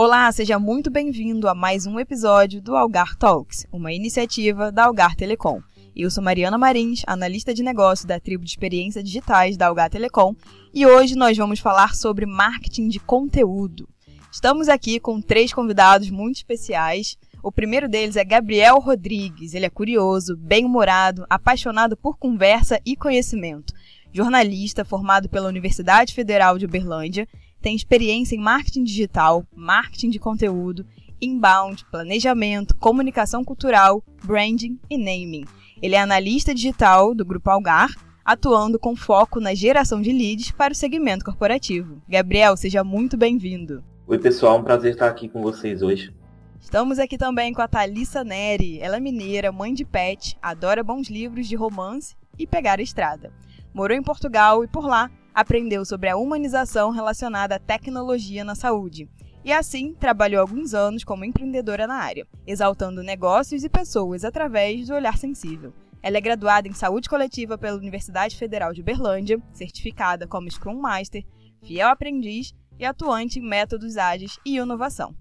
Olá, 0.00 0.30
seja 0.30 0.60
muito 0.60 0.92
bem-vindo 0.92 1.48
a 1.48 1.56
mais 1.56 1.84
um 1.84 1.98
episódio 1.98 2.62
do 2.62 2.76
Algar 2.76 3.16
Talks, 3.16 3.66
uma 3.72 3.92
iniciativa 3.92 4.70
da 4.70 4.84
Algar 4.84 5.16
Telecom. 5.16 5.60
Eu 5.96 6.08
sou 6.08 6.22
Mariana 6.22 6.56
Marins, 6.56 7.02
analista 7.04 7.52
de 7.52 7.64
negócio 7.64 8.06
da 8.06 8.20
tribo 8.20 8.44
de 8.44 8.50
experiência 8.50 9.02
digitais 9.02 9.56
da 9.56 9.66
Algar 9.66 9.90
Telecom, 9.90 10.36
e 10.72 10.86
hoje 10.86 11.16
nós 11.16 11.36
vamos 11.36 11.58
falar 11.58 11.96
sobre 11.96 12.26
marketing 12.26 12.86
de 12.86 13.00
conteúdo. 13.00 13.88
Estamos 14.30 14.68
aqui 14.68 15.00
com 15.00 15.20
três 15.20 15.52
convidados 15.52 16.10
muito 16.10 16.36
especiais. 16.36 17.18
O 17.42 17.50
primeiro 17.50 17.88
deles 17.88 18.14
é 18.14 18.24
Gabriel 18.24 18.78
Rodrigues. 18.78 19.52
Ele 19.52 19.66
é 19.66 19.70
curioso, 19.70 20.36
bem-humorado, 20.36 21.26
apaixonado 21.28 21.96
por 21.96 22.16
conversa 22.16 22.80
e 22.86 22.94
conhecimento. 22.94 23.74
Jornalista 24.12 24.84
formado 24.84 25.28
pela 25.28 25.48
Universidade 25.48 26.14
Federal 26.14 26.56
de 26.56 26.66
Uberlândia 26.66 27.26
tem 27.60 27.74
experiência 27.74 28.34
em 28.34 28.40
marketing 28.40 28.84
digital, 28.84 29.44
marketing 29.54 30.10
de 30.10 30.18
conteúdo, 30.18 30.86
inbound, 31.20 31.84
planejamento, 31.90 32.76
comunicação 32.76 33.44
cultural, 33.44 34.02
branding 34.24 34.78
e 34.88 34.96
naming. 34.96 35.44
Ele 35.82 35.94
é 35.94 36.00
analista 36.00 36.54
digital 36.54 37.14
do 37.14 37.24
Grupo 37.24 37.50
Algar, 37.50 37.90
atuando 38.24 38.78
com 38.78 38.94
foco 38.94 39.40
na 39.40 39.54
geração 39.54 40.02
de 40.02 40.12
leads 40.12 40.50
para 40.50 40.72
o 40.72 40.76
segmento 40.76 41.24
corporativo. 41.24 42.00
Gabriel, 42.08 42.56
seja 42.56 42.84
muito 42.84 43.16
bem-vindo. 43.16 43.82
Oi, 44.06 44.18
pessoal, 44.18 44.58
um 44.58 44.62
prazer 44.62 44.92
estar 44.92 45.08
aqui 45.08 45.28
com 45.28 45.42
vocês 45.42 45.82
hoje. 45.82 46.14
Estamos 46.60 46.98
aqui 46.98 47.16
também 47.16 47.52
com 47.52 47.62
a 47.62 47.68
Thalissa 47.68 48.24
Neri. 48.24 48.78
Ela 48.80 48.96
é 48.96 49.00
mineira, 49.00 49.52
mãe 49.52 49.72
de 49.72 49.84
pet, 49.84 50.36
adora 50.42 50.82
bons 50.82 51.08
livros 51.08 51.46
de 51.46 51.56
romance 51.56 52.16
e 52.38 52.46
pegar 52.46 52.78
a 52.78 52.82
estrada. 52.82 53.32
Morou 53.72 53.96
em 53.96 54.02
Portugal 54.02 54.64
e 54.64 54.68
por 54.68 54.84
lá 54.84 55.10
aprendeu 55.38 55.84
sobre 55.84 56.08
a 56.08 56.16
humanização 56.16 56.90
relacionada 56.90 57.54
à 57.54 57.58
tecnologia 57.60 58.42
na 58.42 58.56
saúde. 58.56 59.08
E 59.44 59.52
assim, 59.52 59.94
trabalhou 59.94 60.40
alguns 60.40 60.74
anos 60.74 61.04
como 61.04 61.24
empreendedora 61.24 61.86
na 61.86 61.94
área, 61.94 62.26
exaltando 62.44 63.04
negócios 63.04 63.62
e 63.62 63.68
pessoas 63.68 64.24
através 64.24 64.88
do 64.88 64.94
olhar 64.94 65.16
sensível. 65.16 65.72
Ela 66.02 66.16
é 66.16 66.20
graduada 66.20 66.66
em 66.66 66.72
Saúde 66.72 67.08
Coletiva 67.08 67.56
pela 67.56 67.78
Universidade 67.78 68.34
Federal 68.34 68.72
de 68.72 68.82
Berlândia, 68.82 69.40
certificada 69.52 70.26
como 70.26 70.50
Scrum 70.50 70.80
Master, 70.80 71.24
fiel 71.62 71.88
aprendiz 71.88 72.52
e 72.76 72.84
atuante 72.84 73.38
em 73.38 73.48
métodos 73.48 73.96
ágeis 73.96 74.40
e 74.44 74.56
inovação. 74.56 75.14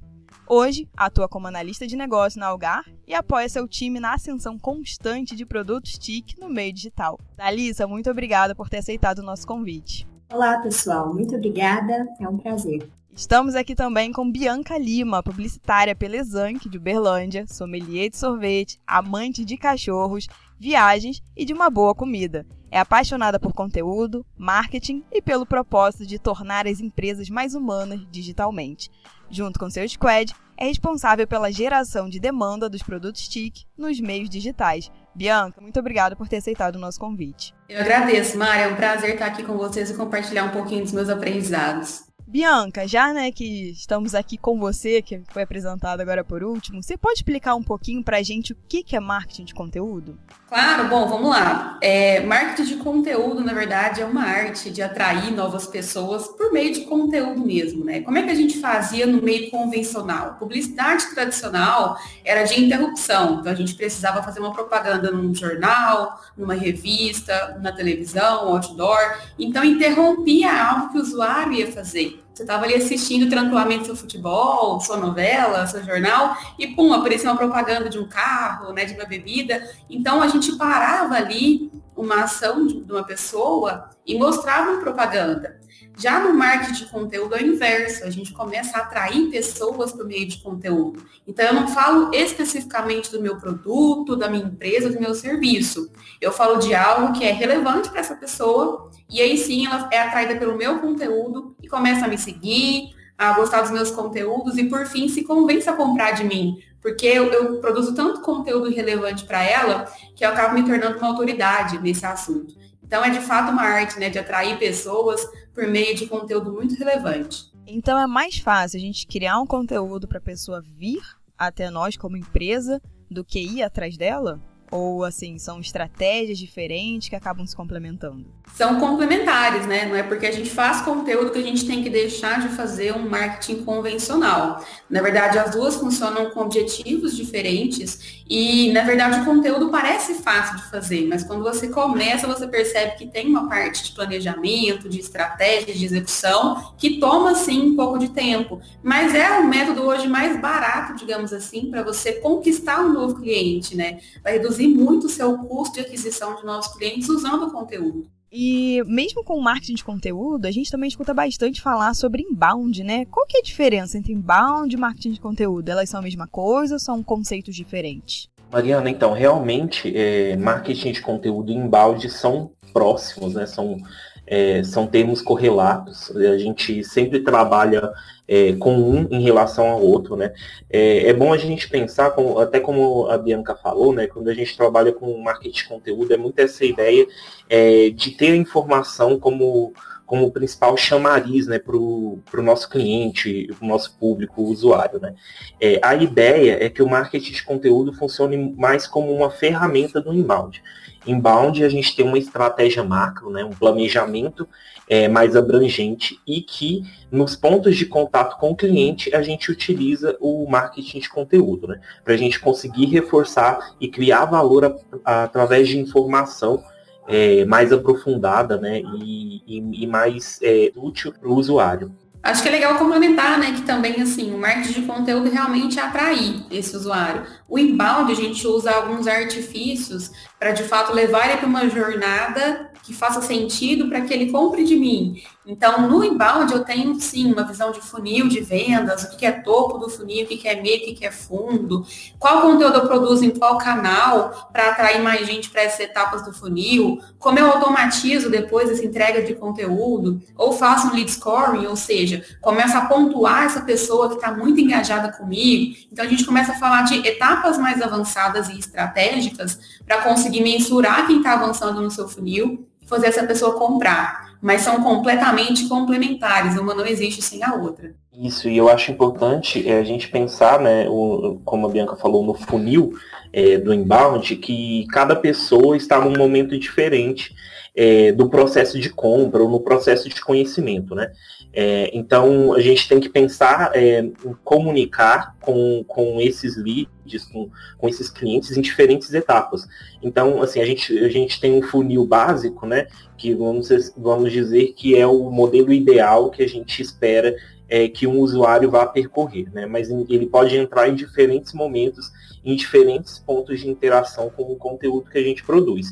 Hoje, 0.50 0.88
atua 0.95 1.28
como 1.28 1.47
analista 1.47 1.86
de 1.86 1.97
negócio 1.97 2.39
na 2.39 2.47
Algar 2.47 2.86
e 3.06 3.13
apoia 3.13 3.50
seu 3.50 3.67
time 3.67 4.00
na 4.00 4.13
ascensão 4.13 4.58
constante 4.58 5.36
de 5.36 5.45
produtos 5.45 5.97
TIC 5.97 6.39
no 6.39 6.47
meio 6.47 6.72
digital. 6.72 7.19
Thalissa, 7.36 7.86
muito 7.86 8.09
obrigada 8.09 8.56
por 8.56 8.69
ter 8.69 8.78
aceitado 8.78 9.19
o 9.19 9.23
nosso 9.23 9.45
convite. 9.45 10.08
Olá, 10.30 10.59
pessoal. 10.59 11.14
Muito 11.14 11.36
obrigada. 11.36 12.06
É 12.20 12.28
um 12.28 12.38
prazer. 12.38 12.86
Estamos 13.16 13.56
aqui 13.56 13.73
também 13.73 14.11
com 14.11 14.30
Bianca 14.30 14.78
Lima, 14.78 15.23
publicitária 15.23 15.95
pela 15.95 16.17
Exanc 16.17 16.67
de 16.67 16.78
Uberlândia, 16.78 17.45
sommelier 17.47 18.09
de 18.09 18.17
sorvete, 18.17 18.80
amante 18.86 19.45
de 19.45 19.56
cachorros, 19.56 20.28
viagens 20.59 21.23
e 21.36 21.45
de 21.45 21.53
uma 21.53 21.69
boa 21.69 21.95
comida. 21.95 22.45
É 22.69 22.78
apaixonada 22.78 23.39
por 23.39 23.53
conteúdo, 23.53 24.25
marketing 24.38 25.02
e 25.11 25.22
pelo 25.22 25.45
propósito 25.45 26.06
de 26.06 26.19
tornar 26.19 26.67
as 26.67 26.81
empresas 26.81 27.30
mais 27.30 27.56
humanas 27.56 28.06
digitalmente 28.12 28.91
junto 29.30 29.59
com 29.59 29.69
seu 29.69 29.88
squad, 29.88 30.34
é 30.58 30.66
responsável 30.66 31.27
pela 31.27 31.52
geração 31.52 32.09
de 32.09 32.19
demanda 32.19 32.67
dos 32.67 32.81
produtos 32.81 33.27
TIC 33.27 33.66
nos 33.77 34.00
meios 34.00 34.30
digitais. 34.30 34.91
Bianca, 35.13 35.61
muito 35.61 35.80
obrigada 35.80 36.16
por 36.16 36.27
ter 36.27 36.38
aceitado 36.38 36.75
o 36.75 36.80
nosso 36.80 37.00
convite. 37.00 37.53
Eu 37.69 37.81
agradeço, 37.81 38.38
Mari. 38.38 38.63
É 38.63 38.67
um 38.67 38.75
prazer 38.75 39.13
estar 39.13 39.28
aqui 39.28 39.44
com 39.44 39.58
vocês 39.58 39.89
e 39.89 39.94
compartilhar 39.95 40.45
um 40.45 40.52
pouquinho 40.52 40.83
dos 40.83 40.91
meus 40.91 41.09
aprendizados. 41.09 42.06
Bianca, 42.30 42.86
já 42.86 43.14
né, 43.14 43.31
que 43.31 43.72
estamos 43.72 44.14
aqui 44.14 44.38
com 44.38 44.59
você, 44.59 45.02
que 45.02 45.22
foi 45.30 45.44
apresentado 45.44 46.02
agora 46.02 46.25
por 46.25 46.44
último, 46.44 46.84
você 46.84 46.97
pode 46.97 47.19
explicar 47.19 47.56
um 47.56 47.63
pouquinho 47.63 48.03
para 48.03 48.18
a 48.18 48.22
gente 48.22 48.51
o 48.51 48.57
que 48.68 48.84
é 48.94 49.00
marketing 49.00 49.46
de 49.46 49.53
conteúdo? 49.53 50.19
Claro, 50.50 50.90
bom, 50.90 51.07
vamos 51.07 51.29
lá. 51.29 51.78
É, 51.81 52.19
marketing 52.22 52.75
de 52.75 52.75
conteúdo, 52.84 53.44
na 53.44 53.53
verdade, 53.53 54.01
é 54.01 54.06
uma 54.06 54.24
arte 54.24 54.69
de 54.69 54.81
atrair 54.81 55.31
novas 55.31 55.68
pessoas 55.68 56.28
por 56.28 56.51
meio 56.51 56.74
de 56.74 56.81
conteúdo 56.81 57.40
mesmo, 57.40 57.85
né? 57.85 58.01
Como 58.01 58.18
é 58.18 58.24
que 58.24 58.31
a 58.31 58.35
gente 58.35 58.59
fazia 58.59 59.07
no 59.07 59.22
meio 59.22 59.50
convencional? 59.50 60.35
Publicidade 60.35 61.09
tradicional 61.13 61.97
era 62.25 62.44
de 62.44 62.62
interrupção, 62.62 63.40
então 63.40 63.51
a 63.51 63.56
gente 63.56 63.74
precisava 63.75 64.22
fazer 64.22 64.41
uma 64.41 64.51
propaganda 64.51 65.12
num 65.12 65.34
jornal, 65.34 66.22
numa 66.38 66.56
revista, 66.56 67.57
na 67.62 67.72
televisão, 67.72 68.50
outdoor, 68.50 69.18
então 69.40 69.63
interrompia 69.63 70.51
algo 70.51 70.91
que 70.91 70.97
o 70.97 71.01
usuário 71.01 71.53
ia 71.53 71.72
fazer. 71.72 72.16
Você 72.33 72.44
estava 72.44 72.66
ali 72.66 72.75
assistindo 72.75 73.29
tranquilamente 73.29 73.85
seu 73.85 73.95
futebol, 73.95 74.79
sua 74.79 74.97
novela, 74.97 75.66
seu 75.66 75.83
jornal, 75.83 76.35
e 76.57 76.67
pum, 76.67 76.94
aparecia 76.94 77.29
uma 77.29 77.38
propaganda 77.38 77.89
de 77.89 77.97
um 77.97 78.07
carro, 78.07 78.73
né, 78.73 78.85
de 78.85 78.94
uma 78.94 79.05
bebida. 79.05 79.67
Então 79.89 80.22
a 80.22 80.27
gente 80.27 80.56
parava 80.57 81.16
ali 81.16 81.72
uma 81.95 82.23
ação 82.23 82.67
de 82.67 82.91
uma 82.91 83.03
pessoa 83.03 83.89
e 84.06 84.17
mostrava 84.17 84.72
uma 84.72 84.81
propaganda. 84.81 85.56
Já 85.97 86.19
no 86.19 86.31
marketing 86.31 86.85
de 86.85 86.85
conteúdo 86.91 87.35
é 87.35 87.41
o 87.41 87.46
inverso, 87.46 88.03
a 88.03 88.09
gente 88.12 88.31
começa 88.31 88.78
a 88.78 88.81
atrair 88.81 89.31
pessoas 89.31 89.91
por 89.91 90.06
meio 90.06 90.28
de 90.28 90.38
conteúdo. 90.38 91.03
Então 91.28 91.44
eu 91.44 91.53
não 91.56 91.68
falo 91.68 92.13
especificamente 92.13 93.12
do 93.12 93.19
meu 93.19 93.38
produto, 93.38 94.16
da 94.16 94.30
minha 94.30 94.46
empresa, 94.46 94.91
do 94.91 95.00
meu 95.00 95.16
serviço. 95.16 95.91
Eu 96.22 96.31
falo 96.31 96.59
de 96.59 96.75
algo 96.75 97.13
que 97.13 97.25
é 97.25 97.31
relevante 97.31 97.90
para 97.90 98.02
essa 98.02 98.16
pessoa 98.16 98.91
e 99.09 99.19
aí 99.19 99.40
sim 99.40 99.66
ela 99.66 99.90
é 99.91 100.00
atraída 100.00 100.36
pelo 100.36 100.56
meu 100.56 100.78
conteúdo 100.78 101.56
e 101.63 101.68
começa 101.68 102.06
a 102.06 102.07
me 102.07 102.18
seguir, 102.18 102.96
a 103.18 103.34
gostar 103.34 103.62
dos 103.62 103.72
meus 103.72 103.90
conteúdos 103.90 104.56
e 104.57 104.66
por 104.66 104.86
fim 104.86 105.09
se 105.09 105.24
convence 105.24 105.68
a 105.68 105.74
comprar 105.74 106.12
de 106.12 106.24
mim, 106.24 106.62
porque 106.80 107.07
eu, 107.07 107.25
eu 107.34 107.59
produzo 107.59 107.96
tanto 107.96 108.22
conteúdo 108.22 108.69
relevante 108.69 109.25
para 109.25 109.44
ela 109.44 109.91
que 110.16 110.24
eu 110.24 110.30
acabo 110.30 110.53
me 110.53 110.63
tornando 110.63 111.00
uma 111.00 111.07
autoridade 111.07 111.80
nesse 111.80 112.06
assunto. 112.06 112.53
Então 112.88 113.03
é 113.03 113.09
de 113.09 113.20
fato 113.20 113.52
uma 113.52 113.64
arte, 113.64 114.00
né, 114.00 114.09
de 114.09 114.18
atrair 114.18 114.58
pessoas 114.58 115.22
por 115.53 115.68
meio 115.68 115.94
de 115.94 116.08
conteúdo 116.08 116.53
muito 116.53 116.75
relevante. 116.75 117.52
Então 117.68 118.00
é 118.00 118.08
mais 118.08 118.38
fácil 118.38 118.78
a 118.78 118.81
gente 118.81 119.06
criar 119.06 119.40
um 119.40 119.46
conteúdo 119.46 120.08
para 120.08 120.20
a 120.20 120.22
pessoa 120.22 120.62
vir 120.62 121.02
até 121.38 121.70
nós 121.70 121.98
como 121.98 122.16
empresa 122.16 122.81
do 123.12 123.25
que 123.25 123.40
ir 123.40 123.62
atrás 123.62 123.98
dela? 123.98 124.42
Ou, 124.69 125.03
assim, 125.03 125.38
são 125.38 125.59
estratégias 125.59 126.38
diferentes 126.38 127.07
que 127.07 127.16
acabam 127.16 127.45
se 127.45 127.55
complementando? 127.55 128.25
São 128.53 128.79
complementares, 128.79 129.66
né? 129.66 129.85
Não 129.85 129.95
é 129.95 130.03
porque 130.03 130.25
a 130.25 130.31
gente 130.31 130.50
faz 130.50 130.81
conteúdo 130.81 131.31
que 131.31 131.38
a 131.38 131.44
gente 131.44 131.66
tem 131.66 131.83
que 131.83 131.89
deixar 131.89 132.41
de 132.41 132.50
fazer 132.50 132.94
um 132.94 133.07
marketing 133.07 133.63
convencional. 133.63 134.66
Na 134.89 135.01
verdade, 135.01 135.38
as 135.38 135.51
duas 135.51 135.75
funcionam 135.75 136.31
com 136.31 136.41
objetivos 136.41 137.16
diferentes 137.16 138.23
e, 138.29 138.72
na 138.72 138.83
verdade, 138.83 139.22
o 139.22 139.25
conteúdo 139.25 139.69
parece 139.69 140.16
fácil 140.16 140.57
de 140.57 140.63
fazer, 140.69 141.07
mas 141.07 141.23
quando 141.23 141.44
você 141.44 141.67
começa, 141.69 142.27
você 142.27 142.47
percebe 142.47 142.97
que 142.97 143.07
tem 143.07 143.27
uma 143.27 143.47
parte 143.47 143.83
de 143.83 143.91
planejamento, 143.91 144.89
de 144.89 145.00
estratégia, 145.00 145.73
de 145.73 145.85
execução, 145.85 146.73
que 146.77 147.00
toma, 147.00 147.35
sim, 147.35 147.61
um 147.61 147.75
pouco 147.75 147.97
de 148.00 148.09
tempo. 148.09 148.59
Mas 148.81 149.13
é 149.13 149.39
o 149.39 149.47
método 149.47 149.83
hoje 149.83 150.07
mais 150.07 150.39
barato, 150.41 150.95
digamos 150.95 151.31
assim, 151.31 151.69
para 151.69 151.83
você 151.83 152.13
conquistar 152.13 152.81
um 152.81 152.91
novo 152.91 153.22
cliente, 153.22 153.75
né? 153.75 154.00
Vai 154.23 154.33
reduzir 154.33 154.56
reduzir 154.57 154.68
muito 154.68 155.06
o 155.06 155.09
seu 155.09 155.38
custo 155.38 155.75
de 155.75 155.81
aquisição 155.81 156.35
de 156.35 156.45
novos 156.45 156.68
clientes 156.69 157.07
usando 157.07 157.44
o 157.44 157.51
conteúdo. 157.51 158.07
E 158.29 158.84
mesmo 158.85 159.23
com 159.23 159.35
o 159.35 159.41
marketing 159.41 159.75
de 159.75 159.84
conteúdo, 159.84 160.45
a 160.45 160.51
gente 160.51 160.69
também 160.69 160.90
escuta 160.90 161.13
bastante 161.13 161.62
falar 161.62 161.94
sobre 161.94 162.23
inbound, 162.23 162.84
né? 162.84 163.06
Qual 163.06 163.25
que 163.25 163.38
é 163.38 163.40
a 163.40 163.44
diferença 163.44 163.97
entre 163.97 164.12
inbound 164.12 164.75
e 164.75 164.78
marketing 164.78 165.13
de 165.13 165.22
conteúdo? 165.22 165.69
Elas 165.69 165.90
são 165.90 166.01
a 166.01 166.03
mesma 166.03 166.28
coisa 166.28 166.75
ou 166.75 166.79
são 166.79 167.01
conceitos 167.01 167.56
diferentes? 167.56 168.28
Mariana, 168.51 168.90
então, 168.90 169.13
realmente, 169.13 169.95
é, 169.95 170.35
marketing 170.35 170.91
de 170.91 171.01
conteúdo 171.01 171.51
e 171.51 171.56
inbound 171.56 172.09
são 172.09 172.51
próximos, 172.74 173.34
né? 173.34 173.45
São, 173.45 173.78
é, 174.27 174.61
são 174.63 174.85
termos 174.85 175.21
correlatos. 175.21 176.15
A 176.15 176.38
gente 176.38 176.83
sempre 176.83 177.21
trabalha 177.21 177.91
é, 178.27 178.53
com 178.53 178.75
um 178.75 179.07
em 179.09 179.21
relação 179.24 179.68
ao 179.68 179.81
outro, 179.81 180.18
né? 180.18 180.33
É, 180.69 181.07
é 181.09 181.13
bom 181.13 181.31
a 181.31 181.38
gente 181.38 181.69
pensar, 181.69 182.12
como, 182.12 182.38
até 182.38 182.59
como 182.59 183.07
a 183.07 183.18
Bianca 183.18 183.56
falou, 183.56 183.94
né? 183.94 184.06
Quando 184.06 184.27
a 184.27 184.33
gente 184.33 184.56
trabalha 184.57 184.91
com 184.91 185.18
marketing 185.21 185.56
de 185.56 185.68
conteúdo, 185.68 186.13
é 186.13 186.18
muito 186.18 186.38
essa 186.39 186.65
ideia 186.65 187.07
é, 187.50 187.89
de 187.89 188.12
ter 188.12 188.31
a 188.31 188.35
informação 188.35 189.18
como 189.18 189.74
como 190.07 190.31
principal 190.31 190.75
chamariz 190.77 191.48
né, 191.48 191.59
para 191.59 191.75
o 191.75 192.21
nosso 192.38 192.69
cliente, 192.69 193.54
para 193.59 193.65
o 193.65 193.68
nosso 193.68 193.95
público, 194.00 194.42
o 194.42 194.45
usuário. 194.45 195.00
Né? 195.01 195.13
É, 195.59 195.80
a 195.83 195.94
ideia 195.95 196.63
é 196.63 196.69
que 196.69 196.81
o 196.81 196.89
marketing 196.89 197.33
de 197.33 197.44
conteúdo 197.44 197.92
funcione 197.92 198.56
mais 198.57 198.88
como 198.88 199.13
uma 199.13 199.30
ferramenta 199.30 200.00
do 200.00 200.13
inbound. 200.13 200.63
Inbound 201.06 201.63
a 201.63 201.69
gente 201.69 201.94
tem 201.94 202.06
uma 202.06 202.18
estratégia 202.18 202.83
macro, 202.83 203.30
né, 203.30 203.44
um 203.44 203.51
planejamento 203.51 204.48
é, 204.89 205.07
mais 205.07 205.36
abrangente 205.36 206.19
e 206.25 206.42
que 206.42 206.83
nos 207.12 207.36
pontos 207.36 207.75
de 207.75 207.86
contato 207.86 208.38
com 208.38 208.51
o 208.51 208.56
cliente 208.56 209.13
a 209.13 209.21
gente 209.21 209.51
utiliza 209.51 210.18
o 210.19 210.50
marketing 210.50 211.00
de 211.00 211.09
conteúdo, 211.09 211.68
né, 211.68 211.80
para 212.04 212.13
a 212.13 212.18
gente 212.18 212.39
conseguir 212.39 212.86
reforçar 212.86 213.75
e 213.80 213.89
criar 213.89 214.25
valor 214.25 214.65
a, 214.65 214.75
a, 215.04 215.24
através 215.24 215.68
de 215.68 215.77
informação 215.77 216.63
é, 217.07 217.45
mais 217.45 217.71
aprofundada 217.71 218.57
né, 218.57 218.81
e, 218.81 219.42
e, 219.48 219.83
e 219.83 219.88
mais 219.88 220.39
é, 220.44 220.71
útil 220.75 221.13
para 221.13 221.30
o 221.30 221.36
usuário. 221.36 221.92
Acho 222.21 222.42
que 222.42 222.50
é 222.50 222.51
legal 222.51 222.75
complementar, 222.75 223.39
né, 223.39 223.54
que 223.54 223.62
também, 223.62 224.01
assim, 224.01 224.33
o 224.33 224.38
marketing 224.38 224.81
de 224.81 224.88
conteúdo 224.88 225.30
realmente 225.30 225.80
atrair 225.80 226.44
esse 226.51 226.75
usuário. 226.75 227.24
O 227.48 227.57
inbound, 227.57 228.12
a 228.12 228.15
gente 228.15 228.45
usa 228.45 228.69
alguns 228.69 229.07
artifícios 229.07 230.12
para, 230.39 230.51
de 230.51 230.63
fato, 230.63 230.94
levar 230.94 231.28
ele 231.28 231.38
para 231.38 231.48
uma 231.48 231.68
jornada 231.69 232.72
que 232.88 232.94
faça 232.94 233.22
sentido 233.22 233.89
para 233.89 234.00
que 234.00 234.13
ele 234.13 234.31
compre 234.31 234.63
de 234.63 234.78
mim. 234.78 235.22
Então, 235.45 235.89
no 235.89 236.04
inbound, 236.04 236.54
eu 236.54 236.63
tenho, 236.63 236.95
sim, 237.00 237.31
uma 237.34 237.44
visão 237.44 237.72
de 237.72 237.81
funil 237.81 238.30
de 238.30 238.39
vendas, 238.39 239.04
o 239.04 239.18
que 239.18 239.25
é 239.25 239.31
topo 239.31 239.78
do 239.78 239.89
funil, 239.89 240.25
o 240.25 240.28
que 240.28 240.48
é 240.48 240.62
meio, 240.62 240.92
o 240.92 240.95
que 240.95 241.06
é 241.06 241.12
fundo, 241.12 241.86
qual 242.18 242.42
conteúdo 242.42 242.75
eu 242.75 242.88
produzo 242.88 243.25
em 243.25 243.30
qual 243.30 243.57
canal 243.57 244.50
para 244.51 244.69
atrair 244.69 245.01
mais 245.01 245.25
gente 245.28 245.50
para 245.50 245.63
essas 245.63 245.81
etapas 245.81 246.24
do 246.24 246.34
funil, 246.34 247.01
como 247.19 247.40
eu 247.40 247.50
automatizo 247.50 248.30
depois 248.30 248.69
essa 248.69 248.86
entrega 248.86 249.22
de 249.22 249.36
conteúdo, 249.36 250.22
ou 250.36 250.54
faço 250.54 250.88
um 250.88 250.94
lead 250.94 251.12
scoring, 251.12 251.66
ou 251.66 251.75
seja, 251.75 252.25
começo 252.42 252.78
a 252.78 252.86
pontuar 252.86 253.44
essa 253.44 253.62
pessoa 253.62 254.10
que 254.10 254.16
está 254.16 254.31
muito 254.31 254.62
engajada 254.62 255.12
comigo. 255.12 255.75
Então, 255.92 256.06
a 256.06 256.07
gente 256.07 256.25
começa 256.25 256.54
a 256.54 256.56
falar 256.56 256.83
de 256.83 257.06
etapas 257.07 257.57
mais 257.57 257.81
avançadas 257.81 258.50
e 258.50 258.60
estratégicas 258.60 259.60
para 259.88 260.04
conseguir 260.04 260.44
mensurar 260.44 261.07
quem 261.07 261.18
está 261.18 261.34
avançando 261.34 261.81
no 261.81 261.89
seu 261.89 262.07
funil 262.07 262.68
e 262.80 262.88
fazer 262.88 263.07
essa 263.07 263.25
pessoa 263.25 263.57
comprar 263.57 264.28
mas 264.42 264.62
são 264.62 264.81
completamente 264.84 265.68
complementares, 265.68 266.57
uma 266.57 266.74
não 266.74 266.86
existe 266.86 267.22
sem 267.22 267.44
a 267.44 267.56
outra. 267.56 267.94
Isso, 268.13 268.50
e 268.50 268.57
eu 268.57 268.69
acho 268.69 268.92
importante 268.92 269.68
é, 269.68 269.80
a 269.80 269.84
gente 269.84 270.07
pensar, 270.07 270.60
né, 270.60 270.88
o, 270.89 271.39
como 271.44 271.68
a 271.68 271.69
Bianca 271.69 271.95
falou, 271.95 272.25
no 272.25 272.34
funil 272.34 272.94
é, 273.31 273.57
do 273.57 273.74
inbound, 273.74 274.36
que 274.38 274.86
cada 274.88 275.16
pessoa 275.16 275.78
está 275.78 276.00
num 276.00 276.18
momento 276.18 276.57
diferente 276.57 277.36
é, 277.75 278.12
do 278.12 278.30
processo 278.30 278.80
de 278.80 278.90
compra 278.90 279.44
ou 279.44 279.50
no 279.50 279.60
processo 279.60 280.10
de 280.10 280.19
conhecimento, 280.22 280.95
né? 280.95 281.12
É, 281.59 281.89
então, 281.92 282.54
a 282.54 282.62
gente 282.62 282.88
tem 282.88 283.00
que 283.00 283.09
pensar 283.09 283.71
é, 283.74 284.01
em 284.01 284.13
comunicar 284.44 285.36
com, 285.42 285.83
com 285.88 286.21
esses 286.21 286.56
leads, 286.56 287.25
com, 287.31 287.50
com 287.80 287.89
esses 287.89 288.12
clientes 288.12 288.56
em 288.56 288.62
diferentes 288.62 289.12
etapas. 289.12 289.68
Então, 290.04 290.39
assim, 290.44 290.62
a 290.62 290.65
gente, 290.68 290.95
a 291.00 291.09
gente 291.09 291.42
tem 291.42 291.51
um 291.54 291.63
funil 291.63 292.06
básico, 292.06 292.68
né, 292.68 292.86
que 293.18 293.33
vamos, 293.33 293.69
vamos 293.98 294.31
dizer 294.31 294.74
que 294.74 294.95
é 294.95 295.07
o 295.07 295.31
modelo 295.31 295.74
ideal 295.74 296.30
que 296.30 296.44
a 296.44 296.48
gente 296.48 296.80
espera 296.80 297.36
é, 297.68 297.88
que 297.88 298.06
um 298.06 298.19
usuário 298.19 298.69
vá 298.69 298.86
percorrer, 298.86 299.51
né? 299.51 299.65
mas 299.65 299.89
ele 299.89 300.27
pode 300.27 300.56
entrar 300.56 300.88
em 300.88 300.94
diferentes 300.94 301.54
momentos, 301.54 302.12
em 302.45 302.56
diferentes 302.56 303.18
pontos 303.18 303.59
de 303.59 303.68
interação 303.68 304.30
com 304.30 304.44
o 304.44 304.57
conteúdo 304.57 305.09
que 305.09 305.18
a 305.18 305.24
gente 305.24 305.44
produz. 305.44 305.88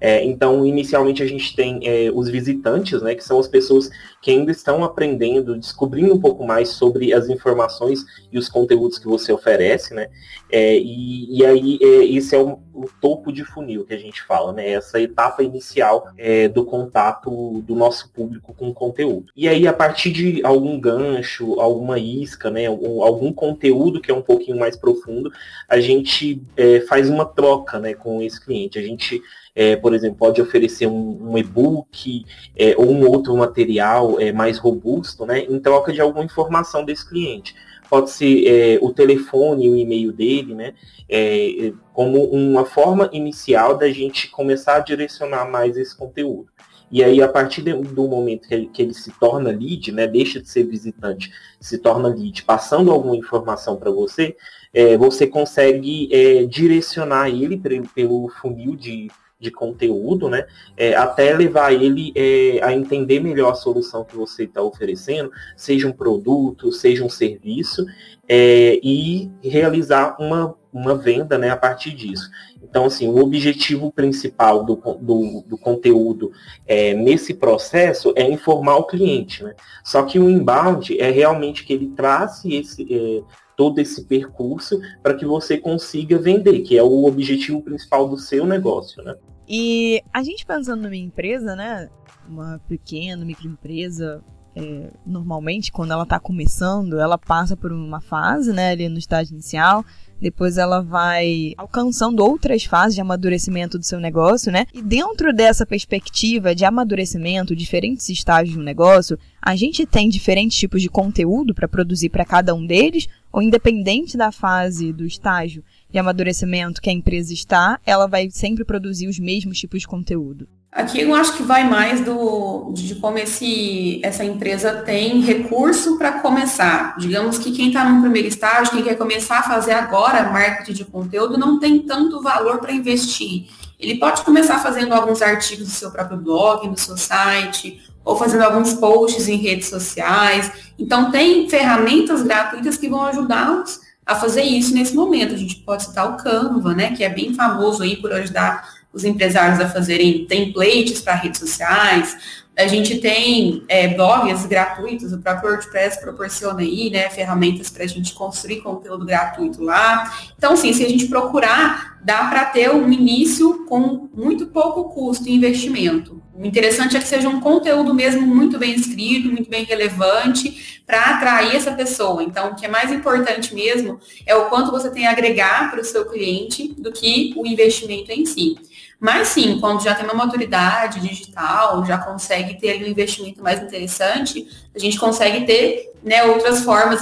É, 0.00 0.24
então, 0.24 0.64
inicialmente 0.64 1.22
a 1.22 1.26
gente 1.26 1.54
tem 1.56 1.80
é, 1.82 2.10
os 2.12 2.28
visitantes, 2.28 3.02
né, 3.02 3.14
que 3.14 3.24
são 3.24 3.38
as 3.38 3.48
pessoas 3.48 3.90
que 4.20 4.30
ainda 4.30 4.50
estão 4.50 4.84
aprendendo, 4.84 5.56
descobrindo 5.56 6.14
um 6.14 6.20
pouco 6.20 6.44
mais 6.46 6.70
sobre 6.70 7.12
as 7.12 7.28
informações 7.28 8.04
e 8.32 8.38
os 8.38 8.48
conteúdos 8.48 8.98
que 8.98 9.06
você 9.06 9.32
oferece, 9.32 9.94
né? 9.94 10.08
É, 10.50 10.76
e, 10.76 11.38
e, 11.38 11.44
aí 11.44 11.78
é, 11.80 12.04
esse 12.04 12.34
é 12.34 12.38
o, 12.38 12.58
o, 12.74 12.88
topo 13.00 13.30
de 13.30 13.44
funil 13.44 13.84
que 13.84 13.94
a 13.94 13.98
gente 13.98 14.22
fala, 14.22 14.52
né? 14.52 14.70
Essa 14.70 15.00
etapa 15.00 15.42
inicial 15.42 16.08
é, 16.16 16.48
do 16.48 16.64
contato 16.64 17.62
do 17.62 17.74
nosso 17.76 18.10
público 18.10 18.54
com 18.54 18.68
o 18.68 18.74
conteúdo. 18.74 19.30
E 19.36 19.48
aí, 19.48 19.68
a 19.68 19.72
partir 19.72 20.10
de 20.10 20.44
algum 20.44 20.80
gancho, 20.80 21.60
alguma 21.60 21.98
isca, 21.98 22.50
né? 22.50 22.66
Algum, 22.66 23.02
algum 23.02 23.32
conteúdo 23.32 24.00
que 24.00 24.10
é 24.10 24.14
um 24.14 24.22
pouquinho 24.22 24.58
mais 24.58 24.76
profundo, 24.76 25.30
a 25.68 25.78
gente 25.78 26.42
é, 26.56 26.80
faz 26.80 27.08
uma 27.08 27.24
troca 27.24 27.78
né, 27.78 27.94
com 27.94 28.22
esse 28.22 28.42
cliente. 28.44 28.78
A 28.78 28.82
gente 28.82 29.22
é, 29.58 29.74
por 29.88 29.94
exemplo, 29.94 30.18
pode 30.18 30.42
oferecer 30.42 30.86
um, 30.86 31.30
um 31.30 31.38
e-book 31.38 32.26
é, 32.54 32.74
ou 32.76 32.90
um 32.90 33.08
outro 33.08 33.34
material 33.34 34.20
é, 34.20 34.30
mais 34.30 34.58
robusto, 34.58 35.24
né, 35.24 35.46
em 35.48 35.58
troca 35.58 35.90
de 35.94 35.98
alguma 35.98 36.26
informação 36.26 36.84
desse 36.84 37.08
cliente. 37.08 37.54
Pode 37.88 38.10
ser 38.10 38.46
é, 38.46 38.78
o 38.82 38.92
telefone 38.92 39.70
o 39.70 39.74
e-mail 39.74 40.12
dele, 40.12 40.54
né, 40.54 40.74
é, 41.08 41.72
como 41.94 42.22
uma 42.22 42.66
forma 42.66 43.08
inicial 43.14 43.78
da 43.78 43.88
gente 43.88 44.28
começar 44.28 44.76
a 44.76 44.80
direcionar 44.80 45.50
mais 45.50 45.74
esse 45.78 45.96
conteúdo. 45.96 46.48
E 46.90 47.02
aí, 47.02 47.22
a 47.22 47.28
partir 47.28 47.62
de, 47.62 47.72
do 47.72 48.06
momento 48.06 48.46
que 48.46 48.54
ele, 48.54 48.66
que 48.66 48.82
ele, 48.82 48.92
se 48.92 49.10
torna 49.18 49.48
lead, 49.50 49.90
né, 49.90 50.06
deixa 50.06 50.38
de 50.38 50.50
ser 50.50 50.64
visitante, 50.64 51.32
se 51.58 51.78
torna 51.78 52.08
lead, 52.08 52.42
passando 52.42 52.90
alguma 52.90 53.16
informação 53.16 53.76
para 53.76 53.90
você, 53.90 54.36
é, 54.74 54.98
você 54.98 55.26
consegue 55.26 56.10
é, 56.12 56.44
direcionar 56.44 57.30
ele 57.30 57.58
pelo 57.94 58.28
funil 58.28 58.76
de, 58.76 59.08
de 59.40 59.50
conteúdo, 59.50 60.28
né? 60.28 60.46
É, 60.76 60.94
até 60.94 61.32
levar 61.32 61.72
ele 61.72 62.12
é, 62.14 62.60
a 62.62 62.72
entender 62.72 63.20
melhor 63.20 63.52
a 63.52 63.54
solução 63.54 64.04
que 64.04 64.16
você 64.16 64.44
está 64.44 64.60
oferecendo, 64.62 65.30
seja 65.56 65.86
um 65.86 65.92
produto, 65.92 66.72
seja 66.72 67.04
um 67.04 67.08
serviço, 67.08 67.86
é, 68.28 68.80
e 68.82 69.30
realizar 69.42 70.16
uma, 70.18 70.54
uma 70.72 70.94
venda 70.96 71.38
né, 71.38 71.50
a 71.50 71.56
partir 71.56 71.92
disso. 71.94 72.28
Então, 72.62 72.84
assim, 72.84 73.08
o 73.08 73.16
objetivo 73.18 73.90
principal 73.90 74.64
do, 74.64 74.76
do, 75.00 75.42
do 75.46 75.56
conteúdo 75.56 76.32
é, 76.66 76.92
nesse 76.92 77.32
processo 77.32 78.12
é 78.16 78.28
informar 78.28 78.76
o 78.76 78.86
cliente, 78.86 79.42
né? 79.42 79.54
Só 79.82 80.02
que 80.02 80.18
o 80.18 80.28
inbound 80.28 81.00
é 81.00 81.10
realmente 81.10 81.64
que 81.64 81.72
ele 81.72 81.88
trace 81.96 82.54
esse, 82.54 82.86
é, 82.92 83.22
todo 83.58 83.80
esse 83.80 84.04
percurso 84.04 84.80
para 85.02 85.14
que 85.14 85.26
você 85.26 85.58
consiga 85.58 86.16
vender, 86.16 86.60
que 86.60 86.78
é 86.78 86.82
o 86.82 87.04
objetivo 87.06 87.60
principal 87.60 88.08
do 88.08 88.16
seu 88.16 88.46
negócio, 88.46 89.02
né? 89.02 89.16
E 89.48 90.00
a 90.12 90.22
gente 90.22 90.46
pensando 90.46 90.82
numa 90.82 90.94
empresa, 90.94 91.56
né? 91.56 91.90
Uma 92.28 92.60
pequena 92.68 93.24
microempresa, 93.24 94.22
é, 94.56 94.90
normalmente 95.06 95.70
quando 95.70 95.92
ela 95.92 96.02
está 96.02 96.18
começando, 96.18 96.98
ela 96.98 97.18
passa 97.18 97.56
por 97.56 97.72
uma 97.72 98.00
fase, 98.00 98.52
né, 98.52 98.70
ali 98.70 98.88
no 98.88 98.98
estágio 98.98 99.34
inicial, 99.34 99.84
depois 100.20 100.58
ela 100.58 100.82
vai 100.82 101.54
alcançando 101.56 102.24
outras 102.24 102.64
fases 102.64 102.94
de 102.94 103.00
amadurecimento 103.00 103.78
do 103.78 103.84
seu 103.84 104.00
negócio, 104.00 104.50
né? 104.50 104.66
E 104.74 104.82
dentro 104.82 105.32
dessa 105.32 105.64
perspectiva 105.64 106.54
de 106.54 106.64
amadurecimento, 106.64 107.54
diferentes 107.54 108.08
estágios 108.08 108.56
do 108.56 108.62
negócio, 108.62 109.18
a 109.40 109.54
gente 109.54 109.86
tem 109.86 110.08
diferentes 110.08 110.58
tipos 110.58 110.82
de 110.82 110.88
conteúdo 110.88 111.54
para 111.54 111.68
produzir 111.68 112.08
para 112.08 112.24
cada 112.24 112.54
um 112.54 112.66
deles, 112.66 113.08
ou 113.32 113.40
independente 113.40 114.16
da 114.16 114.32
fase 114.32 114.92
do 114.92 115.06
estágio 115.06 115.62
de 115.90 115.98
amadurecimento 115.98 116.80
que 116.80 116.90
a 116.90 116.92
empresa 116.92 117.32
está, 117.32 117.78
ela 117.86 118.06
vai 118.06 118.28
sempre 118.30 118.64
produzir 118.64 119.06
os 119.06 119.18
mesmos 119.18 119.58
tipos 119.58 119.82
de 119.82 119.88
conteúdo. 119.88 120.48
Aqui 120.78 121.00
eu 121.00 121.12
acho 121.12 121.32
que 121.36 121.42
vai 121.42 121.68
mais 121.68 122.02
do, 122.02 122.70
de 122.72 122.94
como 122.94 123.18
esse, 123.18 124.00
essa 124.00 124.24
empresa 124.24 124.74
tem 124.74 125.20
recurso 125.20 125.98
para 125.98 126.20
começar. 126.20 126.96
Digamos 126.98 127.36
que 127.36 127.50
quem 127.50 127.66
está 127.66 127.84
no 127.84 128.00
primeiro 128.00 128.28
estágio, 128.28 128.74
quem 128.74 128.84
quer 128.84 128.94
começar 128.94 129.40
a 129.40 129.42
fazer 129.42 129.72
agora 129.72 130.30
marketing 130.30 130.74
de 130.74 130.84
conteúdo, 130.84 131.36
não 131.36 131.58
tem 131.58 131.80
tanto 131.80 132.22
valor 132.22 132.58
para 132.58 132.70
investir. 132.70 133.48
Ele 133.76 133.96
pode 133.96 134.22
começar 134.22 134.60
fazendo 134.60 134.92
alguns 134.92 135.20
artigos 135.20 135.66
do 135.66 135.74
seu 135.74 135.90
próprio 135.90 136.16
blog, 136.16 136.68
no 136.68 136.78
seu 136.78 136.96
site, 136.96 137.82
ou 138.04 138.16
fazendo 138.16 138.42
alguns 138.42 138.72
posts 138.74 139.26
em 139.26 139.34
redes 139.34 139.68
sociais. 139.68 140.52
Então, 140.78 141.10
tem 141.10 141.50
ferramentas 141.50 142.22
gratuitas 142.22 142.76
que 142.76 142.88
vão 142.88 143.02
ajudá-los 143.02 143.80
a 144.06 144.14
fazer 144.14 144.42
isso 144.42 144.72
nesse 144.72 144.94
momento. 144.94 145.34
A 145.34 145.38
gente 145.38 145.56
pode 145.56 145.86
citar 145.86 146.08
o 146.08 146.16
Canva, 146.18 146.72
né, 146.72 146.94
que 146.94 147.02
é 147.02 147.08
bem 147.08 147.34
famoso 147.34 147.82
aí 147.82 147.96
por 147.96 148.12
ajudar 148.12 148.77
os 148.92 149.04
empresários 149.04 149.60
a 149.60 149.68
fazerem 149.68 150.26
templates 150.26 151.00
para 151.00 151.14
redes 151.14 151.40
sociais. 151.40 152.16
A 152.56 152.66
gente 152.66 152.98
tem 152.98 153.62
é, 153.68 153.86
blogs 153.86 154.44
gratuitos, 154.46 155.12
o 155.12 155.18
próprio 155.18 155.50
WordPress 155.50 156.00
proporciona 156.00 156.60
aí, 156.60 156.90
né, 156.90 157.08
ferramentas 157.08 157.70
para 157.70 157.84
a 157.84 157.86
gente 157.86 158.12
construir 158.14 158.62
conteúdo 158.62 159.06
gratuito 159.06 159.62
lá. 159.62 160.12
Então, 160.36 160.56
sim, 160.56 160.72
se 160.72 160.84
a 160.84 160.88
gente 160.88 161.06
procurar, 161.06 162.00
dá 162.02 162.24
para 162.24 162.46
ter 162.46 162.68
um 162.70 162.90
início 162.90 163.64
com 163.66 164.08
muito 164.12 164.46
pouco 164.46 164.92
custo 164.92 165.28
e 165.28 165.34
investimento. 165.36 166.20
O 166.34 166.44
interessante 166.44 166.96
é 166.96 167.00
que 167.00 167.06
seja 167.06 167.28
um 167.28 167.40
conteúdo 167.40 167.92
mesmo 167.94 168.26
muito 168.26 168.58
bem 168.58 168.74
escrito, 168.74 169.28
muito 169.28 169.50
bem 169.50 169.64
relevante, 169.64 170.82
para 170.86 171.16
atrair 171.16 171.54
essa 171.54 171.72
pessoa. 171.72 172.22
Então, 172.22 172.50
o 172.50 172.54
que 172.56 172.64
é 172.64 172.68
mais 172.68 172.90
importante 172.90 173.54
mesmo 173.54 174.00
é 174.24 174.34
o 174.34 174.46
quanto 174.46 174.70
você 174.70 174.90
tem 174.90 175.06
a 175.06 175.10
agregar 175.10 175.70
para 175.70 175.80
o 175.80 175.84
seu 175.84 176.06
cliente 176.06 176.74
do 176.78 176.90
que 176.90 177.34
o 177.36 177.46
investimento 177.46 178.10
em 178.10 178.24
si. 178.24 178.56
Mas 179.00 179.28
sim, 179.28 179.60
quando 179.60 179.82
já 179.82 179.94
tem 179.94 180.04
uma 180.04 180.14
maturidade 180.14 181.00
digital, 181.00 181.84
já 181.84 181.98
consegue 181.98 182.58
ter 182.58 182.82
um 182.82 182.86
investimento 182.86 183.42
mais 183.42 183.62
interessante, 183.62 184.48
a 184.74 184.78
gente 184.78 184.98
consegue 184.98 185.46
ter 185.46 185.92
né, 186.02 186.24
outras 186.24 186.64
formas 186.64 187.00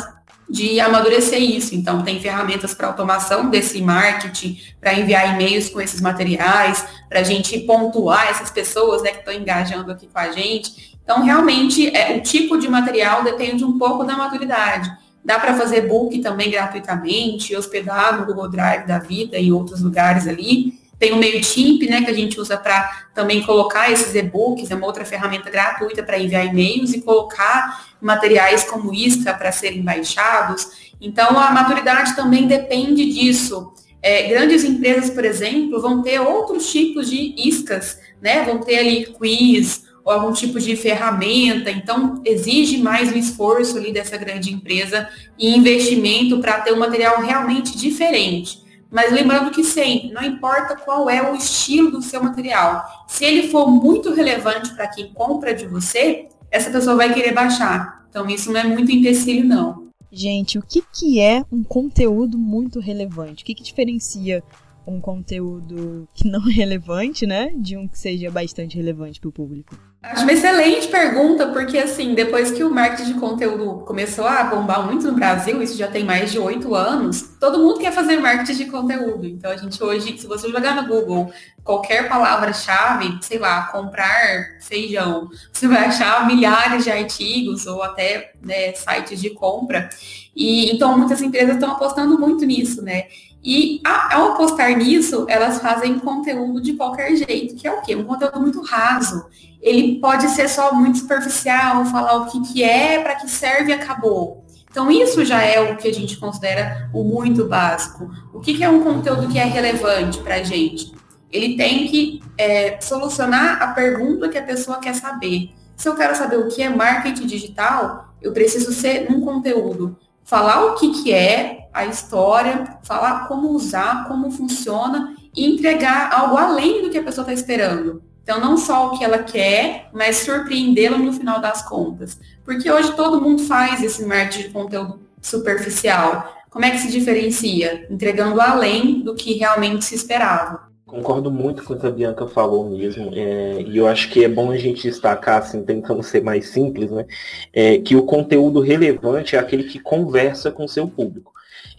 de 0.49 0.79
amadurecer 0.79 1.41
isso. 1.41 1.75
Então, 1.75 2.03
tem 2.03 2.21
ferramentas 2.21 2.75
para 2.75 2.87
automação 2.87 3.51
desse 3.51 3.81
marketing, 3.81 4.61
para 4.81 4.95
enviar 4.95 5.35
e-mails 5.35 5.69
com 5.69 5.81
esses 5.81 6.01
materiais, 6.01 6.87
para 7.09 7.21
a 7.21 7.25
gente 7.25 7.59
pontuar 7.61 8.29
essas 8.29 8.51
pessoas 8.51 9.03
né, 9.03 9.11
que 9.11 9.19
estão 9.19 9.35
engajando 9.35 9.91
aqui 9.91 10.07
com 10.07 10.19
a 10.19 10.31
gente. 10.31 10.97
Então, 11.03 11.25
realmente, 11.25 11.95
é, 11.97 12.17
o 12.17 12.21
tipo 12.21 12.59
de 12.59 12.69
material 12.69 13.25
depende 13.25 13.65
um 13.65 13.79
pouco 13.79 14.05
da 14.05 14.17
maturidade. 14.17 14.91
Dá 15.25 15.41
para 15.41 15.55
fazer 15.55 15.89
book 15.89 16.17
também 16.21 16.51
gratuitamente, 16.51 17.57
hospedar 17.57 18.19
no 18.19 18.27
Google 18.27 18.49
Drive 18.49 18.87
da 18.87 18.99
vida 18.99 19.37
e 19.39 19.51
outros 19.51 19.83
lugares 19.83 20.29
ali. 20.29 20.86
Tem 20.99 21.13
o 21.13 21.17
MailChimp, 21.17 21.83
né, 21.89 22.03
que 22.03 22.11
a 22.11 22.15
gente 22.15 22.41
usa 22.41 22.57
para 22.57 23.09
também 23.15 23.43
colocar 23.43 23.91
esses 23.93 24.15
e-books, 24.15 24.71
é 24.71 24.75
uma 24.75 24.87
outra 24.87 25.05
ferramenta 25.05 25.51
gratuita 25.51 26.03
para 26.03 26.19
enviar 26.19 26.47
e-mails 26.47 26.95
e 26.95 27.03
colocar 27.03 27.87
materiais 28.01 28.65
como 28.65 28.95
isca 28.95 29.35
para 29.35 29.53
serem 29.53 29.83
baixados. 29.83 30.93
Então, 31.01 31.39
a 31.39 31.51
maturidade 31.51 32.17
também 32.17 32.47
depende 32.47 33.13
disso. 33.13 33.73
É, 34.03 34.29
grandes 34.29 34.65
empresas, 34.65 35.11
por 35.11 35.25
exemplo, 35.25 35.81
vão 35.81 36.03
ter 36.03 36.21
outros 36.21 36.71
tipos 36.71 37.11
de 37.11 37.35
iscas, 37.37 37.99
né? 38.23 38.43
Vão 38.45 38.61
ter 38.61 38.79
ali 38.79 39.07
quiz 39.07 39.85
ou 40.05 40.13
algum 40.13 40.33
tipo 40.33 40.61
de 40.61 40.77
ferramenta. 40.77 41.71
Então, 41.71 42.23
exige 42.25 42.79
mais 42.79 43.13
um 43.13 43.17
esforço 43.17 43.77
ali 43.77 43.93
dessa 43.93 44.17
grande 44.17 44.53
empresa 44.53 45.09
e 45.37 45.57
investimento 45.57 46.39
para 46.39 46.61
ter 46.61 46.73
um 46.73 46.79
material 46.79 47.21
realmente 47.21 47.77
diferente. 47.77 48.65
Mas 48.97 49.13
lembrando 49.13 49.51
que 49.51 49.63
sempre, 49.63 50.11
não 50.11 50.23
importa 50.23 50.75
qual 50.75 51.11
é 51.11 51.31
o 51.31 51.35
estilo 51.35 51.91
do 51.91 52.01
seu 52.01 52.23
material, 52.23 52.83
se 53.07 53.27
ele 53.27 53.49
for 53.51 53.71
muito 53.71 54.11
relevante 54.15 54.75
para 54.75 54.89
quem 54.89 55.13
compra 55.13 55.53
de 55.53 55.67
você, 55.67 56.29
essa 56.51 56.71
pessoa 56.71 56.97
vai 56.97 57.13
querer 57.13 57.35
baixar. 57.35 58.07
Então 58.09 58.27
isso 58.27 58.51
não 58.51 58.59
é 58.59 58.65
muito 58.65 58.91
empecilho, 58.91 59.47
não. 59.47 59.89
Gente, 60.11 60.59
o 60.59 60.63
que, 60.63 60.83
que 60.91 61.21
é 61.21 61.45
um 61.53 61.63
conteúdo 61.63 62.39
muito 62.39 62.81
relevante? 62.81 63.43
O 63.43 63.47
que, 63.47 63.55
que 63.55 63.63
diferencia 63.63 64.43
um 64.87 65.01
conteúdo 65.01 66.09
que 66.15 66.29
não 66.29 66.49
é 66.49 66.53
relevante, 66.53 67.27
né, 67.27 67.53
de 67.57 67.77
um 67.77 67.89
que 67.89 67.99
seja 67.99 68.31
bastante 68.31 68.77
relevante 68.77 69.21
para 69.21 69.29
o 69.29 69.33
público? 69.33 69.77
Acho 70.03 70.23
uma 70.23 70.33
excelente 70.33 70.87
pergunta, 70.87 71.49
porque 71.49 71.77
assim, 71.79 72.15
depois 72.15 72.53
que 72.53 72.63
o 72.63 72.73
marketing 72.73 73.15
de 73.15 73.19
conteúdo 73.19 73.85
começou 73.85 74.25
a 74.25 74.45
bombar 74.45 74.87
muito 74.87 75.05
no 75.09 75.15
Brasil, 75.15 75.61
isso 75.61 75.77
já 75.77 75.89
tem 75.89 76.05
mais 76.05 76.31
de 76.31 76.39
oito 76.39 76.77
anos, 76.77 77.23
todo 77.41 77.59
mundo 77.59 77.81
quer 77.81 77.93
fazer 77.93 78.17
marketing 78.19 78.65
de 78.65 78.71
conteúdo. 78.71 79.27
Então 79.27 79.51
a 79.51 79.57
gente 79.57 79.83
hoje, 79.83 80.17
se 80.17 80.29
você 80.29 80.49
jogar 80.49 80.77
no 80.77 80.87
Google 80.87 81.33
qualquer 81.65 82.09
palavra-chave, 82.09 83.19
sei 83.21 83.39
lá, 83.39 83.63
comprar 83.73 84.59
feijão, 84.61 85.29
você 85.53 85.67
vai 85.67 85.87
achar 85.87 86.25
milhares 86.25 86.85
de 86.85 86.91
artigos 86.91 87.67
ou 87.67 87.83
até 87.83 88.33
né, 88.41 88.73
sites 88.75 89.21
de 89.21 89.31
compra. 89.31 89.89
E 90.37 90.71
então 90.71 90.97
muitas 90.97 91.21
empresas 91.21 91.55
estão 91.55 91.73
apostando 91.73 92.17
muito 92.19 92.45
nisso, 92.45 92.81
né? 92.83 93.07
E 93.47 93.81
ao 93.85 94.33
apostar 94.33 94.77
nisso, 94.77 95.25
elas 95.29 95.61
fazem 95.61 96.01
conteúdo 96.01 96.61
de 96.61 96.73
qualquer 96.73 97.15
jeito, 97.15 97.55
que 97.55 97.69
é 97.69 97.73
o 97.73 97.81
quê? 97.81 97.95
Um 97.95 98.03
conteúdo 98.03 98.41
muito 98.41 98.61
raso. 98.61 99.25
Ele 99.63 100.01
pode 100.01 100.27
ser 100.31 100.49
só 100.49 100.75
muito 100.75 100.99
superficial, 100.99 101.85
falar 101.85 102.17
o 102.17 102.27
que, 102.27 102.41
que 102.43 102.65
é, 102.65 103.01
para 103.01 103.15
que 103.15 103.31
serve 103.31 103.71
e 103.71 103.75
acabou. 103.75 104.45
Então, 104.69 104.91
isso 104.91 105.25
já 105.25 105.43
é 105.43 105.61
o 105.61 105.77
que 105.77 105.87
a 105.87 105.95
gente 105.95 106.17
considera 106.17 106.91
o 106.93 107.05
muito 107.05 107.45
básico. 107.45 108.11
O 108.35 108.41
que, 108.41 108.53
que 108.53 108.65
é 108.65 108.69
um 108.69 108.83
conteúdo 108.83 109.29
que 109.29 109.39
é 109.39 109.45
relevante 109.45 110.19
para 110.19 110.35
a 110.35 110.43
gente? 110.43 110.93
Ele 111.31 111.57
tem 111.57 111.87
que 111.87 112.21
é, 112.37 112.81
solucionar 112.81 113.63
a 113.63 113.69
pergunta 113.69 114.29
que 114.29 114.39
a 114.39 114.43
pessoa 114.43 114.81
quer 114.81 114.97
saber. 114.97 115.51
Se 115.77 115.89
eu 115.89 115.95
quero 115.95 116.17
saber 116.17 116.39
o 116.41 116.49
que 116.49 116.63
é 116.63 116.69
marketing 116.69 117.27
digital, 117.29 118.13
eu 118.21 118.33
preciso 118.33 118.73
ser 118.73 119.07
um 119.09 119.21
conteúdo 119.21 119.97
falar 120.27 120.67
o 120.67 120.75
que, 120.75 121.03
que 121.03 121.15
é 121.15 121.69
a 121.73 121.87
história, 121.87 122.79
falar 122.83 123.29
como 123.29 123.51
usar, 123.51 124.07
como 124.09 124.31
funciona 124.31 125.15
e 125.35 125.47
entregar 125.47 126.13
algo 126.13 126.37
além 126.37 126.83
do 126.83 126.91
que 126.91 126.99
a 126.99 127.03
pessoa 127.03 127.23
está 127.23 127.33
esperando. 127.33 128.03
Então, 128.23 128.41
não 128.41 128.57
só 128.57 128.89
o 128.89 128.99
que 128.99 129.05
ela 129.05 129.21
quer, 129.21 129.89
mas 129.95 130.17
surpreendê-la 130.17 130.99
no 130.99 131.13
final 131.13 131.41
das 131.41 131.63
contas. 131.63 132.19
Porque 132.45 132.69
hoje 132.69 132.93
todo 132.97 133.21
mundo 133.21 133.45
faz 133.45 133.83
esse 133.85 134.05
marketing 134.05 134.49
de 134.49 134.49
conteúdo 134.49 135.01
superficial. 135.23 136.35
Como 136.51 136.65
é 136.65 136.73
que 136.73 136.79
se 136.79 136.91
diferencia? 136.91 137.87
Entregando 137.89 138.41
além 138.41 139.03
do 139.03 139.15
que 139.15 139.35
realmente 139.35 139.85
se 139.85 139.95
esperava. 139.95 140.66
Concordo 140.97 141.31
muito 141.31 141.63
com 141.63 141.75
o 141.75 141.79
que 141.79 141.87
a 141.87 141.91
Bianca 141.91 142.27
falou 142.27 142.71
mesmo, 142.71 143.11
é, 143.15 143.61
e 143.61 143.77
eu 143.77 143.87
acho 143.87 144.09
que 144.09 144.25
é 144.25 144.29
bom 144.29 144.51
a 144.51 144.57
gente 144.57 144.89
destacar, 144.89 145.43
assim, 145.43 145.63
tentando 145.63 146.03
ser 146.03 146.23
mais 146.23 146.49
simples, 146.49 146.91
né, 146.91 147.05
é, 147.53 147.77
que 147.77 147.95
o 147.95 148.03
conteúdo 148.03 148.61
relevante 148.61 149.37
é 149.37 149.39
aquele 149.39 149.65
que 149.65 149.79
conversa 149.79 150.51
com 150.51 150.65
o 150.65 150.69
seu 150.69 150.89
público. 150.89 151.35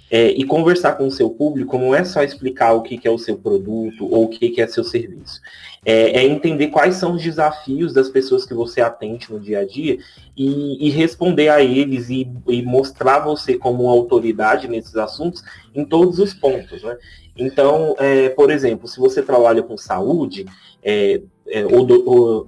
É, 0.10 0.28
e 0.30 0.46
conversar 0.46 0.94
com 0.94 1.08
o 1.08 1.12
seu 1.12 1.30
público 1.32 1.78
não 1.78 1.94
é 1.94 2.04
só 2.04 2.22
explicar 2.24 2.74
o 2.74 2.82
que, 2.82 2.98
que 2.98 3.08
é 3.08 3.12
o 3.12 3.18
seu 3.18 3.38
produto 3.38 4.08
ou 4.10 4.26
o 4.26 4.30
que, 4.30 4.50
que 4.50 4.62
é 4.62 4.68
seu 4.68 4.84
serviço. 4.84 5.42
É, 5.84 6.20
é, 6.20 6.26
entender 6.26 6.68
quais 6.68 6.96
são 6.96 7.14
os 7.16 7.24
desafios 7.24 7.94
das 7.94 8.10
pessoas 8.10 8.46
que 8.46 8.54
você 8.54 8.82
atende 8.82 9.32
no 9.32 9.40
dia 9.40 9.60
a 9.60 9.66
dia 9.66 9.98
e, 10.36 10.88
e 10.88 10.90
responder 10.92 11.50
a 11.50 11.62
eles 11.62 12.10
e, 12.10 12.30
e, 12.48 12.62
mostrar 12.62 13.20
você 13.20 13.58
como 13.58 13.84
uma 13.84 13.92
autoridade 13.92 14.68
nesses 14.68 14.96
assuntos 14.96 15.44
em 15.76 15.84
todos 15.84 16.20
os 16.20 16.34
pontos. 16.34 16.84
Né? 16.84 16.98
Então, 17.38 17.96
é, 18.00 18.30
por 18.30 18.50
exemplo, 18.50 18.88
se 18.88 19.00
você 19.00 19.22
trabalha 19.22 19.62
com 19.62 19.78
saúde, 19.78 20.46
é, 20.84 21.22
é, 21.50 21.66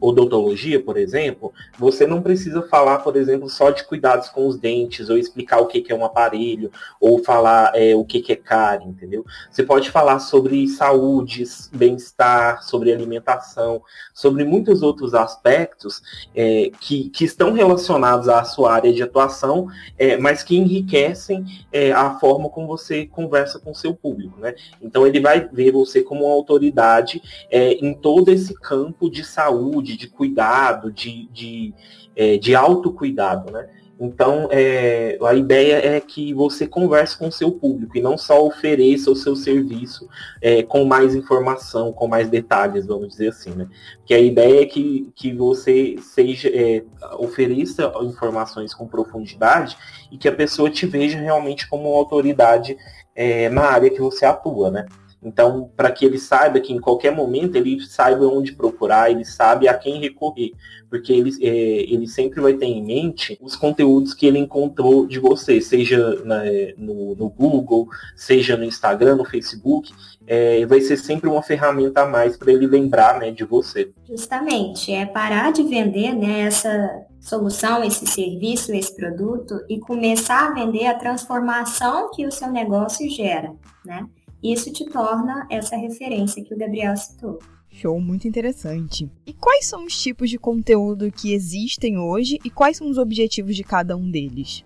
odontologia, 0.02 0.82
por 0.82 0.98
exemplo, 0.98 1.54
você 1.78 2.06
não 2.06 2.22
precisa 2.22 2.62
falar, 2.64 3.00
por 3.00 3.16
exemplo, 3.16 3.50
só 3.50 3.70
de 3.70 3.84
cuidados 3.84 4.30
com 4.30 4.48
os 4.48 4.58
dentes, 4.58 5.10
ou 5.10 5.18
explicar 5.18 5.60
o 5.60 5.68
que, 5.68 5.82
que 5.82 5.92
é 5.92 5.96
um 5.96 6.04
aparelho, 6.04 6.72
ou 7.00 7.24
falar 7.24 7.72
é, 7.76 7.96
o 7.96 8.04
que, 8.04 8.22
que 8.22 8.34
é 8.34 8.36
cárie, 8.36 8.88
entendeu? 8.88 9.26
Você 9.50 9.64
pode 9.64 9.90
falar 9.90 10.20
sobre 10.20 10.68
saúde, 10.68 11.44
bem-estar, 11.72 12.64
sobre 12.64 12.92
alimentação, 12.92 13.82
sobre 14.14 14.44
muitos 14.44 14.82
outros 14.82 15.14
aspectos 15.14 16.02
é, 16.36 16.72
que, 16.80 17.10
que 17.10 17.24
estão 17.24 17.54
relacionados 17.54 18.28
à 18.28 18.44
sua 18.44 18.74
área 18.74 18.94
de 18.94 19.02
atuação, 19.02 19.68
é, 19.98 20.18
mas 20.18 20.44
que 20.44 20.58
enriquecem 20.58 21.46
é, 21.72 21.92
a 21.92 22.20
forma 22.20 22.50
como 22.50 22.68
você 22.68 23.06
conversa 23.06 23.60
com 23.60 23.72
o 23.72 23.76
seu 23.76 23.94
público, 23.94 24.40
né? 24.40 24.54
Então 24.82 25.08
ele 25.08 25.20
vai 25.20 25.48
ver 25.52 25.72
você 25.72 26.02
como 26.02 26.26
uma 26.26 26.34
autoridade 26.34 27.22
é, 27.50 27.74
em 27.74 27.94
todo 27.94 28.30
esse 28.30 28.54
campo 28.54 28.89
campo 28.90 29.10
de 29.10 29.24
saúde, 29.24 29.96
de 29.96 30.08
cuidado, 30.08 30.92
de, 30.92 31.28
de, 31.32 31.74
é, 32.16 32.38
de 32.38 32.56
autocuidado, 32.56 33.52
né? 33.52 33.70
Então, 34.02 34.48
é, 34.50 35.18
a 35.22 35.34
ideia 35.34 35.86
é 35.86 36.00
que 36.00 36.34
você 36.34 36.66
converse 36.66 37.18
com 37.18 37.28
o 37.28 37.32
seu 37.32 37.52
público 37.52 37.98
e 37.98 38.02
não 38.02 38.18
só 38.18 38.46
ofereça 38.46 39.12
o 39.12 39.16
seu 39.16 39.36
serviço 39.36 40.08
é, 40.42 40.64
com 40.64 40.86
mais 40.86 41.14
informação, 41.16 41.92
com 41.92 42.08
mais 42.08 42.30
detalhes, 42.30 42.86
vamos 42.86 43.10
dizer 43.10 43.28
assim, 43.28 43.50
né? 43.50 43.68
Porque 43.98 44.14
a 44.14 44.20
ideia 44.20 44.62
é 44.62 44.66
que, 44.66 45.12
que 45.14 45.34
você 45.34 45.98
seja, 46.00 46.48
é, 46.48 46.82
ofereça 47.18 47.92
informações 48.04 48.74
com 48.74 48.88
profundidade 48.88 49.78
e 50.10 50.18
que 50.18 50.30
a 50.30 50.34
pessoa 50.34 50.70
te 50.70 50.86
veja 50.86 51.20
realmente 51.20 51.68
como 51.68 51.90
uma 51.90 51.98
autoridade 51.98 52.78
é, 53.14 53.50
na 53.50 53.64
área 53.64 53.90
que 53.90 54.00
você 54.00 54.26
atua, 54.26 54.72
né? 54.72 54.86
Então, 55.22 55.70
para 55.76 55.92
que 55.92 56.06
ele 56.06 56.18
saiba 56.18 56.62
que 56.62 56.72
em 56.72 56.80
qualquer 56.80 57.14
momento 57.14 57.58
ele 57.58 57.82
saiba 57.82 58.26
onde 58.26 58.54
procurar, 58.54 59.12
ele 59.12 59.26
sabe 59.26 59.68
a 59.68 59.74
quem 59.74 60.00
recorrer, 60.00 60.54
porque 60.90 61.12
ele, 61.12 61.32
é, 61.42 61.50
ele 61.94 62.08
sempre 62.08 62.40
vai 62.40 62.54
ter 62.54 62.66
em 62.66 62.84
mente 62.84 63.38
os 63.42 63.56
conteúdos 63.56 64.14
que 64.14 64.26
ele 64.26 64.40
encontrou 64.40 65.06
de 65.06 65.20
você, 65.20 65.60
seja 65.60 66.24
na, 66.24 66.44
no, 66.78 67.16
no, 67.16 67.30
Google, 67.30 67.90
seja 68.16 68.56
no 68.56 68.64
Instagram, 68.64 69.18
no 69.18 69.26
Facebook, 69.26 69.92
é, 70.26 70.66
vai 70.66 70.80
ser 70.80 70.96
sempre 70.96 71.30
uma 71.30 71.44
ferramenta 71.44 72.04
a 72.04 72.06
mais 72.08 72.38
para 72.38 72.54
ele 72.54 72.66
lembrar 72.66 73.20
né, 73.20 73.30
de 73.30 73.44
você. 73.44 73.92
Justamente, 74.08 74.94
é 74.94 75.06
parar 75.06 75.52
de 75.52 75.64
vender 75.64 76.16
né, 76.16 76.42
essa 76.42 77.06
solução, 77.20 77.84
esse 77.84 78.08
serviço, 78.08 78.74
esse 78.74 78.96
produto 78.96 79.60
e 79.68 79.80
começar 79.80 80.48
a 80.48 80.54
vender 80.54 80.86
a 80.86 80.98
transformação 80.98 82.10
que 82.12 82.26
o 82.26 82.32
seu 82.32 82.50
negócio 82.50 83.10
gera, 83.10 83.52
né? 83.86 84.08
Isso 84.42 84.72
te 84.72 84.86
torna 84.86 85.46
essa 85.50 85.76
referência 85.76 86.44
que 86.44 86.54
o 86.54 86.58
Gabriel 86.58 86.96
citou. 86.96 87.40
Show, 87.70 88.00
muito 88.00 88.28
interessante. 88.28 89.10
E 89.26 89.34
quais 89.34 89.66
são 89.66 89.86
os 89.86 90.02
tipos 90.02 90.30
de 90.30 90.38
conteúdo 90.38 91.12
que 91.12 91.34
existem 91.34 91.98
hoje 91.98 92.40
e 92.44 92.50
quais 92.50 92.78
são 92.78 92.90
os 92.90 92.98
objetivos 92.98 93.56
de 93.56 93.64
cada 93.64 93.96
um 93.96 94.10
deles? 94.10 94.66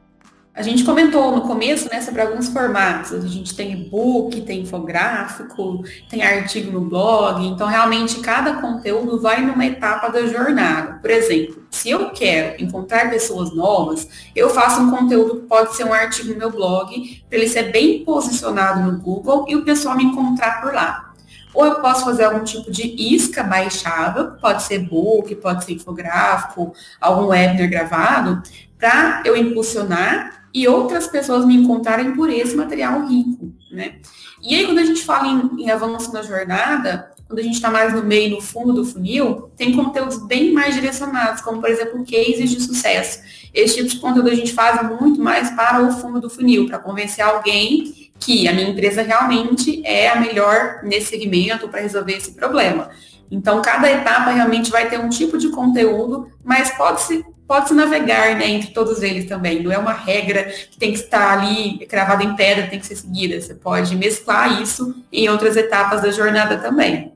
A 0.56 0.62
gente 0.62 0.84
comentou 0.84 1.36
no 1.36 1.42
começo 1.42 1.90
né, 1.92 2.00
sobre 2.00 2.22
alguns 2.22 2.48
formatos. 2.48 3.12
A 3.12 3.28
gente 3.28 3.56
tem 3.56 3.72
e-book, 3.72 4.40
tem 4.42 4.62
infográfico, 4.62 5.84
tem 6.08 6.22
artigo 6.22 6.72
no 6.72 6.82
blog. 6.82 7.44
Então, 7.44 7.68
realmente, 7.68 8.20
cada 8.20 8.62
conteúdo 8.62 9.20
vai 9.20 9.42
numa 9.42 9.66
etapa 9.66 10.10
da 10.10 10.28
jornada. 10.28 11.00
Por 11.02 11.10
exemplo, 11.10 11.64
se 11.72 11.90
eu 11.90 12.12
quero 12.12 12.64
encontrar 12.64 13.10
pessoas 13.10 13.52
novas, 13.56 14.08
eu 14.36 14.48
faço 14.52 14.80
um 14.80 14.92
conteúdo 14.92 15.42
que 15.42 15.48
pode 15.48 15.76
ser 15.76 15.86
um 15.86 15.94
artigo 15.94 16.30
no 16.30 16.38
meu 16.38 16.52
blog, 16.52 17.24
para 17.28 17.40
ele 17.40 17.48
ser 17.48 17.72
bem 17.72 18.06
posicionado 18.06 18.80
no 18.80 19.00
Google 19.00 19.46
e 19.50 19.56
o 19.56 19.66
pessoal 19.66 19.98
me 19.98 20.04
encontrar 20.04 20.62
por 20.62 20.72
lá. 20.72 21.14
Ou 21.52 21.66
eu 21.66 21.82
posso 21.82 22.06
fazer 22.06 22.26
algum 22.26 22.44
tipo 22.44 22.72
de 22.72 22.96
isca 23.16 23.42
baixável, 23.44 24.34
pode 24.40 24.62
ser 24.62 24.80
book, 24.80 25.34
pode 25.36 25.66
ser 25.66 25.74
infográfico, 25.74 26.74
algum 27.02 27.28
webinar 27.28 27.70
gravado, 27.70 28.44
para 28.78 29.24
eu 29.26 29.36
impulsionar 29.36 30.43
e 30.54 30.68
outras 30.68 31.08
pessoas 31.08 31.46
me 31.46 31.56
encontrarem 31.56 32.14
por 32.16 32.30
esse 32.30 32.56
material 32.56 33.08
rico, 33.08 33.54
né? 33.72 33.96
E 34.42 34.56
aí, 34.56 34.66
quando 34.66 34.80
a 34.80 34.86
gente 34.86 35.02
fala 35.02 35.28
em, 35.28 35.64
em 35.64 35.72
avanço 35.72 36.14
na 36.14 36.22
jornada, 36.22 37.12
quando 37.28 37.40
a 37.40 37.44
gente 37.44 37.56
está 37.56 37.72
mais 37.72 37.94
no 37.94 38.04
meio, 38.04 38.36
no 38.36 38.42
fundo 38.42 38.74
do 38.74 38.86
funil, 38.86 39.50
tem 39.56 39.76
conteúdos 39.76 40.18
bem 40.28 40.52
mais 40.52 40.76
direcionados, 40.76 41.42
como, 41.42 41.60
por 41.60 41.70
exemplo, 41.70 42.06
cases 42.06 42.52
de 42.52 42.62
sucesso. 42.62 43.22
Esse 43.54 43.78
tipo 43.78 43.90
de 43.90 44.00
conteúdo 44.00 44.30
a 44.30 44.36
gente 44.36 44.54
faz 44.54 44.88
muito 45.00 45.22
mais 45.22 45.50
para 45.52 45.82
o 45.82 45.92
fundo 45.94 46.20
do 46.20 46.30
funil, 46.30 46.68
para 46.68 46.78
convencer 46.78 47.24
alguém 47.24 48.12
que 48.20 48.48
a 48.48 48.54
minha 48.54 48.70
empresa 48.70 49.02
realmente 49.02 49.82
é 49.86 50.10
a 50.10 50.20
melhor 50.20 50.82
nesse 50.84 51.08
segmento 51.08 51.68
para 51.68 51.82
resolver 51.82 52.14
esse 52.14 52.34
problema. 52.34 52.90
Então, 53.32 53.62
cada 53.62 53.90
etapa 53.90 54.30
realmente 54.30 54.70
vai 54.70 54.90
ter 54.90 55.00
um 55.00 55.10
tipo 55.10 55.38
de 55.38 55.50
conteúdo, 55.50 56.28
mas 56.44 56.70
pode-se 56.78 57.26
pode-se 57.54 57.76
navegar 57.76 58.36
né, 58.36 58.50
entre 58.50 58.72
todos 58.72 59.04
eles 59.04 59.26
também. 59.26 59.62
Não 59.62 59.72
é 59.72 59.78
uma 59.78 59.94
regra 59.94 60.46
que 60.46 60.76
tem 60.76 60.92
que 60.92 60.98
estar 60.98 61.38
ali 61.38 61.86
cravada 61.86 62.24
em 62.24 62.36
pedra, 62.36 62.66
tem 62.66 62.80
que 62.80 62.86
ser 62.88 62.96
seguida. 62.96 63.40
Você 63.40 63.54
pode 63.54 63.96
mesclar 63.96 64.60
isso 64.60 64.96
em 65.12 65.30
outras 65.30 65.56
etapas 65.56 66.02
da 66.02 66.10
jornada 66.10 66.58
também. 66.58 67.14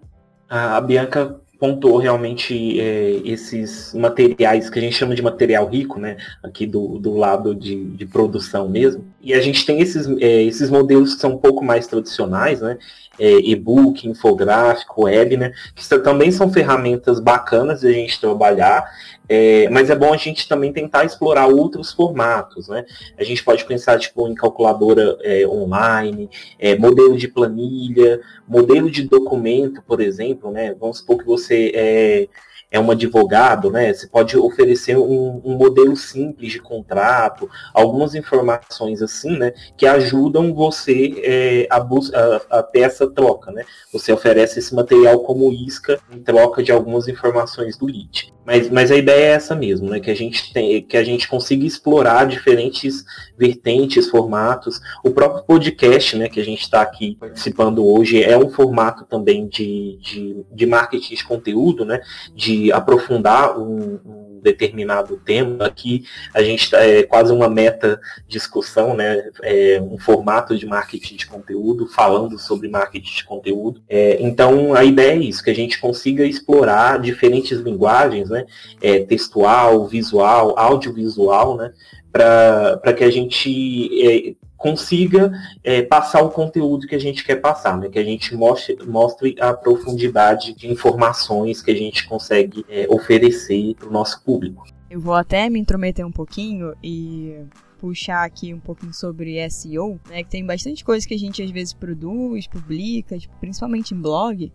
A 0.47 0.79
Bianca 0.79 1.37
pontuou 1.59 1.97
realmente 1.97 2.79
é, 2.79 3.19
esses 3.25 3.95
materiais 3.95 4.69
que 4.69 4.77
a 4.77 4.81
gente 4.83 4.95
chama 4.95 5.15
de 5.15 5.23
material 5.23 5.67
rico, 5.67 5.99
né? 5.99 6.17
Aqui 6.43 6.67
do, 6.67 6.99
do 6.99 7.15
lado 7.15 7.55
de, 7.55 7.85
de 7.85 8.05
produção 8.05 8.69
mesmo. 8.69 9.03
E 9.19 9.33
a 9.33 9.41
gente 9.41 9.65
tem 9.65 9.81
esses, 9.81 10.07
é, 10.21 10.43
esses 10.43 10.69
modelos 10.69 11.15
que 11.15 11.21
são 11.21 11.31
um 11.31 11.37
pouco 11.39 11.65
mais 11.65 11.87
tradicionais, 11.87 12.61
né? 12.61 12.77
É, 13.19 13.39
e-book, 13.39 14.07
infográfico, 14.07 15.03
web, 15.03 15.37
né? 15.37 15.51
Que 15.75 15.99
também 15.99 16.31
são 16.31 16.51
ferramentas 16.51 17.19
bacanas 17.19 17.81
de 17.81 17.87
a 17.87 17.91
gente 17.91 18.19
trabalhar. 18.19 18.89
É, 19.29 19.69
mas 19.69 19.89
é 19.89 19.95
bom 19.95 20.13
a 20.13 20.17
gente 20.17 20.47
também 20.47 20.71
tentar 20.71 21.03
explorar 21.03 21.47
outros 21.47 21.91
formatos, 21.91 22.69
né? 22.69 22.85
A 23.17 23.23
gente 23.23 23.43
pode 23.43 23.65
pensar 23.65 23.99
tipo, 23.99 24.27
em 24.27 24.33
calculadora 24.33 25.17
é, 25.21 25.45
online, 25.45 26.29
é, 26.57 26.77
modelo 26.77 27.17
de 27.17 27.27
planilha, 27.27 28.21
modelo 28.47 28.89
de 28.89 29.03
documento, 29.03 29.81
por 29.85 29.99
exemplo, 29.99 30.49
né? 30.49 30.73
Vamos 30.79 30.99
supor 30.99 31.17
que 31.17 31.25
você 31.25 31.71
é, 31.75 32.27
é 32.69 32.79
um 32.79 32.91
advogado, 32.91 33.71
né? 33.71 33.93
Você 33.93 34.07
pode 34.07 34.37
oferecer 34.37 34.97
um, 34.97 35.41
um, 35.43 35.55
modelo 35.57 35.95
simples 35.95 36.51
de 36.51 36.59
contrato, 36.59 37.49
algumas 37.73 38.13
informações 38.13 39.01
assim, 39.01 39.37
né? 39.37 39.53
Que 39.77 39.85
ajudam 39.85 40.53
você 40.53 41.13
é, 41.23 41.67
a, 41.69 41.77
a, 41.77 42.59
a, 42.59 42.63
ter 42.63 42.81
essa 42.81 43.09
troca, 43.09 43.51
né? 43.51 43.63
Você 43.91 44.11
oferece 44.11 44.59
esse 44.59 44.75
material 44.75 45.19
como 45.21 45.51
isca 45.51 45.99
em 46.11 46.19
troca 46.19 46.61
de 46.61 46.71
algumas 46.71 47.07
informações 47.07 47.77
do 47.77 47.85
lead. 47.85 48.33
Mas, 48.45 48.69
mas 48.69 48.91
a 48.91 48.95
ideia 48.95 49.25
é 49.25 49.31
essa 49.31 49.53
mesmo, 49.53 49.89
né? 49.89 49.99
Que 49.99 50.09
a 50.09 50.15
gente 50.15 50.53
tem, 50.53 50.81
que 50.81 50.95
a 50.95 51.03
gente 51.03 51.27
consiga 51.27 51.65
explorar 51.65 52.25
diferentes 52.25 53.03
vertentes, 53.37 54.09
formatos. 54.09 54.79
O 55.03 55.11
próprio 55.11 55.43
podcast, 55.43 56.15
né? 56.15 56.29
Que 56.29 56.39
a 56.39 56.45
gente 56.45 56.61
está 56.61 56.81
aqui 56.81 57.17
participando 57.19 57.85
hoje 57.85 58.23
é 58.23 58.37
um 58.37 58.49
formato 58.49 59.03
também 59.03 59.47
de, 59.47 59.99
de, 60.01 60.45
de 60.49 60.65
marketing 60.65 61.15
de 61.15 61.25
conteúdo, 61.25 61.83
né? 61.83 61.99
De 62.33 62.56
aprofundar 62.71 63.57
um, 63.59 63.99
um 64.05 64.27
determinado 64.41 65.17
tema. 65.17 65.65
Aqui 65.65 66.05
a 66.33 66.41
gente 66.41 66.63
está 66.63 66.83
é 66.83 67.03
quase 67.03 67.33
uma 67.33 67.49
meta 67.49 67.99
discussão, 68.27 68.95
né? 68.95 69.29
É 69.41 69.81
um 69.81 69.97
formato 69.97 70.57
de 70.57 70.65
marketing 70.65 71.15
de 71.15 71.27
conteúdo, 71.27 71.87
falando 71.87 72.37
sobre 72.37 72.69
marketing 72.69 73.15
de 73.15 73.25
conteúdo. 73.25 73.81
É, 73.89 74.17
então 74.21 74.73
a 74.73 74.83
ideia 74.83 75.13
é 75.13 75.17
isso, 75.17 75.43
que 75.43 75.51
a 75.51 75.55
gente 75.55 75.79
consiga 75.79 76.25
explorar 76.25 76.99
diferentes 76.99 77.59
linguagens, 77.59 78.29
né? 78.29 78.45
É, 78.81 78.99
textual, 78.99 79.85
visual, 79.87 80.57
audiovisual, 80.57 81.57
né? 81.57 81.71
Para 82.11 82.93
que 82.95 83.03
a 83.03 83.11
gente 83.11 83.89
é, 84.01 84.46
consiga 84.57 85.31
é, 85.63 85.83
passar 85.83 86.21
o 86.23 86.31
conteúdo 86.31 86.87
que 86.87 86.95
a 86.95 86.99
gente 86.99 87.23
quer 87.23 87.35
passar, 87.37 87.77
né? 87.77 87.87
que 87.89 87.99
a 87.99 88.03
gente 88.03 88.35
mostre, 88.35 88.75
mostre 88.85 89.35
a 89.39 89.53
profundidade 89.53 90.53
de 90.53 90.67
informações 90.67 91.61
que 91.61 91.71
a 91.71 91.75
gente 91.75 92.07
consegue 92.07 92.65
é, 92.67 92.87
oferecer 92.89 93.75
para 93.75 93.87
o 93.87 93.91
nosso 93.91 94.21
público. 94.23 94.65
Eu 94.89 94.99
vou 94.99 95.13
até 95.13 95.49
me 95.49 95.59
intrometer 95.59 96.05
um 96.05 96.11
pouquinho 96.11 96.73
e 96.81 97.39
puxar 97.77 98.23
aqui 98.23 98.53
um 98.53 98.59
pouquinho 98.59 98.93
sobre 98.93 99.47
SEO, 99.49 99.99
né, 100.09 100.23
que 100.23 100.29
tem 100.29 100.43
bastante 100.43 100.83
coisa 100.83 101.07
que 101.07 101.13
a 101.13 101.19
gente 101.19 101.43
às 101.43 101.51
vezes 101.51 101.73
produz, 101.73 102.47
publica, 102.47 103.17
tipo, 103.17 103.35
principalmente 103.39 103.93
em 103.93 104.01
blog, 104.01 104.51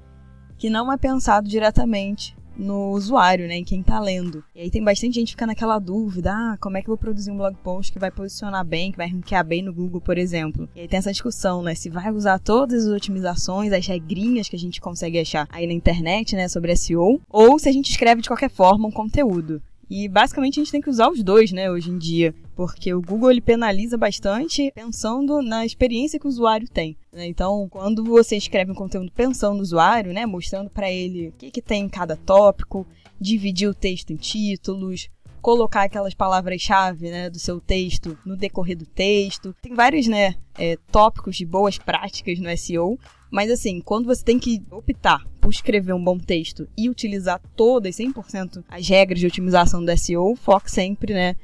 que 0.58 0.68
não 0.68 0.92
é 0.92 0.96
pensado 0.96 1.48
diretamente 1.48 2.36
no 2.56 2.90
usuário, 2.90 3.46
né, 3.46 3.56
em 3.56 3.64
quem 3.64 3.80
está 3.80 3.98
lendo. 4.00 4.44
E 4.54 4.60
aí 4.60 4.70
tem 4.70 4.82
bastante 4.82 5.14
gente 5.14 5.28
que 5.28 5.32
fica 5.32 5.46
naquela 5.46 5.78
dúvida, 5.78 6.32
ah, 6.32 6.56
como 6.60 6.76
é 6.76 6.82
que 6.82 6.88
eu 6.88 6.92
vou 6.92 6.98
produzir 6.98 7.30
um 7.30 7.36
blog 7.36 7.56
post 7.62 7.92
que 7.92 7.98
vai 7.98 8.10
posicionar 8.10 8.64
bem, 8.64 8.92
que 8.92 8.98
vai 8.98 9.08
ranquear 9.08 9.44
bem 9.44 9.62
no 9.62 9.72
Google, 9.72 10.00
por 10.00 10.18
exemplo. 10.18 10.68
E 10.74 10.80
aí 10.80 10.88
tem 10.88 10.98
essa 10.98 11.12
discussão, 11.12 11.62
né, 11.62 11.74
se 11.74 11.88
vai 11.88 12.10
usar 12.10 12.38
todas 12.38 12.86
as 12.86 12.92
otimizações, 12.92 13.72
as 13.72 13.86
regrinhas 13.86 14.48
que 14.48 14.56
a 14.56 14.58
gente 14.58 14.80
consegue 14.80 15.18
achar 15.18 15.48
aí 15.50 15.66
na 15.66 15.72
internet, 15.72 16.36
né, 16.36 16.48
sobre 16.48 16.76
SEO, 16.76 17.20
ou 17.28 17.58
se 17.58 17.68
a 17.68 17.72
gente 17.72 17.90
escreve 17.90 18.22
de 18.22 18.28
qualquer 18.28 18.50
forma 18.50 18.88
um 18.88 18.92
conteúdo. 18.92 19.62
E 19.94 20.08
basicamente 20.08 20.58
a 20.58 20.62
gente 20.62 20.72
tem 20.72 20.80
que 20.80 20.88
usar 20.88 21.10
os 21.10 21.22
dois, 21.22 21.52
né, 21.52 21.70
hoje 21.70 21.90
em 21.90 21.98
dia, 21.98 22.34
porque 22.56 22.94
o 22.94 23.02
Google 23.02 23.30
ele 23.30 23.42
penaliza 23.42 23.98
bastante 23.98 24.72
pensando 24.74 25.42
na 25.42 25.66
experiência 25.66 26.18
que 26.18 26.24
o 26.24 26.30
usuário 26.30 26.66
tem. 26.66 26.96
Né? 27.12 27.26
Então, 27.26 27.68
quando 27.68 28.02
você 28.02 28.34
escreve 28.34 28.72
um 28.72 28.74
conteúdo 28.74 29.12
pensando 29.14 29.56
no 29.56 29.62
usuário, 29.62 30.14
né, 30.14 30.24
mostrando 30.24 30.70
para 30.70 30.90
ele 30.90 31.28
o 31.28 31.32
que, 31.32 31.50
que 31.50 31.60
tem 31.60 31.84
em 31.84 31.88
cada 31.90 32.16
tópico, 32.16 32.86
dividir 33.20 33.68
o 33.68 33.74
texto 33.74 34.14
em 34.14 34.16
títulos, 34.16 35.10
colocar 35.42 35.82
aquelas 35.82 36.14
palavras-chave 36.14 37.10
né, 37.10 37.28
do 37.28 37.38
seu 37.38 37.60
texto 37.60 38.16
no 38.24 38.36
decorrer 38.36 38.78
do 38.78 38.86
texto. 38.86 39.54
Tem 39.60 39.74
vários 39.74 40.06
né, 40.06 40.36
é, 40.56 40.78
tópicos 40.90 41.36
de 41.36 41.44
boas 41.44 41.76
práticas 41.76 42.38
no 42.38 42.56
SEO, 42.56 42.96
mas 43.30 43.50
assim, 43.50 43.80
quando 43.80 44.06
você 44.06 44.24
tem 44.24 44.38
que 44.38 44.62
optar 44.70 45.26
por 45.40 45.50
escrever 45.50 45.92
um 45.92 46.02
bom 46.02 46.16
texto 46.16 46.68
e 46.78 46.88
utilizar 46.88 47.40
todas, 47.56 47.96
100% 47.96 48.62
as 48.68 48.88
regras 48.88 49.18
de 49.18 49.26
otimização 49.26 49.84
do 49.84 49.98
SEO, 49.98 50.36
foque 50.36 50.70
sempre, 50.70 51.12
né, 51.12 51.34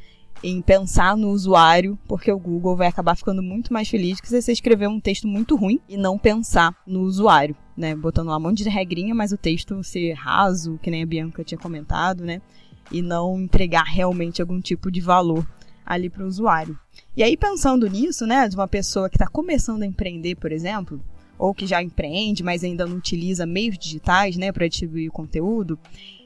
em 0.45 0.63
pensar 0.63 1.17
no 1.17 1.31
usuário, 1.31 1.99
porque 2.07 2.31
o 2.31 2.39
Google 2.39 2.77
vai 2.77 2.87
acabar 2.87 3.17
ficando 3.17 3.43
muito 3.43 3.73
mais 3.73 3.89
feliz 3.89 4.21
que 4.21 4.29
você 4.29 4.53
escrever 4.53 4.87
um 4.87 5.01
texto 5.01 5.27
muito 5.27 5.57
ruim 5.57 5.81
e 5.89 5.97
não 5.97 6.17
pensar 6.17 6.73
no 6.87 7.01
usuário, 7.01 7.57
né, 7.77 7.97
botando 7.97 8.29
lá 8.29 8.37
um 8.37 8.41
monte 8.41 8.63
de 8.63 8.69
regrinha, 8.69 9.15
mas 9.15 9.33
o 9.33 9.37
texto 9.37 9.83
ser 9.83 10.13
raso, 10.13 10.79
que 10.81 10.91
nem 10.91 11.03
a 11.03 11.07
Bianca 11.07 11.43
tinha 11.43 11.59
comentado, 11.59 12.25
né, 12.25 12.41
e 12.91 13.03
não 13.03 13.41
entregar 13.41 13.85
realmente 13.85 14.41
algum 14.41 14.61
tipo 14.61 14.91
de 14.91 15.01
valor 15.01 15.47
ali 15.85 16.11
para 16.11 16.25
o 16.25 16.27
usuário. 16.27 16.79
E 17.17 17.23
aí 17.23 17.37
pensando 17.37 17.89
nisso, 17.89 18.27
né, 18.27 18.47
de 18.49 18.55
uma 18.55 18.69
pessoa 18.69 19.09
que 19.09 19.17
está 19.17 19.27
começando 19.27 19.83
a 19.83 19.87
empreender, 19.87 20.37
por 20.37 20.53
exemplo, 20.53 21.01
ou 21.39 21.55
que 21.55 21.67
já 21.67 21.83
empreende, 21.83 22.43
mas 22.43 22.63
ainda 22.65 22.87
não 22.87 22.97
utiliza 22.97 23.47
meios 23.47 23.79
digitais, 23.79 24.37
né, 24.37 24.53
para 24.53 24.69
distribuir 24.69 25.09
o 25.09 25.13
conteúdo, 25.13 25.79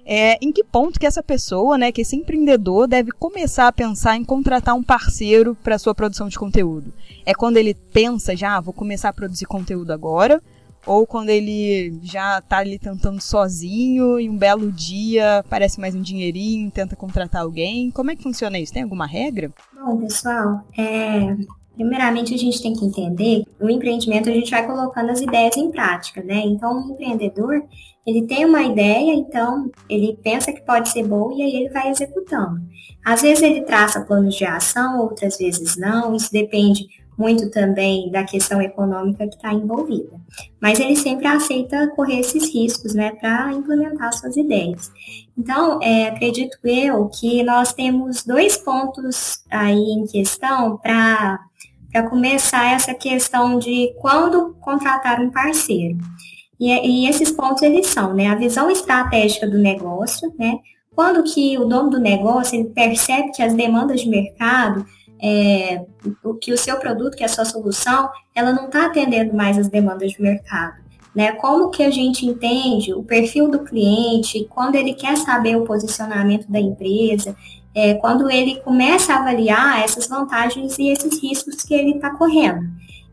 é, 0.05 0.37
em 0.45 0.51
que 0.51 0.65
ponto 0.65 0.99
que 0.99 1.07
essa 1.07 1.23
pessoa, 1.23 1.79
né, 1.79 1.93
que 1.93 2.01
esse 2.01 2.17
empreendedor 2.17 2.89
deve 2.89 3.13
começar 3.13 3.69
a 3.69 3.73
pensar 3.73 4.17
em 4.17 4.25
contratar 4.25 4.75
um 4.75 4.83
parceiro 4.83 5.57
para 5.63 5.79
sua 5.79 5.95
produção 5.95 6.29
de 6.29 6.39
conteúdo? 6.39 6.93
É 7.25 7.35
quando 7.35 7.57
ele 7.57 7.75
pensa 7.75 8.35
já, 8.35 8.57
ah, 8.57 8.61
vou 8.61 8.75
começar 8.75 9.11
a 9.11 9.13
produzir 9.13 9.45
conteúdo 9.45 9.93
agora, 9.93 10.43
ou 10.87 11.07
quando 11.07 11.31
ele 11.31 11.99
já 12.03 12.39
está 12.39 12.59
ali 12.59 12.79
tentando 12.79 13.21
sozinho 13.21 14.19
e 14.19 14.29
um 14.29 14.37
belo 14.37 14.71
dia 14.71 15.45
parece 15.49 15.81
mais 15.81 15.95
um 15.95 16.03
dinheirinho, 16.03 16.71
tenta 16.71 16.97
contratar 16.97 17.43
alguém. 17.43 17.91
Como 17.91 18.11
é 18.11 18.17
que 18.17 18.23
funciona 18.23 18.59
isso? 18.59 18.73
Tem 18.73 18.83
alguma 18.83 19.07
regra? 19.07 19.51
Bom, 19.75 19.99
pessoal, 19.99 20.65
é, 20.77 21.37
Primeiramente, 21.75 22.35
a 22.35 22.39
gente 22.39 22.61
tem 22.61 22.75
que 22.75 22.85
entender 22.85 23.45
que 23.45 23.65
no 23.65 23.71
empreendimento 23.71 24.29
a 24.29 24.33
gente 24.33 24.51
vai 24.51 24.67
colocando 24.67 25.11
as 25.11 25.21
ideias 25.21 25.57
em 25.57 25.71
prática, 25.71 26.23
né? 26.23 26.43
Então, 26.45 26.77
o 26.77 26.93
empreendedor, 26.93 27.65
ele 28.07 28.27
tem 28.27 28.45
uma 28.45 28.63
ideia, 28.63 29.15
então 29.15 29.71
ele 29.89 30.19
pensa 30.23 30.53
que 30.53 30.61
pode 30.61 30.91
ser 30.91 31.07
bom 31.07 31.33
e 31.33 31.43
aí 31.43 31.57
ele 31.57 31.71
vai 31.71 31.89
executando. 31.91 32.61
Às 33.05 33.23
vezes 33.23 33.43
ele 33.43 33.63
traça 33.63 34.03
planos 34.03 34.35
de 34.35 34.45
ação, 34.45 35.01
outras 35.01 35.39
vezes 35.39 35.77
não, 35.77 36.15
isso 36.15 36.31
depende 36.31 36.87
muito 37.17 37.51
também 37.51 38.11
da 38.11 38.25
questão 38.25 38.61
econômica 38.61 39.27
que 39.29 39.35
está 39.35 39.53
envolvida. 39.53 40.21
Mas 40.61 40.81
ele 40.81 40.97
sempre 40.97 41.27
aceita 41.27 41.89
correr 41.89 42.21
esses 42.21 42.53
riscos, 42.53 42.95
né, 42.95 43.13
para 43.13 43.53
implementar 43.53 44.13
suas 44.13 44.37
ideias. 44.37 44.91
Então, 45.37 45.79
é, 45.83 46.09
acredito 46.09 46.59
eu 46.65 47.09
que 47.09 47.43
nós 47.43 47.73
temos 47.73 48.25
dois 48.25 48.57
pontos 48.57 49.43
aí 49.51 49.79
em 49.79 50.07
questão 50.07 50.77
para 50.79 51.39
para 51.93 52.09
começar 52.09 52.73
essa 52.73 52.95
questão 52.95 53.59
de 53.59 53.93
quando 54.01 54.57
contratar 54.63 55.21
um 55.21 55.31
parceiro. 55.31 55.99
E, 56.59 56.71
e, 56.71 57.07
esses 57.07 57.31
pontos 57.31 57.63
eles 57.63 57.87
são, 57.89 58.15
né, 58.15 58.29
a 58.29 58.35
visão 58.35 58.71
estratégica 58.71 59.47
do 59.47 59.59
negócio, 59.59 60.33
né, 60.39 60.59
quando 60.95 61.23
que 61.23 61.59
o 61.59 61.67
dono 61.67 61.91
do 61.91 62.01
negócio 62.01 62.59
ele 62.59 62.71
percebe 62.71 63.33
que 63.33 63.43
as 63.43 63.53
demandas 63.53 64.01
de 64.01 64.09
mercado, 64.09 64.87
é, 65.23 65.85
o, 66.25 66.35
que 66.35 66.53
o 66.53 66.59
seu 66.59 66.77
produto, 66.79 67.17
que 67.17 67.23
é 67.23 67.27
a 67.27 67.29
sua 67.29 67.45
solução, 67.45 68.11
ela 68.35 68.53
não 68.53 68.67
está 68.67 68.87
atendendo 68.87 69.35
mais 69.35 69.57
as 69.57 69.69
demandas 69.69 70.11
de 70.13 70.21
mercado. 70.21 70.83
Né? 71.15 71.33
Como 71.33 71.71
que 71.71 71.83
a 71.83 71.91
gente 71.91 72.27
entende 72.27 72.93
o 72.93 73.05
perfil 73.05 73.49
do 73.49 73.61
cliente, 73.61 74.47
quando 74.51 74.75
ele 74.75 74.95
quer 74.95 75.17
saber 75.17 75.57
o 75.57 75.65
posicionamento 75.65 76.51
da 76.51 76.59
empresa, 76.59 77.37
é, 77.75 77.95
quando 77.95 78.31
ele 78.31 78.61
começa 78.61 79.15
a 79.15 79.21
avaliar 79.21 79.83
essas 79.83 80.07
vantagens 80.07 80.79
e 80.79 80.89
esses 80.89 81.23
riscos 81.23 81.63
que 81.63 81.73
ele 81.73 81.93
está 81.93 82.11
correndo. 82.11 82.67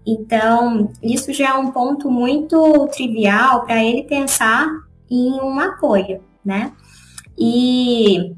Então, 0.06 0.90
isso 1.04 1.32
já 1.32 1.50
é 1.50 1.54
um 1.54 1.72
ponto 1.72 2.10
muito 2.10 2.88
trivial 2.88 3.66
para 3.66 3.84
ele 3.84 4.04
pensar 4.04 4.68
em 5.10 5.34
um 5.34 5.60
apoio, 5.60 6.22
né? 6.44 6.72
E, 7.38 8.34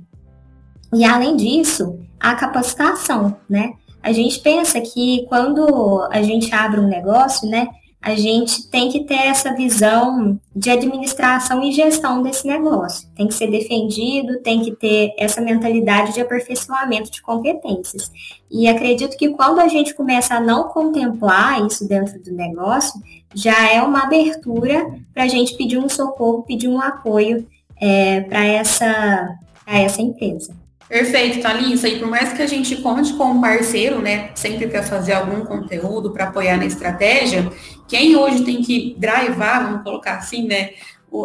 e 0.93 1.05
além 1.05 1.35
disso, 1.37 1.99
a 2.21 2.35
capacitação, 2.35 3.35
né? 3.49 3.73
A 4.03 4.11
gente 4.11 4.39
pensa 4.39 4.79
que 4.81 5.25
quando 5.27 6.07
a 6.11 6.21
gente 6.21 6.53
abre 6.53 6.79
um 6.79 6.87
negócio, 6.87 7.47
né, 7.49 7.67
a 8.01 8.15
gente 8.15 8.67
tem 8.67 8.89
que 8.89 9.03
ter 9.03 9.27
essa 9.27 9.53
visão 9.53 10.39
de 10.55 10.71
administração 10.71 11.63
e 11.63 11.71
gestão 11.71 12.23
desse 12.23 12.47
negócio. 12.47 13.07
Tem 13.15 13.27
que 13.27 13.33
ser 13.33 13.45
defendido, 13.51 14.39
tem 14.41 14.61
que 14.63 14.71
ter 14.71 15.13
essa 15.19 15.39
mentalidade 15.39 16.13
de 16.13 16.19
aperfeiçoamento 16.19 17.11
de 17.11 17.21
competências. 17.21 18.11
E 18.49 18.67
acredito 18.67 19.15
que 19.15 19.29
quando 19.29 19.59
a 19.59 19.67
gente 19.67 19.93
começa 19.93 20.33
a 20.33 20.39
não 20.39 20.69
contemplar 20.69 21.63
isso 21.63 21.87
dentro 21.87 22.19
do 22.19 22.31
negócio, 22.33 22.99
já 23.35 23.71
é 23.71 23.79
uma 23.83 24.03
abertura 24.03 24.91
para 25.13 25.23
a 25.23 25.27
gente 25.27 25.55
pedir 25.55 25.77
um 25.77 25.87
socorro, 25.87 26.41
pedir 26.41 26.67
um 26.67 26.81
apoio 26.81 27.47
é, 27.79 28.21
para 28.21 28.43
essa, 28.43 29.37
essa 29.67 30.01
empresa. 30.01 30.59
Perfeito, 30.91 31.39
Thalissa. 31.39 31.87
E 31.87 31.99
por 31.99 32.09
mais 32.09 32.33
que 32.33 32.41
a 32.41 32.45
gente 32.45 32.75
conte 32.81 33.13
com 33.13 33.23
um 33.31 33.39
parceiro, 33.39 34.01
né, 34.01 34.31
sempre 34.35 34.67
para 34.67 34.83
fazer 34.83 35.13
algum 35.13 35.45
conteúdo, 35.45 36.11
para 36.11 36.25
apoiar 36.25 36.57
na 36.57 36.65
estratégia, 36.65 37.49
quem 37.87 38.17
hoje 38.17 38.43
tem 38.43 38.61
que 38.61 38.93
drivar, 38.99 39.63
vamos 39.63 39.83
colocar 39.83 40.15
assim, 40.15 40.45
né, 40.45 40.71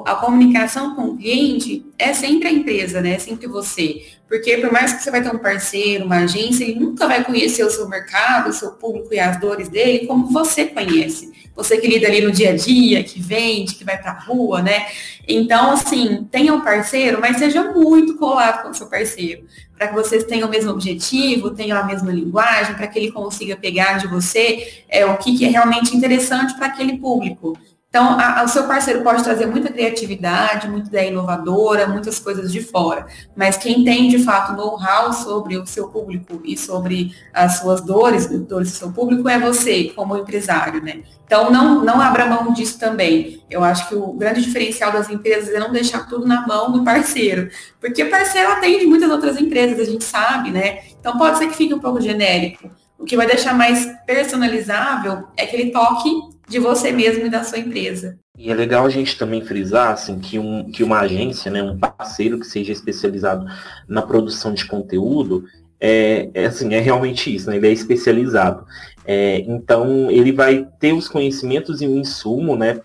a 0.04 0.16
comunicação 0.16 0.94
com 0.96 1.02
o 1.02 1.16
cliente 1.16 1.86
é 1.96 2.12
sempre 2.12 2.48
a 2.48 2.52
empresa, 2.52 3.00
né? 3.00 3.14
É 3.14 3.18
sempre 3.18 3.46
você. 3.46 4.04
Porque 4.28 4.56
por 4.58 4.72
mais 4.72 4.92
que 4.92 5.02
você 5.02 5.10
vai 5.10 5.22
ter 5.22 5.32
um 5.32 5.38
parceiro, 5.38 6.04
uma 6.04 6.18
agência, 6.18 6.64
ele 6.64 6.80
nunca 6.80 7.06
vai 7.06 7.22
conhecer 7.22 7.64
o 7.64 7.70
seu 7.70 7.88
mercado, 7.88 8.50
o 8.50 8.52
seu 8.52 8.72
público 8.72 9.14
e 9.14 9.20
as 9.20 9.38
dores 9.38 9.68
dele 9.68 10.06
como 10.06 10.26
você 10.26 10.66
conhece. 10.66 11.32
Você 11.54 11.78
que 11.78 11.86
lida 11.86 12.06
ali 12.06 12.20
no 12.20 12.32
dia 12.32 12.50
a 12.50 12.56
dia, 12.56 13.02
que 13.04 13.20
vende, 13.20 13.76
que 13.76 13.84
vai 13.84 13.96
para 13.96 14.10
a 14.10 14.18
rua, 14.18 14.60
né? 14.60 14.88
Então, 15.26 15.70
assim, 15.70 16.26
tenha 16.30 16.52
um 16.52 16.60
parceiro, 16.60 17.20
mas 17.20 17.38
seja 17.38 17.72
muito 17.72 18.16
colado 18.16 18.62
com 18.62 18.70
o 18.70 18.74
seu 18.74 18.88
parceiro, 18.88 19.46
para 19.76 19.88
que 19.88 19.94
vocês 19.94 20.24
tenham 20.24 20.48
o 20.48 20.50
mesmo 20.50 20.70
objetivo, 20.70 21.52
tenham 21.52 21.78
a 21.78 21.84
mesma 21.84 22.12
linguagem, 22.12 22.74
para 22.74 22.86
que 22.88 22.98
ele 22.98 23.12
consiga 23.12 23.56
pegar 23.56 23.98
de 23.98 24.06
você 24.06 24.84
é, 24.88 25.06
o 25.06 25.16
que, 25.16 25.38
que 25.38 25.44
é 25.46 25.48
realmente 25.48 25.96
interessante 25.96 26.54
para 26.56 26.66
aquele 26.66 26.98
público. 26.98 27.56
Então, 27.96 28.10
a, 28.20 28.40
a, 28.40 28.44
o 28.44 28.48
seu 28.48 28.64
parceiro 28.64 29.00
pode 29.02 29.24
trazer 29.24 29.46
muita 29.46 29.72
criatividade, 29.72 30.68
muita 30.68 30.88
ideia 30.88 31.08
inovadora, 31.08 31.86
muitas 31.86 32.18
coisas 32.18 32.52
de 32.52 32.60
fora. 32.60 33.06
Mas 33.34 33.56
quem 33.56 33.84
tem, 33.84 34.10
de 34.10 34.18
fato, 34.18 34.52
know-how 34.52 35.14
sobre 35.14 35.56
o 35.56 35.64
seu 35.64 35.88
público 35.88 36.42
e 36.44 36.58
sobre 36.58 37.14
as 37.32 37.58
suas 37.58 37.80
dores, 37.80 38.26
dores 38.26 38.70
do 38.70 38.76
seu 38.76 38.92
público, 38.92 39.26
é 39.30 39.38
você, 39.38 39.84
como 39.96 40.14
empresário, 40.14 40.82
né? 40.82 41.04
Então, 41.24 41.50
não, 41.50 41.82
não 41.82 41.98
abra 41.98 42.26
mão 42.26 42.52
disso 42.52 42.78
também. 42.78 43.42
Eu 43.48 43.64
acho 43.64 43.88
que 43.88 43.94
o 43.94 44.12
grande 44.12 44.42
diferencial 44.42 44.92
das 44.92 45.08
empresas 45.08 45.54
é 45.54 45.58
não 45.58 45.72
deixar 45.72 46.06
tudo 46.06 46.26
na 46.26 46.46
mão 46.46 46.70
do 46.70 46.84
parceiro. 46.84 47.48
Porque 47.80 48.02
o 48.02 48.10
parceiro 48.10 48.52
atende 48.52 48.84
muitas 48.84 49.10
outras 49.10 49.40
empresas, 49.40 49.80
a 49.80 49.90
gente 49.90 50.04
sabe, 50.04 50.50
né? 50.50 50.80
Então, 51.00 51.16
pode 51.16 51.38
ser 51.38 51.46
que 51.46 51.56
fique 51.56 51.72
um 51.72 51.80
pouco 51.80 51.98
genérico. 51.98 52.70
O 52.98 53.06
que 53.06 53.16
vai 53.16 53.26
deixar 53.26 53.54
mais 53.54 53.88
personalizável 54.06 55.28
é 55.34 55.46
que 55.46 55.56
ele 55.56 55.70
toque 55.70 56.35
de 56.48 56.58
você 56.58 56.92
mesmo 56.92 57.26
e 57.26 57.30
da 57.30 57.42
sua 57.42 57.58
empresa. 57.58 58.18
E 58.38 58.50
é 58.50 58.54
legal 58.54 58.84
a 58.84 58.90
gente 58.90 59.18
também 59.18 59.44
frisar 59.44 59.92
assim, 59.92 60.18
que, 60.18 60.38
um, 60.38 60.70
que 60.70 60.84
uma 60.84 61.00
agência, 61.00 61.50
né, 61.50 61.62
um 61.62 61.78
parceiro 61.78 62.38
que 62.38 62.46
seja 62.46 62.72
especializado 62.72 63.46
na 63.88 64.02
produção 64.02 64.52
de 64.54 64.66
conteúdo, 64.66 65.44
é, 65.80 66.30
é, 66.34 66.46
assim, 66.46 66.74
é 66.74 66.80
realmente 66.80 67.34
isso, 67.34 67.50
né? 67.50 67.56
ele 67.56 67.68
é 67.68 67.72
especializado. 67.72 68.64
É, 69.04 69.40
então, 69.40 70.10
ele 70.10 70.32
vai 70.32 70.66
ter 70.80 70.92
os 70.92 71.08
conhecimentos 71.08 71.80
e 71.80 71.86
o 71.86 71.96
insumo 71.96 72.56
né, 72.56 72.80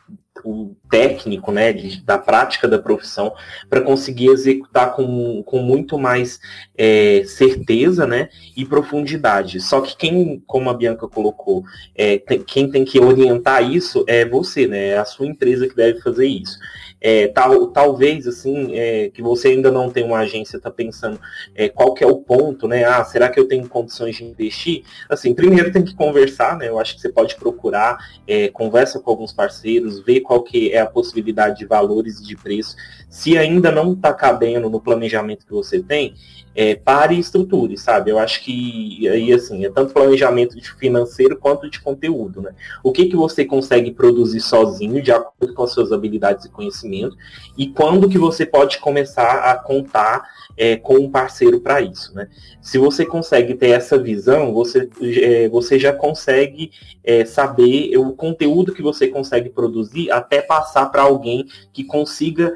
técnico, 0.91 1.51
né, 1.51 1.71
de, 1.71 2.01
da 2.03 2.17
prática 2.17 2.67
da 2.67 2.77
profissão, 2.77 3.33
para 3.69 3.81
conseguir 3.81 4.27
executar 4.27 4.93
com, 4.93 5.41
com 5.43 5.59
muito 5.59 5.97
mais 5.97 6.39
é, 6.77 7.23
certeza, 7.25 8.05
né, 8.05 8.29
e 8.55 8.65
profundidade. 8.65 9.61
Só 9.61 9.79
que 9.79 9.95
quem, 9.95 10.43
como 10.45 10.69
a 10.69 10.73
Bianca 10.73 11.07
colocou, 11.07 11.63
é, 11.95 12.17
tem, 12.19 12.43
quem 12.43 12.69
tem 12.69 12.83
que 12.83 12.99
orientar 12.99 13.63
isso 13.63 14.03
é 14.05 14.25
você, 14.25 14.67
né, 14.67 14.89
é 14.89 14.97
a 14.97 15.05
sua 15.05 15.25
empresa 15.25 15.67
que 15.67 15.75
deve 15.75 16.01
fazer 16.01 16.27
isso 16.27 16.59
é, 17.01 17.27
tal, 17.27 17.67
talvez 17.67 18.27
assim 18.27 18.77
é, 18.77 19.09
que 19.09 19.21
você 19.21 19.49
ainda 19.49 19.71
não 19.71 19.89
tem 19.89 20.05
uma 20.05 20.19
agência, 20.19 20.57
está 20.57 20.69
pensando 20.69 21.19
é, 21.55 21.67
qual 21.67 21.95
que 21.95 22.03
é 22.03 22.07
o 22.07 22.17
ponto, 22.17 22.67
né? 22.67 22.83
Ah, 22.83 23.03
será 23.03 23.27
que 23.27 23.39
eu 23.39 23.47
tenho 23.47 23.67
condições 23.67 24.15
de 24.15 24.23
investir? 24.23 24.83
Assim, 25.09 25.33
primeiro 25.33 25.71
tem 25.71 25.83
que 25.83 25.95
conversar, 25.95 26.55
né? 26.57 26.69
Eu 26.69 26.79
acho 26.79 26.95
que 26.95 27.01
você 27.01 27.09
pode 27.09 27.35
procurar, 27.35 27.97
é, 28.27 28.49
conversa 28.49 28.99
com 28.99 29.09
alguns 29.09 29.33
parceiros, 29.33 29.99
ver 30.05 30.21
qual 30.21 30.43
que 30.43 30.71
é 30.71 30.79
a 30.79 30.85
possibilidade 30.85 31.57
de 31.57 31.65
valores 31.65 32.19
e 32.19 32.23
de 32.23 32.37
preço. 32.37 32.75
Se 33.09 33.37
ainda 33.37 33.71
não 33.71 33.93
está 33.93 34.13
cabendo 34.13 34.69
no 34.69 34.79
planejamento 34.79 35.45
que 35.45 35.51
você 35.51 35.81
tem, 35.81 36.13
é, 36.55 36.75
pare 36.75 37.15
e 37.15 37.19
estruture, 37.19 37.77
sabe? 37.77 38.11
Eu 38.11 38.19
acho 38.19 38.43
que 38.43 39.07
aí 39.07 39.31
assim, 39.31 39.65
é 39.65 39.69
tanto 39.69 39.93
planejamento 39.93 40.55
financeiro 40.77 41.37
quanto 41.37 41.69
de 41.69 41.79
conteúdo, 41.79 42.41
né? 42.41 42.53
O 42.83 42.91
que, 42.91 43.05
que 43.05 43.15
você 43.15 43.45
consegue 43.45 43.91
produzir 43.91 44.41
sozinho, 44.41 45.01
de 45.01 45.11
acordo 45.11 45.53
com 45.53 45.63
as 45.63 45.71
suas 45.71 45.91
habilidades 45.91 46.45
e 46.45 46.49
conhecimento, 46.49 47.15
e 47.57 47.67
quando 47.67 48.09
que 48.09 48.17
você 48.17 48.45
pode 48.45 48.79
começar 48.79 49.51
a 49.51 49.55
contar 49.55 50.23
é, 50.57 50.75
com 50.75 50.95
um 50.95 51.09
parceiro 51.09 51.59
para 51.61 51.81
isso, 51.81 52.13
né? 52.13 52.27
Se 52.61 52.77
você 52.77 53.05
consegue 53.05 53.55
ter 53.55 53.69
essa 53.69 53.97
visão, 53.97 54.53
você, 54.53 54.89
é, 55.01 55.49
você 55.49 55.79
já 55.79 55.93
consegue 55.93 56.71
é, 57.03 57.25
saber 57.25 57.97
o 57.97 58.11
conteúdo 58.11 58.73
que 58.73 58.81
você 58.81 59.07
consegue 59.07 59.49
produzir 59.49 60.11
até 60.11 60.41
passar 60.41 60.87
para 60.87 61.03
alguém 61.03 61.45
que 61.71 61.83
consiga 61.83 62.53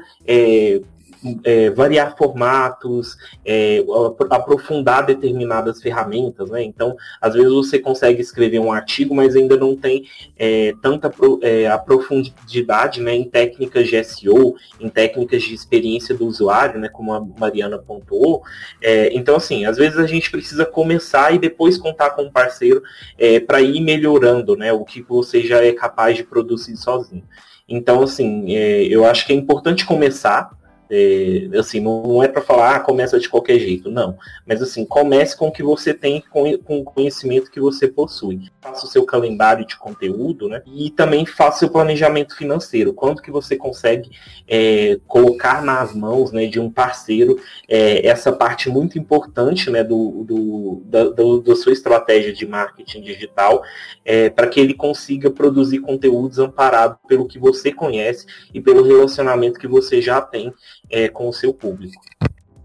é, 1.44 1.66
é, 1.66 1.70
variar 1.70 2.16
formatos, 2.16 3.16
é, 3.44 3.82
aprofundar 4.30 5.06
determinadas 5.06 5.80
ferramentas, 5.80 6.50
né? 6.50 6.62
Então, 6.62 6.96
às 7.20 7.34
vezes 7.34 7.50
você 7.50 7.78
consegue 7.78 8.20
escrever 8.20 8.58
um 8.58 8.72
artigo, 8.72 9.14
mas 9.14 9.34
ainda 9.34 9.56
não 9.56 9.76
tem 9.76 10.06
é, 10.38 10.74
tanta 10.82 11.12
é, 11.42 11.66
a 11.68 11.78
profundidade 11.78 13.00
né, 13.00 13.14
em 13.14 13.24
técnicas 13.24 13.88
de 13.88 14.02
SEO, 14.04 14.56
em 14.80 14.88
técnicas 14.88 15.42
de 15.42 15.54
experiência 15.54 16.14
do 16.14 16.26
usuário, 16.26 16.80
né? 16.80 16.88
Como 16.88 17.12
a 17.12 17.20
Mariana 17.20 17.78
pontuou. 17.78 18.42
É, 18.82 19.14
então, 19.14 19.36
assim, 19.36 19.64
às 19.64 19.76
vezes 19.76 19.98
a 19.98 20.06
gente 20.06 20.30
precisa 20.30 20.64
começar 20.64 21.34
e 21.34 21.38
depois 21.38 21.78
contar 21.78 22.10
com 22.10 22.22
um 22.22 22.30
parceiro 22.30 22.82
é, 23.18 23.40
para 23.40 23.60
ir 23.60 23.80
melhorando, 23.80 24.56
né? 24.56 24.72
O 24.72 24.84
que 24.84 25.02
você 25.02 25.42
já 25.42 25.64
é 25.64 25.72
capaz 25.72 26.16
de 26.16 26.24
produzir 26.24 26.76
sozinho. 26.76 27.24
Então, 27.68 28.02
assim, 28.02 28.54
é, 28.54 28.84
eu 28.84 29.04
acho 29.04 29.26
que 29.26 29.32
é 29.32 29.36
importante 29.36 29.84
começar, 29.84 30.50
é, 30.90 31.48
assim, 31.58 31.80
não, 31.80 32.22
é 32.22 32.28
para 32.28 32.42
falar, 32.42 32.76
ah, 32.76 32.80
começa 32.80 33.18
de 33.18 33.28
qualquer 33.28 33.58
jeito, 33.58 33.90
não. 33.90 34.16
Mas 34.46 34.62
assim, 34.62 34.84
comece 34.84 35.36
com 35.36 35.48
o 35.48 35.52
que 35.52 35.62
você 35.62 35.92
tem, 35.92 36.22
com, 36.30 36.52
o 36.66 36.84
conhecimento 36.84 37.50
que 37.50 37.60
você 37.60 37.88
possui. 37.88 38.50
Faça 38.60 38.86
o 38.86 38.88
seu 38.88 39.04
calendário 39.04 39.66
de 39.66 39.76
conteúdo, 39.76 40.48
né? 40.48 40.62
E 40.66 40.90
também 40.90 41.26
faça 41.26 41.56
o 41.56 41.58
seu 41.60 41.70
planejamento 41.70 42.36
financeiro. 42.36 42.92
Quanto 42.92 43.22
que 43.22 43.30
você 43.30 43.56
consegue 43.56 44.10
é, 44.48 44.98
colocar 45.06 45.62
nas 45.62 45.94
mãos 45.94 46.32
né, 46.32 46.46
de 46.46 46.60
um 46.60 46.70
parceiro 46.70 47.38
é, 47.68 48.06
essa 48.06 48.32
parte 48.32 48.68
muito 48.68 48.98
importante 48.98 49.70
né, 49.70 49.82
do, 49.82 50.24
do, 50.24 50.82
da, 50.84 51.04
do, 51.04 51.40
da 51.40 51.56
sua 51.56 51.72
estratégia 51.72 52.32
de 52.32 52.46
marketing 52.46 53.00
digital 53.00 53.62
é, 54.04 54.30
para 54.30 54.46
que 54.46 54.60
ele 54.60 54.74
consiga 54.74 55.30
produzir 55.30 55.80
conteúdos 55.80 56.38
amparados 56.38 56.98
pelo 57.08 57.26
que 57.26 57.38
você 57.38 57.72
conhece 57.72 58.26
e 58.54 58.60
pelo 58.60 58.82
relacionamento 58.82 59.58
que 59.58 59.66
você 59.66 60.00
já 60.00 60.20
tem 60.20 60.52
é, 60.90 61.08
com 61.08 61.28
o 61.28 61.32
seu 61.32 61.52
público. 61.52 62.00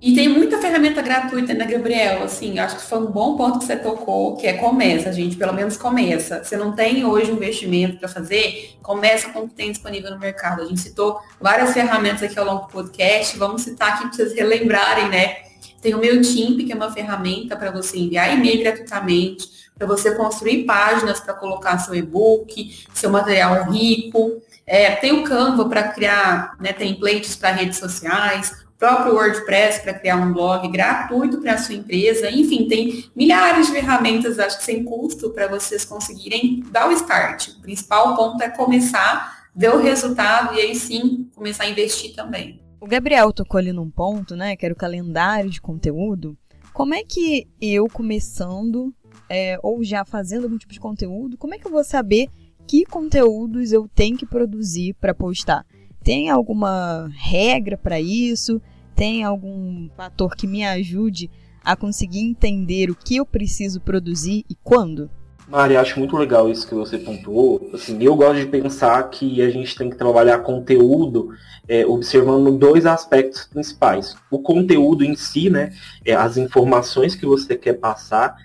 E 0.02 0.16
tem 0.16 0.28
muita 0.28 0.58
ferramenta 0.58 1.00
gratuita, 1.00 1.54
né, 1.54 1.64
Gabriel? 1.68 2.24
Assim, 2.24 2.58
acho 2.58 2.78
que 2.78 2.82
foi 2.82 2.98
um 2.98 3.06
bom 3.06 3.38
ponto 3.38 3.60
que 3.60 3.66
você 3.66 3.76
tocou, 3.76 4.36
que 4.36 4.48
é 4.48 4.54
começa, 4.54 5.14
gente, 5.14 5.36
pelo 5.36 5.54
menos 5.54 5.78
começa. 5.78 6.44
Você 6.44 6.58
não 6.58 6.72
tem 6.72 7.06
hoje 7.06 7.32
um 7.32 7.36
investimento 7.36 8.00
para 8.00 8.10
fazer, 8.10 8.78
começa 8.82 9.30
com 9.30 9.42
o 9.42 9.48
que 9.48 9.54
tem 9.54 9.72
disponível 9.72 10.10
no 10.10 10.18
mercado. 10.18 10.64
A 10.64 10.66
gente 10.66 10.80
citou 10.80 11.20
várias 11.40 11.72
ferramentas 11.72 12.24
aqui 12.24 12.40
ao 12.40 12.46
longo 12.46 12.62
do 12.62 12.70
podcast, 12.70 13.38
vamos 13.38 13.62
citar 13.62 13.90
aqui 13.90 14.08
para 14.08 14.14
vocês 14.14 14.34
relembrarem, 14.34 15.08
né? 15.08 15.36
Tem 15.80 15.94
o 15.94 16.22
Timp, 16.22 16.66
que 16.66 16.72
é 16.72 16.76
uma 16.76 16.92
ferramenta 16.92 17.56
para 17.56 17.70
você 17.70 18.00
enviar 18.00 18.34
e-mail 18.34 18.64
gratuitamente, 18.64 19.50
para 19.78 19.86
você 19.88 20.16
construir 20.16 20.64
páginas 20.64 21.20
para 21.20 21.34
colocar 21.34 21.78
seu 21.78 21.94
e-book, 21.94 22.86
seu 22.94 23.10
material 23.10 23.70
rico. 23.72 24.42
É, 24.72 24.96
tem 24.96 25.12
o 25.12 25.26
Canva 25.26 25.68
para 25.68 25.90
criar 25.90 26.56
né, 26.58 26.72
templates 26.72 27.36
para 27.36 27.52
redes 27.52 27.78
sociais, 27.78 28.56
próprio 28.80 29.16
WordPress 29.16 29.82
para 29.82 29.94
criar 29.94 30.16
um 30.16 30.32
blog 30.32 30.66
gratuito 30.70 31.42
para 31.42 31.56
a 31.56 31.58
sua 31.58 31.76
empresa. 31.76 32.32
Enfim, 32.32 32.70
tem 32.70 33.04
milhares 33.14 33.68
de 33.68 33.74
ferramentas, 33.74 34.40
acho 34.40 34.60
que 34.60 34.64
sem 34.64 34.86
custo, 34.86 35.32
para 35.32 35.50
vocês 35.50 35.84
conseguirem 35.84 36.64
dar 36.72 36.88
o 36.88 36.94
start. 36.94 37.50
O 37.50 37.62
principal 37.62 38.16
ponto 38.16 38.42
é 38.42 38.50
começar, 38.50 39.50
ver 39.54 39.76
o 39.76 39.82
resultado 39.82 40.56
e 40.56 40.62
aí 40.62 40.74
sim 40.74 41.30
começar 41.36 41.66
a 41.66 41.70
investir 41.70 42.16
também. 42.16 42.64
O 42.80 42.88
Gabriel 42.88 43.34
tocou 43.34 43.58
ali 43.58 43.74
num 43.74 43.92
ponto, 43.92 44.38
né, 44.38 44.56
que 44.56 44.66
era 44.66 44.74
o 44.74 44.78
calendário 44.78 45.50
de 45.50 45.60
conteúdo. 45.60 46.38
Como 46.72 46.94
é 46.94 47.04
que 47.04 47.46
eu, 47.60 47.90
começando, 47.90 48.94
é, 49.30 49.60
ou 49.62 49.84
já 49.84 50.06
fazendo 50.06 50.44
algum 50.44 50.58
tipo 50.58 50.72
de 50.72 50.80
conteúdo, 50.80 51.38
como 51.38 51.54
é 51.54 51.60
que 51.60 51.68
eu 51.68 51.72
vou 51.72 51.84
saber 51.84 52.30
que 52.72 52.86
conteúdos 52.86 53.74
eu 53.74 53.86
tenho 53.94 54.16
que 54.16 54.26
produzir 54.26 54.94
para 54.94 55.14
postar? 55.14 55.66
Tem 56.02 56.30
alguma 56.30 57.12
regra 57.18 57.76
para 57.76 58.00
isso? 58.00 58.62
Tem 58.96 59.26
algum 59.26 59.90
fator 59.98 60.38
que 60.38 60.48
me 60.48 60.64
ajude 60.64 61.30
a 61.62 61.76
conseguir 61.76 62.22
entender 62.22 62.90
o 62.90 62.96
que 62.96 63.18
eu 63.18 63.26
preciso 63.26 63.82
produzir 63.82 64.46
e 64.50 64.56
quando? 64.64 65.10
Mari, 65.50 65.76
acho 65.76 66.00
muito 66.00 66.16
legal 66.16 66.50
isso 66.50 66.66
que 66.66 66.74
você 66.74 66.98
pontuou. 66.98 67.72
Assim, 67.74 68.02
eu 68.02 68.16
gosto 68.16 68.40
de 68.40 68.46
pensar 68.46 69.04
que 69.10 69.42
a 69.42 69.50
gente 69.50 69.76
tem 69.76 69.90
que 69.90 69.98
trabalhar 69.98 70.40
conteúdo 70.40 71.32
é, 71.68 71.86
observando 71.86 72.58
dois 72.58 72.86
aspectos 72.86 73.44
principais. 73.44 74.16
O 74.32 74.40
conteúdo 74.40 75.04
em 75.04 75.14
si, 75.14 75.50
né, 75.50 75.74
é 76.06 76.14
as 76.14 76.38
informações 76.38 77.16
que 77.16 77.26
você 77.26 77.58
quer 77.58 77.74
passar 77.74 78.38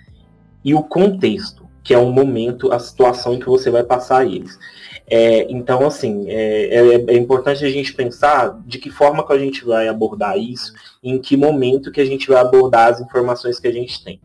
e 0.65 0.73
o 0.73 0.83
contexto, 0.83 1.66
que 1.87 1.93
é 1.93 1.97
o 1.97 2.11
momento, 2.11 2.69
a 2.73 2.79
situação 2.79 3.33
em 3.33 3.39
que 3.39 3.45
você 3.45 3.71
vai 3.71 3.81
passar 3.81 4.25
eles. 4.25 4.59
É, 5.09 5.49
então, 5.49 5.87
assim, 5.87 6.25
é, 6.27 6.65
é, 6.65 7.13
é, 7.13 7.15
importante 7.15 7.63
a 7.63 7.69
gente 7.69 7.93
pensar 7.93 8.59
de 8.65 8.77
que 8.77 8.89
forma 8.89 9.25
que 9.25 9.31
a 9.31 9.39
gente 9.39 9.63
vai 9.63 9.87
abordar 9.87 10.37
isso, 10.37 10.73
em 11.01 11.17
que 11.17 11.37
momento 11.37 11.89
que 11.89 12.01
a 12.01 12.05
gente 12.05 12.27
vai 12.27 12.41
abordar 12.41 12.89
as 12.91 12.99
informações 12.99 13.57
que 13.57 13.69
a 13.69 13.71
gente 13.71 14.03
tem. 14.03 14.19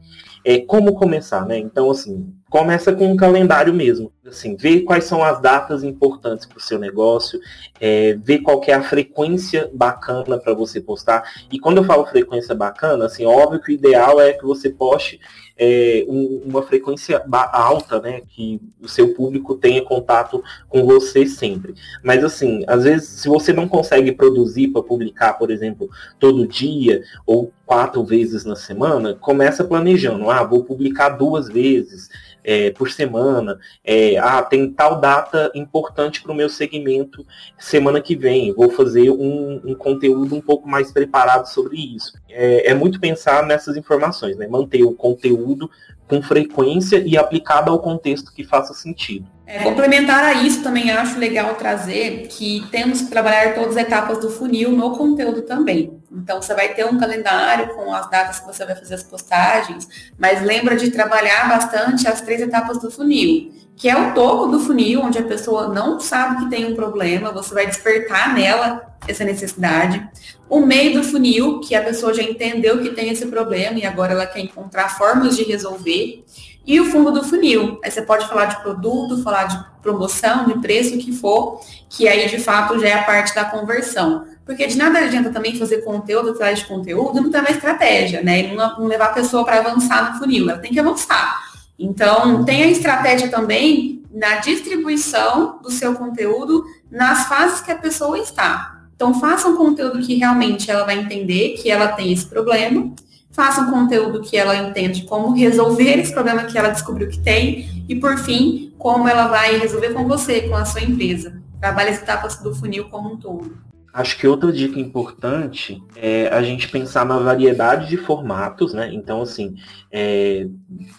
É, 0.44 0.58
como 0.58 0.94
começar, 0.94 1.46
né? 1.46 1.58
Então, 1.58 1.90
assim, 1.90 2.34
começa 2.50 2.92
com 2.92 3.10
um 3.10 3.16
calendário 3.16 3.72
mesmo. 3.72 4.12
Assim, 4.26 4.56
ver 4.56 4.80
quais 4.82 5.04
são 5.04 5.22
as 5.22 5.40
datas 5.40 5.82
importantes 5.82 6.46
para 6.46 6.58
o 6.58 6.60
seu 6.60 6.78
negócio, 6.78 7.40
é, 7.80 8.14
ver 8.14 8.40
qual 8.40 8.60
é 8.66 8.72
a 8.72 8.82
frequência 8.82 9.70
bacana 9.72 10.38
para 10.38 10.52
você 10.52 10.80
postar. 10.80 11.24
E 11.50 11.58
quando 11.58 11.78
eu 11.78 11.84
falo 11.84 12.04
frequência 12.04 12.54
bacana, 12.54 13.06
assim, 13.06 13.24
óbvio 13.24 13.60
que 13.60 13.72
o 13.72 13.74
ideal 13.74 14.20
é 14.20 14.32
que 14.32 14.44
você 14.44 14.68
poste 14.68 15.18
é, 15.56 16.04
um, 16.08 16.42
uma 16.44 16.62
frequência 16.62 17.24
alta, 17.52 18.00
né? 18.00 18.20
Que 18.28 18.60
o 18.80 18.88
seu 18.88 19.14
público 19.14 19.54
tenha 19.54 19.82
contato 19.82 20.42
com 20.68 20.84
você 20.84 21.26
sempre. 21.26 21.74
Mas 22.02 22.24
assim, 22.24 22.64
às 22.66 22.84
vezes, 22.84 23.08
se 23.08 23.28
você 23.28 23.52
não 23.52 23.68
consegue 23.68 24.12
produzir 24.12 24.68
para 24.68 24.82
publicar, 24.82 25.34
por 25.34 25.50
exemplo, 25.50 25.88
todo 26.18 26.46
dia 26.46 27.02
ou 27.26 27.52
quatro 27.72 28.04
vezes 28.04 28.44
na 28.44 28.54
semana, 28.54 29.14
começa 29.14 29.64
planejando. 29.64 30.30
Ah, 30.30 30.44
vou 30.44 30.62
publicar 30.62 31.08
duas 31.08 31.48
vezes 31.48 32.10
é, 32.44 32.70
por 32.70 32.90
semana. 32.90 33.58
É, 33.82 34.18
ah, 34.18 34.42
tem 34.42 34.70
tal 34.70 35.00
data 35.00 35.50
importante 35.54 36.22
para 36.22 36.32
o 36.32 36.34
meu 36.34 36.50
segmento 36.50 37.26
semana 37.58 37.98
que 37.98 38.14
vem. 38.14 38.52
Vou 38.52 38.68
fazer 38.68 39.10
um, 39.10 39.58
um, 39.64 39.74
conteúdo 39.74 40.34
um 40.34 40.40
pouco 40.42 40.68
mais 40.68 40.92
preparado 40.92 41.46
sobre 41.46 41.78
isso. 41.78 42.12
É, 42.28 42.72
é 42.72 42.74
muito 42.74 43.00
pensar 43.00 43.42
nessas 43.46 43.74
informações, 43.74 44.36
né? 44.36 44.46
manter 44.46 44.82
o 44.82 44.92
conteúdo 44.92 45.70
com 46.06 46.20
frequência 46.20 46.98
e 46.98 47.16
aplicado 47.16 47.70
ao 47.70 47.78
contexto 47.78 48.34
que 48.34 48.44
faça 48.44 48.74
sentido. 48.74 49.26
É, 49.54 49.64
complementar 49.64 50.24
a 50.24 50.32
isso, 50.32 50.62
também 50.62 50.90
acho 50.90 51.18
legal 51.18 51.54
trazer 51.56 52.26
que 52.28 52.66
temos 52.70 53.02
que 53.02 53.08
trabalhar 53.08 53.54
todas 53.54 53.76
as 53.76 53.82
etapas 53.82 54.18
do 54.18 54.30
funil 54.30 54.72
no 54.72 54.96
conteúdo 54.96 55.42
também. 55.42 56.00
Então, 56.10 56.40
você 56.40 56.54
vai 56.54 56.72
ter 56.72 56.86
um 56.86 56.98
calendário 56.98 57.74
com 57.74 57.92
as 57.92 58.08
datas 58.08 58.40
que 58.40 58.46
você 58.46 58.64
vai 58.64 58.74
fazer 58.74 58.94
as 58.94 59.02
postagens, 59.02 59.86
mas 60.18 60.40
lembra 60.40 60.74
de 60.74 60.90
trabalhar 60.90 61.50
bastante 61.50 62.08
as 62.08 62.22
três 62.22 62.40
etapas 62.40 62.80
do 62.80 62.90
funil, 62.90 63.52
que 63.76 63.90
é 63.90 63.94
o 63.94 64.14
topo 64.14 64.46
do 64.46 64.58
funil, 64.58 65.02
onde 65.02 65.18
a 65.18 65.22
pessoa 65.22 65.68
não 65.68 66.00
sabe 66.00 66.44
que 66.44 66.50
tem 66.50 66.64
um 66.64 66.74
problema, 66.74 67.30
você 67.30 67.52
vai 67.52 67.66
despertar 67.66 68.32
nela 68.32 68.96
essa 69.06 69.22
necessidade. 69.22 70.02
O 70.48 70.60
meio 70.60 70.94
do 70.94 71.04
funil, 71.04 71.60
que 71.60 71.74
a 71.74 71.82
pessoa 71.82 72.14
já 72.14 72.22
entendeu 72.22 72.82
que 72.82 72.88
tem 72.88 73.10
esse 73.10 73.26
problema 73.26 73.78
e 73.78 73.84
agora 73.84 74.12
ela 74.12 74.24
quer 74.24 74.40
encontrar 74.40 74.96
formas 74.96 75.36
de 75.36 75.42
resolver 75.42 76.24
e 76.66 76.80
o 76.80 76.84
fundo 76.86 77.10
do 77.10 77.24
funil. 77.24 77.80
Aí 77.84 77.90
você 77.90 78.02
pode 78.02 78.26
falar 78.28 78.46
de 78.46 78.62
produto, 78.62 79.22
falar 79.22 79.44
de 79.44 79.64
promoção, 79.82 80.46
de 80.46 80.58
preço, 80.60 80.94
o 80.94 80.98
que 80.98 81.12
for, 81.12 81.60
que 81.88 82.06
aí 82.08 82.28
de 82.28 82.38
fato 82.38 82.78
já 82.78 82.88
é 82.88 82.94
a 82.94 83.02
parte 83.02 83.34
da 83.34 83.44
conversão. 83.44 84.24
Porque 84.44 84.66
de 84.66 84.76
nada 84.76 85.00
adianta 85.00 85.30
também 85.30 85.58
fazer 85.58 85.78
conteúdo 85.78 86.30
atrás 86.30 86.60
de 86.60 86.66
conteúdo 86.66 87.20
não 87.20 87.30
ter 87.30 87.40
uma 87.40 87.50
estratégia, 87.50 88.22
né? 88.22 88.40
E 88.40 88.54
não, 88.54 88.80
não 88.80 88.86
levar 88.86 89.06
a 89.06 89.12
pessoa 89.12 89.44
para 89.44 89.58
avançar 89.58 90.12
no 90.12 90.18
funil, 90.18 90.48
ela 90.48 90.58
tem 90.58 90.72
que 90.72 90.80
avançar. 90.80 91.42
Então, 91.78 92.44
tem 92.44 92.62
a 92.62 92.68
estratégia 92.68 93.28
também 93.28 94.02
na 94.12 94.36
distribuição 94.36 95.58
do 95.62 95.70
seu 95.70 95.94
conteúdo 95.94 96.64
nas 96.90 97.26
fases 97.26 97.60
que 97.60 97.72
a 97.72 97.78
pessoa 97.78 98.18
está. 98.18 98.82
Então, 98.94 99.18
faça 99.18 99.48
um 99.48 99.56
conteúdo 99.56 100.00
que 100.00 100.14
realmente 100.14 100.70
ela 100.70 100.84
vai 100.84 100.98
entender 100.98 101.56
que 101.60 101.70
ela 101.70 101.88
tem 101.88 102.12
esse 102.12 102.26
problema 102.26 102.92
faça 103.32 103.62
um 103.62 103.70
conteúdo 103.70 104.20
que 104.20 104.36
ela 104.36 104.56
entende 104.56 105.02
como 105.02 105.34
resolver 105.34 105.98
esse 105.98 106.12
problema 106.12 106.44
que 106.44 106.56
ela 106.56 106.68
descobriu 106.68 107.08
que 107.08 107.18
tem 107.18 107.84
e, 107.88 107.96
por 107.96 108.18
fim, 108.18 108.72
como 108.78 109.08
ela 109.08 109.26
vai 109.28 109.58
resolver 109.58 109.90
com 109.90 110.06
você, 110.06 110.42
com 110.42 110.54
a 110.54 110.64
sua 110.64 110.82
empresa. 110.82 111.40
Trabalhe 111.60 111.90
as 111.90 112.02
etapas 112.02 112.36
do 112.36 112.54
funil 112.54 112.88
como 112.88 113.12
um 113.12 113.16
todo. 113.16 113.56
Acho 113.94 114.16
que 114.16 114.26
outra 114.26 114.50
dica 114.50 114.80
importante 114.80 115.82
é 115.94 116.28
a 116.28 116.42
gente 116.42 116.68
pensar 116.68 117.04
na 117.04 117.18
variedade 117.18 117.90
de 117.90 117.98
formatos, 117.98 118.72
né? 118.72 118.90
Então, 118.92 119.20
assim, 119.20 119.54
é, 119.90 120.46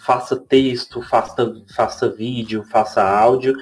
faça 0.00 0.36
texto, 0.36 1.02
faça, 1.02 1.54
faça 1.74 2.08
vídeo, 2.08 2.64
faça 2.70 3.02
áudio 3.02 3.54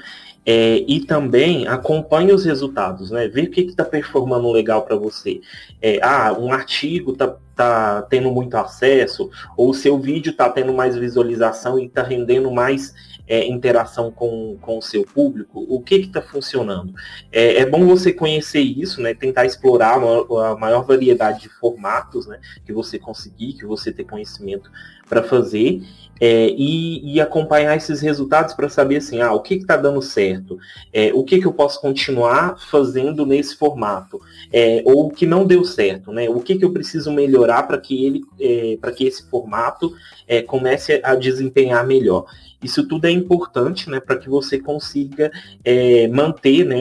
é, 0.45 0.85
e 0.89 1.01
também 1.01 1.69
acompanhe 1.69 2.33
os 2.33 2.45
resultados, 2.45 3.11
né? 3.11 3.29
Ver 3.29 3.45
o 3.45 3.51
que 3.51 3.61
está 3.63 3.85
performando 3.85 4.51
legal 4.51 4.83
para 4.83 4.97
você. 4.97 5.41
É, 5.81 6.01
ah, 6.03 6.35
um 6.39 6.53
artigo 6.53 7.13
está 7.13 7.37
tá 7.55 8.03
tendo 8.03 8.31
muito 8.31 8.57
acesso, 8.57 9.31
ou 9.57 9.71
o 9.71 9.75
seu 9.75 9.99
vídeo 9.99 10.31
está 10.31 10.49
tendo 10.49 10.73
mais 10.73 10.97
visualização 10.97 11.79
e 11.79 11.87
está 11.87 12.03
rendendo 12.03 12.51
mais 12.51 12.93
é, 13.27 13.47
interação 13.47 14.11
com, 14.11 14.57
com 14.61 14.79
o 14.79 14.83
seu 14.83 15.05
público, 15.05 15.65
o 15.69 15.81
que 15.81 15.97
está 15.97 16.21
funcionando? 16.21 16.93
É, 17.31 17.59
é, 17.59 17.67
bom 17.67 17.87
você 17.87 18.13
conhecer 18.13 18.61
isso, 18.61 19.01
né? 19.01 19.15
Tentar 19.15 19.45
explorar 19.45 19.95
a, 19.97 20.57
maior 20.57 20.85
variedade 20.85 21.43
de 21.43 21.49
formatos 21.49 22.27
né, 22.27 22.39
que 22.65 22.73
você 22.73 22.99
conseguir, 22.99 23.55
que 23.55 23.65
você 23.65 23.93
ter 23.93 24.05
conhecimento 24.05 24.71
para 25.09 25.23
fazer 25.23 25.83
é, 26.21 26.49
e, 26.51 27.15
e, 27.15 27.21
acompanhar 27.21 27.77
esses 27.77 28.01
resultados 28.01 28.55
para 28.55 28.69
saber 28.69 28.99
assim, 28.99 29.21
ah, 29.21 29.33
o 29.33 29.41
que 29.41 29.55
está 29.55 29.77
dando 29.77 30.01
certo, 30.01 30.57
é, 30.93 31.13
o 31.13 31.25
que, 31.25 31.41
que 31.41 31.47
eu 31.47 31.53
posso 31.53 31.81
continuar 31.81 32.57
fazendo 32.71 33.27
nesse 33.27 33.57
formato, 33.57 34.21
é, 34.53 34.83
ou 34.87 35.07
o 35.07 35.11
que 35.11 35.27
não 35.27 35.45
deu 35.45 35.65
certo, 35.65 36.13
né? 36.13 36.31
O 36.31 36.41
que, 36.41 36.57
que 36.57 36.65
eu 36.65 36.73
preciso 36.73 37.11
melhorar 37.11 37.65
para 37.65 37.77
que 37.77 38.07
ele, 38.07 38.21
é, 38.41 38.79
para 38.81 38.93
que 38.93 39.05
esse 39.05 39.29
formato 39.29 39.93
é, 40.29 40.43
comece 40.43 41.01
a 41.03 41.15
desempenhar 41.17 41.85
melhor. 41.85 42.27
Isso 42.63 42.87
tudo 42.87 43.07
é 43.07 43.11
importante, 43.11 43.91
né, 43.91 44.01
para 44.01 44.17
que 44.17 44.29
você 44.29 44.59
consiga 44.59 45.31
é, 45.65 46.07
manter, 46.09 46.65
né, 46.65 46.81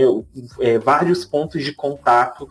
vários 0.84 1.26
pontos 1.26 1.63
de 1.63 1.74
contato 1.74 2.48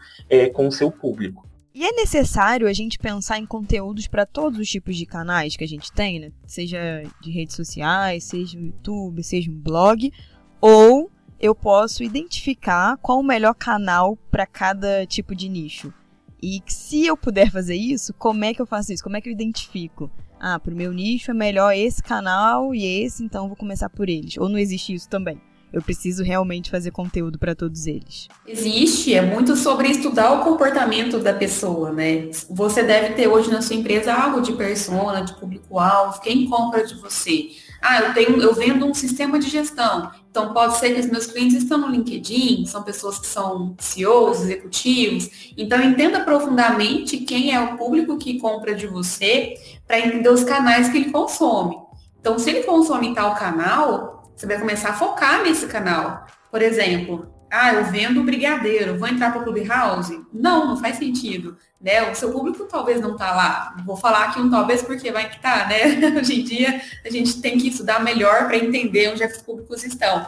com 0.53 0.69
o 0.69 0.73
seu 0.73 0.91
público. 0.91 1.49
E 1.73 1.85
é 1.85 1.93
necessário 1.93 2.67
a 2.67 2.73
gente 2.73 2.99
pensar 2.99 3.39
em 3.39 3.47
conteúdos 3.47 4.09
para 4.09 4.27
todos 4.27 4.59
os 4.59 4.69
tipos 4.69 4.97
de 4.97 5.07
canais 5.07 5.57
que 5.57 5.63
a 5.63 5.69
gente 5.69 5.93
tem, 5.93 6.19
né? 6.19 6.33
Seja 6.45 6.79
de 7.23 7.31
redes 7.31 7.55
sociais, 7.55 8.25
seja 8.25 8.59
um 8.59 8.67
YouTube, 8.67 9.23
seja 9.23 9.51
um 9.51 9.55
blog, 9.55 10.13
ou 10.61 11.11
eu 11.39 11.55
posso 11.55 12.03
identificar 12.03 12.99
qual 12.99 13.21
o 13.21 13.25
melhor 13.25 13.55
canal 13.55 14.17
para 14.31 14.47
cada 14.47 15.07
tipo 15.07 15.35
de 15.35 15.49
nicho. 15.49 15.95
E 16.43 16.61
se 16.67 17.07
eu 17.07 17.17
puder 17.17 17.51
fazer 17.51 17.77
isso, 17.77 18.13
como 18.15 18.45
é 18.45 18.53
que 18.53 18.61
eu 18.61 18.67
faço 18.67 18.93
isso? 18.93 19.05
Como 19.05 19.17
é 19.17 19.21
que 19.21 19.29
eu 19.29 19.33
identifico? 19.33 20.11
Ah, 20.41 20.59
para 20.59 20.73
o 20.73 20.77
meu 20.77 20.93
nicho 20.93 21.31
é 21.31 21.35
melhor 21.35 21.73
esse 21.73 22.03
canal 22.03 22.75
e 22.75 23.05
esse, 23.05 23.23
então 23.23 23.47
vou 23.47 23.57
começar 23.57 23.91
por 23.91 24.09
eles. 24.09 24.39
Ou 24.39 24.49
não 24.49 24.59
existe 24.59 24.95
isso 24.95 25.09
também? 25.09 25.39
eu 25.73 25.81
preciso 25.81 26.23
realmente 26.25 26.71
fazer 26.71 26.91
conteúdo 26.91 27.39
para 27.39 27.55
todos 27.55 27.87
eles? 27.87 28.29
Existe, 28.47 29.15
é 29.15 29.23
muito 29.23 29.57
sobre 29.57 29.89
estudar 29.89 30.33
o 30.33 30.45
comportamento 30.45 31.19
da 31.19 31.33
pessoa, 31.33 31.93
né? 31.93 32.29
Você 32.51 32.83
deve 32.83 33.15
ter 33.15 33.29
hoje 33.29 33.51
na 33.51 33.63
sua 33.63 33.77
empresa 33.77 34.13
algo 34.13 34.41
de 34.41 34.53
persona, 34.53 35.21
de 35.21 35.35
público-alvo, 35.35 36.21
quem 36.21 36.49
compra 36.49 36.85
de 36.85 36.95
você. 36.95 37.51
Ah, 37.83 38.01
eu 38.03 38.15
tenho, 38.15 38.43
eu 38.43 38.55
vendo 38.55 38.87
um 38.87 38.95
sistema 38.95 39.39
de 39.39 39.49
gestão. 39.49 40.11
Então 40.31 40.53
pode 40.53 40.77
ser 40.77 40.95
que 40.95 41.01
os 41.01 41.07
meus 41.07 41.27
clientes 41.27 41.57
estão 41.57 41.79
no 41.79 41.89
LinkedIn, 41.89 42.67
são 42.67 42.83
pessoas 42.83 43.19
que 43.19 43.27
são 43.27 43.75
CEOs, 43.79 44.43
executivos. 44.43 45.53
Então 45.57 45.81
entenda 45.83 46.21
profundamente 46.21 47.19
quem 47.19 47.55
é 47.55 47.61
o 47.61 47.77
público 47.77 48.19
que 48.19 48.39
compra 48.39 48.75
de 48.75 48.87
você 48.87 49.55
para 49.87 49.99
entender 49.99 50.29
os 50.29 50.45
canais 50.45 50.89
que 50.89 50.99
ele 50.99 51.11
consome. 51.11 51.77
Então, 52.21 52.39
se 52.39 52.51
ele 52.51 52.65
consome 52.65 53.15
tal 53.15 53.35
canal, 53.35 54.31
você 54.37 54.47
vai 54.47 54.59
começar 54.59 54.91
a 54.91 54.95
focar 54.95 55.43
nesse 55.43 55.67
canal. 55.67 56.27
Por 56.51 56.61
exemplo, 56.61 57.33
ah, 57.51 57.75
eu 57.75 57.85
vendo 57.85 58.23
brigadeiro, 58.23 58.99
vou 58.99 59.09
entrar 59.09 59.33
para 59.33 59.41
o 59.41 59.45
Clubhouse? 59.45 60.25
Não, 60.33 60.69
não 60.69 60.77
faz 60.77 60.97
sentido. 60.97 61.57
Né? 61.81 62.11
O 62.11 62.15
seu 62.15 62.31
público 62.31 62.65
talvez 62.65 63.01
não 63.01 63.13
está 63.13 63.35
lá. 63.35 63.77
Vou 63.85 63.97
falar 63.97 64.27
aqui 64.27 64.41
um 64.41 64.51
talvez 64.51 64.83
porque 64.83 65.11
vai 65.11 65.29
que 65.29 65.41
tá, 65.41 65.67
né? 65.67 65.97
Hoje 66.19 66.41
em 66.41 66.45
dia 66.45 66.81
a 67.05 67.11
gente 67.11 67.41
tem 67.41 67.59
que 67.59 67.69
estudar 67.69 68.05
melhor 68.05 68.47
para 68.47 68.57
entender 68.57 69.11
onde 69.11 69.23
é 69.23 69.27
que 69.27 69.37
os 69.37 69.43
públicos 69.43 69.83
estão. 69.85 70.27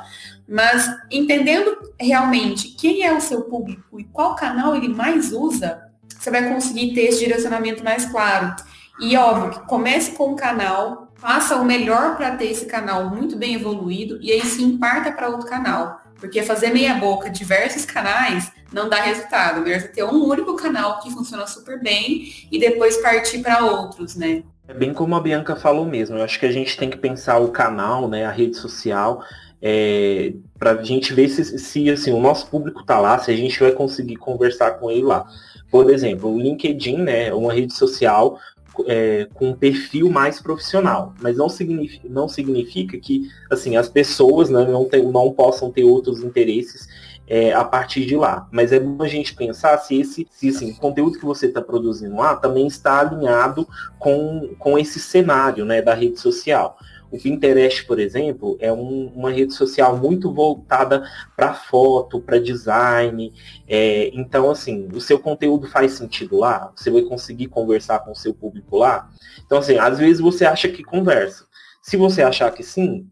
Mas 0.48 0.88
entendendo 1.10 1.76
realmente 2.00 2.68
quem 2.68 3.04
é 3.04 3.12
o 3.12 3.20
seu 3.20 3.42
público 3.42 4.00
e 4.00 4.04
qual 4.04 4.34
canal 4.34 4.74
ele 4.74 4.88
mais 4.88 5.32
usa, 5.32 5.80
você 6.18 6.30
vai 6.30 6.48
conseguir 6.48 6.94
ter 6.94 7.02
esse 7.02 7.20
direcionamento 7.20 7.84
mais 7.84 8.06
claro. 8.06 8.56
E 9.00 9.16
óbvio 9.16 9.50
que 9.50 9.66
comece 9.66 10.12
com 10.12 10.32
um 10.32 10.36
canal 10.36 11.12
faça 11.22 11.54
o 11.54 11.64
melhor 11.64 12.16
para 12.16 12.34
ter 12.34 12.46
esse 12.46 12.66
canal 12.66 13.08
muito 13.08 13.36
bem 13.36 13.54
evoluído 13.54 14.18
e 14.20 14.32
aí 14.32 14.40
sim 14.40 14.76
parta 14.76 15.12
para 15.12 15.28
outro 15.28 15.48
canal. 15.48 16.01
Porque 16.22 16.40
fazer 16.40 16.72
meia 16.72 16.94
boca 16.94 17.28
diversos 17.28 17.84
canais 17.84 18.52
não 18.72 18.88
dá 18.88 19.02
resultado. 19.02 19.60
Melhor 19.60 19.80
você 19.80 19.88
ter 19.88 20.04
um 20.04 20.24
único 20.24 20.54
canal 20.54 21.00
que 21.00 21.10
funciona 21.10 21.48
super 21.48 21.82
bem 21.82 22.32
e 22.48 22.60
depois 22.60 22.96
partir 22.98 23.40
para 23.40 23.64
outros, 23.64 24.14
né? 24.14 24.44
É 24.68 24.72
bem 24.72 24.94
como 24.94 25.16
a 25.16 25.20
Bianca 25.20 25.56
falou 25.56 25.84
mesmo. 25.84 26.16
Eu 26.16 26.22
acho 26.22 26.38
que 26.38 26.46
a 26.46 26.52
gente 26.52 26.76
tem 26.76 26.88
que 26.88 26.96
pensar 26.96 27.38
o 27.40 27.48
canal, 27.48 28.08
né, 28.08 28.24
a 28.24 28.30
rede 28.30 28.56
social, 28.56 29.24
é, 29.60 30.32
para 30.56 30.70
a 30.70 30.84
gente 30.84 31.12
ver 31.12 31.28
se, 31.28 31.58
se 31.58 31.90
assim, 31.90 32.12
o 32.12 32.20
nosso 32.20 32.46
público 32.46 32.82
está 32.82 33.00
lá, 33.00 33.18
se 33.18 33.32
a 33.32 33.36
gente 33.36 33.58
vai 33.58 33.72
conseguir 33.72 34.14
conversar 34.14 34.78
com 34.78 34.92
ele 34.92 35.02
lá. 35.02 35.26
Por 35.72 35.90
exemplo, 35.90 36.32
o 36.32 36.40
LinkedIn 36.40 36.98
né, 36.98 37.26
é 37.26 37.34
uma 37.34 37.52
rede 37.52 37.74
social 37.74 38.38
é, 38.86 39.28
com 39.34 39.50
um 39.50 39.54
perfil 39.54 40.10
mais 40.10 40.40
profissional, 40.40 41.14
mas 41.20 41.36
não 41.36 41.48
significa, 41.48 42.08
não 42.08 42.28
significa 42.28 42.98
que 42.98 43.28
assim 43.50 43.76
as 43.76 43.88
pessoas 43.88 44.48
né, 44.50 44.64
não, 44.64 44.84
tem, 44.84 45.02
não 45.10 45.32
possam 45.32 45.70
ter 45.70 45.84
outros 45.84 46.22
interesses 46.22 46.88
é, 47.26 47.52
a 47.52 47.64
partir 47.64 48.04
de 48.04 48.16
lá. 48.16 48.46
Mas 48.50 48.72
é 48.72 48.80
bom 48.80 49.02
a 49.02 49.08
gente 49.08 49.34
pensar 49.34 49.78
se 49.78 50.00
esse 50.00 50.28
se, 50.30 50.48
assim, 50.48 50.74
conteúdo 50.74 51.18
que 51.18 51.24
você 51.24 51.46
está 51.46 51.60
produzindo 51.60 52.16
lá 52.16 52.36
também 52.36 52.66
está 52.66 53.00
alinhado 53.00 53.66
com, 53.98 54.54
com 54.58 54.78
esse 54.78 55.00
cenário 55.00 55.64
né, 55.64 55.80
da 55.80 55.94
rede 55.94 56.20
social. 56.20 56.76
O 57.12 57.18
Pinterest, 57.18 57.84
por 57.84 58.00
exemplo, 58.00 58.56
é 58.58 58.72
um, 58.72 59.12
uma 59.14 59.30
rede 59.30 59.52
social 59.52 59.98
muito 59.98 60.32
voltada 60.32 61.06
para 61.36 61.52
foto, 61.52 62.22
para 62.22 62.40
design. 62.40 63.30
É, 63.68 64.10
então, 64.14 64.50
assim, 64.50 64.88
o 64.94 65.00
seu 65.00 65.18
conteúdo 65.18 65.68
faz 65.68 65.92
sentido 65.92 66.38
lá? 66.38 66.72
Você 66.74 66.90
vai 66.90 67.02
conseguir 67.02 67.48
conversar 67.48 67.98
com 67.98 68.12
o 68.12 68.16
seu 68.16 68.32
público 68.32 68.78
lá? 68.78 69.10
Então, 69.44 69.58
assim, 69.58 69.76
às 69.76 69.98
vezes 69.98 70.22
você 70.22 70.46
acha 70.46 70.68
que 70.70 70.82
conversa. 70.82 71.44
Se 71.82 71.98
você 71.98 72.22
achar 72.22 72.50
que 72.50 72.62
sim, 72.62 73.06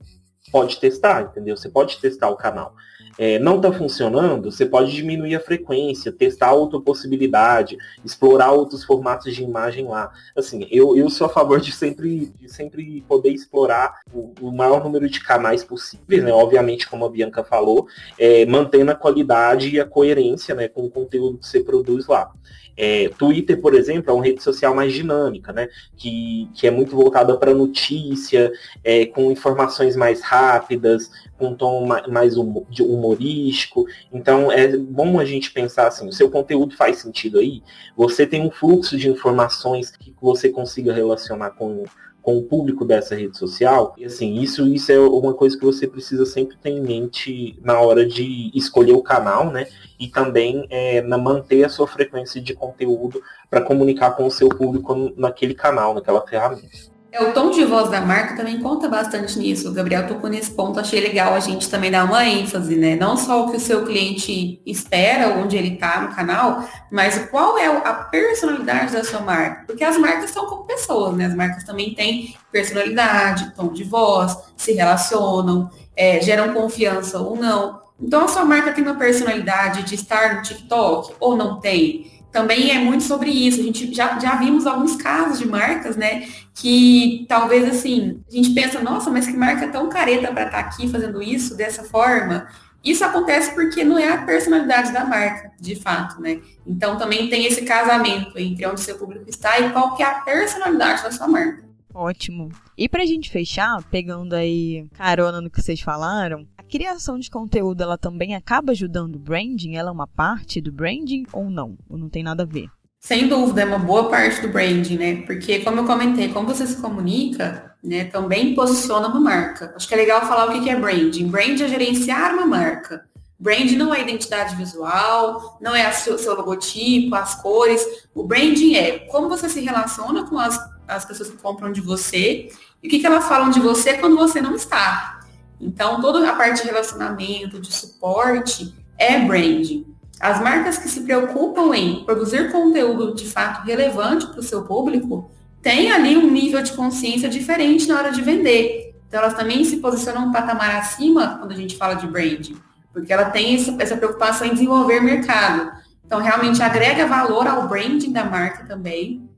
pode 0.50 0.80
testar, 0.80 1.22
entendeu? 1.22 1.54
Você 1.54 1.68
pode 1.68 2.00
testar 2.00 2.30
o 2.30 2.36
canal 2.36 2.74
é, 3.20 3.38
não 3.38 3.56
está 3.56 3.70
funcionando, 3.70 4.50
você 4.50 4.64
pode 4.64 4.92
diminuir 4.92 5.34
a 5.34 5.40
frequência, 5.40 6.10
testar 6.10 6.52
outra 6.52 6.80
possibilidade, 6.80 7.76
explorar 8.02 8.52
outros 8.52 8.82
formatos 8.82 9.34
de 9.34 9.42
imagem 9.42 9.86
lá. 9.86 10.10
Assim, 10.34 10.66
eu, 10.70 10.96
eu 10.96 11.10
sou 11.10 11.26
a 11.26 11.30
favor 11.30 11.60
de 11.60 11.70
sempre, 11.70 12.32
de 12.40 12.48
sempre 12.48 13.04
poder 13.06 13.28
explorar 13.28 13.98
o, 14.10 14.32
o 14.40 14.50
maior 14.50 14.82
número 14.82 15.06
de 15.06 15.20
canais 15.20 15.62
possíveis, 15.62 16.24
né? 16.24 16.32
Obviamente, 16.32 16.88
como 16.88 17.04
a 17.04 17.10
Bianca 17.10 17.44
falou, 17.44 17.86
é, 18.18 18.46
mantendo 18.46 18.90
a 18.90 18.94
qualidade 18.94 19.68
e 19.68 19.78
a 19.78 19.84
coerência 19.84 20.54
né, 20.54 20.66
com 20.66 20.86
o 20.86 20.90
conteúdo 20.90 21.36
que 21.36 21.46
você 21.46 21.60
produz 21.60 22.06
lá. 22.06 22.32
É, 22.76 23.08
Twitter, 23.10 23.60
por 23.60 23.74
exemplo, 23.74 24.10
é 24.10 24.14
uma 24.14 24.24
rede 24.24 24.42
social 24.42 24.74
mais 24.74 24.92
dinâmica, 24.92 25.52
né? 25.52 25.68
Que, 25.96 26.48
que 26.54 26.66
é 26.66 26.70
muito 26.70 26.94
voltada 26.94 27.36
para 27.36 27.54
notícia, 27.54 28.52
é, 28.82 29.06
com 29.06 29.30
informações 29.30 29.96
mais 29.96 30.20
rápidas, 30.22 31.10
com 31.38 31.48
um 31.48 31.54
tom 31.54 31.86
mais 32.08 32.36
humorístico. 32.36 33.86
Então 34.12 34.52
é 34.52 34.76
bom 34.76 35.18
a 35.18 35.24
gente 35.24 35.52
pensar 35.52 35.88
assim, 35.88 36.08
o 36.08 36.12
seu 36.12 36.30
conteúdo 36.30 36.76
faz 36.76 36.98
sentido 36.98 37.38
aí? 37.38 37.62
Você 37.96 38.26
tem 38.26 38.42
um 38.42 38.50
fluxo 38.50 38.96
de 38.96 39.08
informações 39.08 39.90
que 39.90 40.14
você 40.20 40.48
consiga 40.48 40.92
relacionar 40.92 41.50
com 41.50 41.84
com 42.22 42.36
o 42.36 42.42
público 42.42 42.84
dessa 42.84 43.14
rede 43.14 43.36
social. 43.36 43.94
E 43.96 44.04
assim, 44.04 44.34
isso, 44.34 44.66
isso 44.66 44.92
é 44.92 44.98
uma 44.98 45.34
coisa 45.34 45.58
que 45.58 45.64
você 45.64 45.86
precisa 45.86 46.26
sempre 46.26 46.56
ter 46.56 46.70
em 46.70 46.80
mente 46.80 47.58
na 47.62 47.80
hora 47.80 48.06
de 48.06 48.50
escolher 48.54 48.92
o 48.92 49.02
canal, 49.02 49.50
né? 49.50 49.66
E 49.98 50.08
também 50.08 50.66
é, 50.70 51.00
na 51.02 51.16
manter 51.18 51.64
a 51.64 51.68
sua 51.68 51.86
frequência 51.86 52.40
de 52.40 52.54
conteúdo 52.54 53.22
para 53.48 53.62
comunicar 53.62 54.12
com 54.12 54.26
o 54.26 54.30
seu 54.30 54.48
público 54.48 55.12
naquele 55.16 55.54
canal, 55.54 55.94
naquela 55.94 56.26
ferramenta. 56.26 56.90
É, 57.12 57.22
o 57.24 57.32
tom 57.32 57.50
de 57.50 57.64
voz 57.64 57.90
da 57.90 58.00
marca 58.00 58.36
também 58.36 58.60
conta 58.60 58.88
bastante 58.88 59.36
nisso. 59.38 59.68
O 59.68 59.72
Gabriel 59.72 60.06
tocou 60.06 60.30
nesse 60.30 60.52
ponto, 60.52 60.78
achei 60.78 61.00
legal 61.00 61.34
a 61.34 61.40
gente 61.40 61.68
também 61.68 61.90
dar 61.90 62.04
uma 62.04 62.24
ênfase, 62.24 62.76
né? 62.76 62.94
Não 62.94 63.16
só 63.16 63.44
o 63.46 63.50
que 63.50 63.56
o 63.56 63.60
seu 63.60 63.84
cliente 63.84 64.62
espera, 64.64 65.34
onde 65.34 65.56
ele 65.56 65.74
está 65.74 66.00
no 66.02 66.14
canal, 66.14 66.64
mas 66.90 67.18
qual 67.30 67.58
é 67.58 67.66
a 67.66 67.94
personalidade 67.94 68.92
da 68.92 69.02
sua 69.02 69.20
marca. 69.20 69.64
Porque 69.66 69.82
as 69.82 69.96
marcas 69.98 70.30
são 70.30 70.46
como 70.46 70.64
pessoas, 70.64 71.16
né? 71.16 71.26
As 71.26 71.34
marcas 71.34 71.64
também 71.64 71.94
têm 71.94 72.36
personalidade, 72.52 73.54
tom 73.56 73.72
de 73.72 73.82
voz, 73.82 74.36
se 74.56 74.72
relacionam, 74.72 75.68
é, 75.96 76.20
geram 76.20 76.54
confiança 76.54 77.18
ou 77.18 77.34
não. 77.34 77.80
Então 78.00 78.24
a 78.24 78.28
sua 78.28 78.44
marca 78.44 78.72
tem 78.72 78.84
uma 78.84 78.94
personalidade 78.94 79.82
de 79.82 79.94
estar 79.96 80.36
no 80.36 80.42
TikTok 80.42 81.14
ou 81.18 81.36
não 81.36 81.60
tem? 81.60 82.19
Também 82.30 82.70
é 82.70 82.78
muito 82.78 83.04
sobre 83.04 83.30
isso. 83.30 83.60
A 83.60 83.64
gente 83.64 83.92
já, 83.92 84.18
já 84.18 84.36
vimos 84.36 84.66
alguns 84.66 84.96
casos 84.96 85.38
de 85.38 85.48
marcas, 85.48 85.96
né? 85.96 86.28
Que 86.54 87.26
talvez 87.28 87.68
assim, 87.68 88.22
a 88.28 88.34
gente 88.34 88.50
pensa, 88.50 88.80
nossa, 88.80 89.10
mas 89.10 89.26
que 89.26 89.36
marca 89.36 89.68
tão 89.68 89.88
careta 89.88 90.32
para 90.32 90.46
estar 90.46 90.62
tá 90.62 90.68
aqui 90.68 90.88
fazendo 90.88 91.22
isso 91.22 91.56
dessa 91.56 91.84
forma. 91.84 92.46
Isso 92.82 93.04
acontece 93.04 93.54
porque 93.54 93.84
não 93.84 93.98
é 93.98 94.10
a 94.10 94.22
personalidade 94.22 94.90
da 94.92 95.04
marca, 95.04 95.52
de 95.60 95.76
fato, 95.76 96.20
né? 96.20 96.40
Então 96.66 96.96
também 96.96 97.28
tem 97.28 97.44
esse 97.44 97.62
casamento 97.62 98.38
entre 98.38 98.66
onde 98.66 98.80
seu 98.80 98.96
público 98.96 99.28
está 99.28 99.58
e 99.60 99.70
qual 99.70 99.94
que 99.96 100.02
é 100.02 100.06
a 100.06 100.20
personalidade 100.20 101.02
da 101.02 101.10
sua 101.10 101.28
marca. 101.28 101.68
Ótimo. 101.92 102.50
E 102.78 102.88
pra 102.88 103.04
gente 103.04 103.30
fechar, 103.30 103.82
pegando 103.90 104.34
aí 104.34 104.86
carona 104.94 105.40
no 105.40 105.50
que 105.50 105.60
vocês 105.60 105.80
falaram, 105.80 106.46
criação 106.70 107.18
de 107.18 107.28
conteúdo 107.28 107.82
ela 107.82 107.98
também 107.98 108.34
acaba 108.34 108.72
ajudando 108.72 109.16
o 109.16 109.18
branding? 109.18 109.74
Ela 109.74 109.90
é 109.90 109.92
uma 109.92 110.06
parte 110.06 110.60
do 110.60 110.70
branding 110.70 111.24
ou 111.32 111.50
não? 111.50 111.76
Ou 111.88 111.98
não 111.98 112.08
tem 112.08 112.22
nada 112.22 112.44
a 112.44 112.46
ver? 112.46 112.68
Sem 113.00 113.28
dúvida, 113.28 113.62
é 113.62 113.64
uma 113.64 113.78
boa 113.78 114.08
parte 114.08 114.40
do 114.42 114.48
branding, 114.48 114.96
né? 114.96 115.22
Porque, 115.22 115.60
como 115.60 115.80
eu 115.80 115.86
comentei, 115.86 116.28
como 116.28 116.46
você 116.46 116.66
se 116.66 116.76
comunica, 116.76 117.74
né, 117.82 118.04
também 118.04 118.54
posiciona 118.54 119.08
uma 119.08 119.18
marca. 119.18 119.72
Acho 119.74 119.88
que 119.88 119.94
é 119.94 119.96
legal 119.96 120.20
falar 120.20 120.48
o 120.48 120.62
que 120.62 120.68
é 120.68 120.76
branding. 120.78 121.28
Brand 121.28 121.60
é 121.60 121.68
gerenciar 121.68 122.34
uma 122.34 122.46
marca. 122.46 123.04
Brand 123.38 123.70
não 123.72 123.94
é 123.94 124.02
identidade 124.02 124.54
visual, 124.54 125.58
não 125.62 125.74
é 125.74 125.88
o 125.88 125.92
seu, 125.94 126.18
seu, 126.18 126.36
logotipo, 126.36 127.14
as 127.14 127.34
cores. 127.36 127.82
O 128.14 128.22
branding 128.22 128.74
é 128.74 128.98
como 128.98 129.30
você 129.30 129.48
se 129.48 129.60
relaciona 129.60 130.28
com 130.28 130.38
as, 130.38 130.58
as 130.86 131.06
pessoas 131.06 131.30
que 131.30 131.38
compram 131.38 131.72
de 131.72 131.80
você 131.80 132.50
e 132.82 132.86
o 132.86 132.90
que, 132.90 132.98
que 132.98 133.06
elas 133.06 133.26
falam 133.26 133.48
de 133.48 133.60
você 133.60 133.94
quando 133.94 134.16
você 134.16 134.42
não 134.42 134.54
está. 134.54 135.19
Então, 135.60 136.00
toda 136.00 136.28
a 136.28 136.34
parte 136.34 136.62
de 136.62 136.68
relacionamento, 136.68 137.60
de 137.60 137.72
suporte, 137.72 138.74
é 138.98 139.20
branding. 139.20 139.86
As 140.18 140.40
marcas 140.40 140.78
que 140.78 140.88
se 140.88 141.02
preocupam 141.02 141.74
em 141.74 142.04
produzir 142.04 142.50
conteúdo 142.50 143.14
de 143.14 143.26
fato 143.26 143.64
relevante 143.64 144.26
para 144.26 144.40
o 144.40 144.42
seu 144.42 144.62
público 144.62 145.30
têm 145.62 145.92
ali 145.92 146.16
um 146.16 146.30
nível 146.30 146.62
de 146.62 146.72
consciência 146.72 147.28
diferente 147.28 147.86
na 147.86 147.98
hora 147.98 148.10
de 148.10 148.22
vender. 148.22 148.94
Então, 149.06 149.20
elas 149.20 149.34
também 149.34 149.64
se 149.64 149.78
posicionam 149.78 150.28
um 150.28 150.32
patamar 150.32 150.76
acima 150.76 151.36
quando 151.38 151.52
a 151.52 151.56
gente 151.56 151.76
fala 151.76 151.94
de 151.94 152.06
branding, 152.06 152.56
porque 152.92 153.12
ela 153.12 153.26
tem 153.26 153.54
essa 153.78 153.96
preocupação 153.96 154.46
em 154.46 154.52
desenvolver 154.52 155.00
mercado. 155.00 155.72
Então, 156.04 156.20
realmente 156.20 156.62
agrega 156.62 157.06
valor 157.06 157.46
ao 157.46 157.68
branding 157.68 158.12
da 158.12 158.24
marca 158.24 158.64
também, 158.64 159.29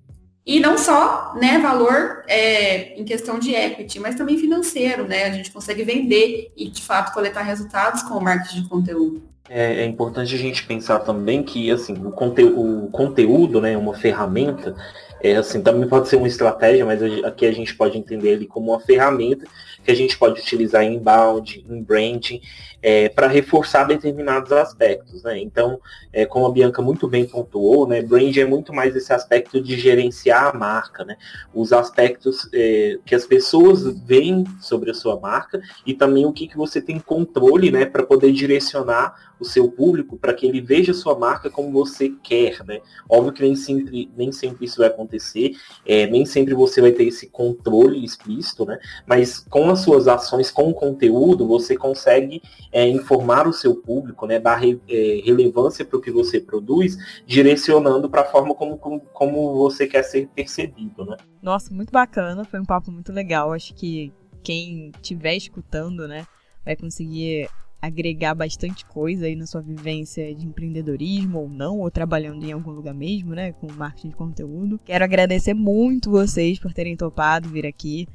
e 0.45 0.59
não 0.59 0.77
só 0.77 1.35
né, 1.41 1.59
valor 1.59 2.25
é, 2.27 2.99
em 2.99 3.05
questão 3.05 3.39
de 3.39 3.55
equity, 3.55 4.01
mas 4.01 4.17
também 4.17 4.37
financeiro, 4.37 5.07
né? 5.07 5.25
A 5.25 5.31
gente 5.31 5.53
consegue 5.53 5.85
vender 5.85 6.53
e, 6.57 6.69
de 6.69 6.83
fato, 6.83 7.15
coletar 7.15 7.43
resultados 7.43 8.03
com 8.03 8.15
o 8.15 8.21
marketing 8.21 8.63
de 8.63 8.69
conteúdo. 8.69 9.23
É, 9.49 9.83
é 9.83 9.87
importante 9.87 10.35
a 10.35 10.39
gente 10.39 10.67
pensar 10.67 11.01
também 11.01 11.43
que 11.43 11.71
assim, 11.71 11.93
o, 11.93 12.11
conte 12.11 12.43
o 12.43 12.89
conteúdo 12.91 13.61
né, 13.61 13.77
uma 13.77 13.93
ferramenta, 13.93 14.75
é, 15.21 15.37
assim, 15.37 15.63
também 15.63 15.89
pode 15.89 16.09
ser 16.09 16.17
uma 16.17 16.27
estratégia, 16.27 16.87
mas 16.87 17.03
aqui 17.25 17.47
a 17.47 17.53
gente 17.53 17.75
pode 17.75 17.99
entender 17.99 18.31
ele 18.31 18.47
como 18.47 18.73
uma 18.73 18.81
ferramenta 18.81 19.47
que 19.85 19.91
a 19.91 19.95
gente 19.95 20.17
pode 20.17 20.41
utilizar 20.41 20.83
em 20.83 20.95
inbound, 20.95 21.65
em 21.69 21.83
branding, 21.83 22.41
é, 22.83 23.09
para 23.09 23.29
reforçar 23.29 23.85
determinados 23.85 24.51
aspectos. 24.51 25.23
Né? 25.23 25.39
Então, 25.39 25.81
é, 26.13 26.27
como 26.27 26.47
a 26.47 26.51
Bianca 26.51 26.83
muito 26.83 27.07
bem 27.07 27.25
pontuou, 27.25 27.87
né, 27.87 28.03
brand 28.03 28.37
é 28.37 28.45
muito 28.45 28.73
mais 28.73 28.97
esse 28.97 29.13
aspecto 29.13 29.61
de 29.61 29.79
gerenciar 29.79 30.49
a 30.49 30.59
marca, 30.59 31.05
né? 31.05 31.17
os 31.55 31.73
aspectos 31.73 32.49
é, 32.53 32.99
que 33.07 33.15
as 33.15 33.25
pessoas 33.25 33.85
veem 34.05 34.45
sobre 34.61 34.91
a 34.91 34.95
sua 34.95 35.19
marca 35.19 35.61
e 35.87 35.95
também 35.95 36.27
o 36.27 36.33
que, 36.33 36.49
que 36.49 36.57
você 36.57 36.81
tem 36.81 36.99
controle 36.99 37.71
né, 37.71 37.87
para 37.87 38.03
poder 38.03 38.33
direcionar 38.33 39.33
o 39.39 39.45
seu 39.45 39.69
público 39.69 40.17
para 40.17 40.33
que 40.33 40.47
ele 40.47 40.61
veja 40.61 40.93
a 40.93 40.95
sua 40.95 41.19
marca 41.19 41.51
como 41.51 41.71
você 41.73 42.11
quer. 42.23 42.65
Né? 42.65 42.81
Óbvio 43.09 43.33
que 43.33 43.43
nem 43.43 43.57
sempre, 43.57 44.11
nem 44.17 44.33
sempre 44.33 44.65
isso 44.65 44.79
vai 44.79 44.87
acontecer, 44.87 45.53
é, 45.85 46.07
nem 46.07 46.25
sempre 46.25 46.55
você 46.55 46.81
vai 46.81 46.93
ter 46.93 47.05
esse 47.05 47.29
controle 47.29 48.05
explícito, 48.05 48.65
né? 48.65 48.79
mas 49.07 49.41
com 49.51 49.69
as 49.69 49.81
suas 49.81 50.09
ações, 50.09 50.51
com 50.51 50.71
o 50.71 50.75
conteúdo, 50.75 51.47
você 51.47 51.77
consegue 51.77 52.41
é, 52.73 52.89
informar 52.89 53.47
o 53.47 53.53
seu 53.53 53.77
público, 53.77 54.27
né, 54.27 54.41
dar 54.41 54.57
re, 54.57 54.81
é, 54.89 55.21
relevância 55.25 55.85
para 55.85 55.99
o 55.99 56.01
que 56.01 56.11
você 56.11 56.41
produz, 56.41 56.97
direcionando 57.27 58.09
para 58.09 58.23
a 58.23 58.25
forma 58.25 58.55
como, 58.55 58.79
como, 58.79 59.01
como, 59.13 59.55
você 59.57 59.87
quer 59.87 60.03
ser 60.03 60.27
percebido. 60.29 61.05
Né? 61.05 61.17
Nossa, 61.43 61.73
muito 61.73 61.93
bacana, 61.93 62.45
foi 62.45 62.59
um 62.59 62.65
papo 62.65 62.91
muito 62.91 63.13
legal. 63.13 63.53
Acho 63.53 63.75
que 63.75 64.13
quem 64.43 64.91
estiver 64.97 65.37
escutando, 65.37 66.09
né, 66.09 66.27
vai 66.65 66.75
conseguir 66.75 67.49
agregar 67.81 68.33
bastante 68.35 68.87
coisa 68.87 69.27
aí 69.27 69.35
na 69.35 69.45
sua 69.45 69.61
vivência 69.61 70.33
de 70.33 70.47
empreendedorismo 70.47 71.41
ou 71.41 71.49
não, 71.49 71.81
ou 71.81 71.91
trabalhando 71.91 72.45
em 72.45 72.53
algum 72.53 72.71
lugar 72.71 72.95
mesmo, 72.95 73.35
né, 73.35 73.53
com 73.53 73.71
marketing 73.73 74.11
de 74.11 74.15
conteúdo. 74.17 74.81
Quero 74.85 75.05
agradecer 75.05 75.53
muito 75.53 76.11
vocês 76.11 76.61
por 76.61 76.73
terem 76.73 76.97
topado 76.97 77.49
vir 77.49 77.67
aqui. 77.67 78.07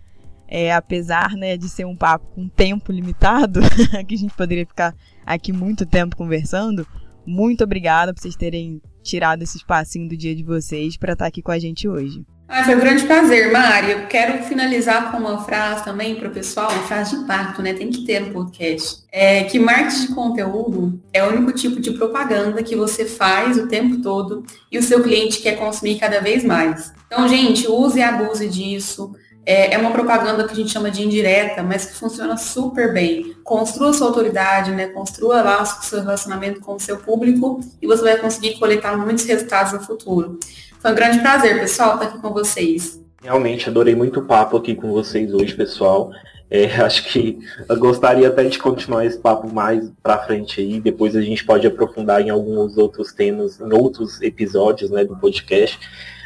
É, 0.47 0.73
apesar 0.73 1.31
né, 1.35 1.57
de 1.57 1.67
ser 1.67 1.85
um 1.85 1.95
papo 1.95 2.25
com 2.33 2.47
tempo 2.47 2.91
limitado, 2.91 3.59
que 4.07 4.15
a 4.15 4.17
gente 4.17 4.33
poderia 4.33 4.65
ficar 4.65 4.95
aqui 5.25 5.51
muito 5.51 5.85
tempo 5.85 6.15
conversando, 6.15 6.87
muito 7.25 7.63
obrigada 7.63 8.13
por 8.13 8.21
vocês 8.21 8.35
terem 8.35 8.81
tirado 9.03 9.41
esse 9.41 9.57
espacinho 9.57 10.07
do 10.07 10.15
dia 10.15 10.35
de 10.35 10.43
vocês 10.43 10.95
para 10.97 11.13
estar 11.13 11.25
aqui 11.25 11.41
com 11.41 11.51
a 11.51 11.59
gente 11.59 11.87
hoje. 11.87 12.25
Ah, 12.49 12.63
foi 12.63 12.75
um 12.75 12.79
grande 12.79 13.03
prazer, 13.03 13.51
Mari. 13.51 13.91
Eu 13.91 14.07
quero 14.07 14.41
finalizar 14.43 15.11
com 15.11 15.17
uma 15.17 15.43
frase 15.43 15.83
também 15.83 16.15
para 16.15 16.29
o 16.29 16.31
pessoal, 16.31 16.71
uma 16.71 16.83
frase 16.83 17.09
de 17.09 17.23
impacto, 17.23 17.61
né? 17.61 17.73
Tem 17.73 17.89
que 17.89 18.05
ter 18.05 18.21
no 18.21 18.31
podcast. 18.31 19.03
É 19.11 19.43
que 19.43 19.59
marketing 19.59 20.07
de 20.07 20.15
conteúdo 20.15 21.01
é 21.11 21.21
o 21.25 21.27
único 21.27 21.51
tipo 21.51 21.81
de 21.81 21.91
propaganda 21.91 22.63
que 22.63 22.73
você 22.73 23.03
faz 23.03 23.57
o 23.57 23.67
tempo 23.67 24.01
todo 24.01 24.45
e 24.71 24.77
o 24.77 24.83
seu 24.83 25.03
cliente 25.03 25.41
quer 25.41 25.57
consumir 25.57 25.99
cada 25.99 26.21
vez 26.21 26.45
mais. 26.45 26.93
Então, 27.05 27.27
gente, 27.27 27.67
use 27.67 27.99
e 27.99 28.01
abuse 28.01 28.47
disso. 28.47 29.11
É, 29.47 29.75
é 29.75 29.77
uma 29.77 29.91
propaganda 29.91 30.45
que 30.45 30.51
a 30.51 30.55
gente 30.57 30.69
chama 30.69 30.91
de 30.91 31.01
indireta, 31.01 31.63
mas 31.63 31.85
que 31.85 31.93
funciona 31.93 32.35
super 32.35 32.91
bem. 32.91 33.33
Construa 33.45 33.93
sua 33.93 34.07
autoridade, 34.07 34.71
né? 34.71 34.87
Construa 34.87 35.41
lá 35.41 35.63
o 35.63 35.65
seu 35.65 36.01
relacionamento 36.01 36.59
com 36.59 36.73
o 36.75 36.79
seu 36.81 36.97
público 36.97 37.61
e 37.81 37.87
você 37.87 38.01
vai 38.03 38.17
conseguir 38.17 38.59
coletar 38.59 38.97
muitos 38.97 39.23
resultados 39.23 39.71
no 39.71 39.79
futuro. 39.79 40.37
Foi 40.81 40.91
um 40.91 40.95
grande 40.95 41.19
prazer, 41.19 41.57
pessoal, 41.61 41.93
estar 41.93 42.07
aqui 42.07 42.19
com 42.19 42.33
vocês. 42.33 43.01
Realmente, 43.23 43.69
adorei 43.69 43.95
muito 43.95 44.19
o 44.19 44.25
papo 44.25 44.57
aqui 44.57 44.75
com 44.75 44.91
vocês 44.91 45.33
hoje, 45.33 45.55
pessoal. 45.55 46.11
É, 46.51 46.65
acho 46.83 47.05
que 47.05 47.39
eu 47.69 47.79
gostaria 47.79 48.27
até 48.27 48.43
de 48.43 48.59
continuar 48.59 49.05
esse 49.05 49.17
papo 49.17 49.49
mais 49.49 49.89
para 50.03 50.25
frente 50.25 50.59
aí. 50.59 50.81
Depois 50.81 51.15
a 51.15 51.21
gente 51.21 51.45
pode 51.45 51.65
aprofundar 51.65 52.19
em 52.19 52.29
alguns 52.29 52.77
outros 52.77 53.13
temas, 53.13 53.61
em 53.61 53.71
outros 53.71 54.21
episódios 54.21 54.91
né, 54.91 55.05
do 55.05 55.15
podcast. 55.15 55.79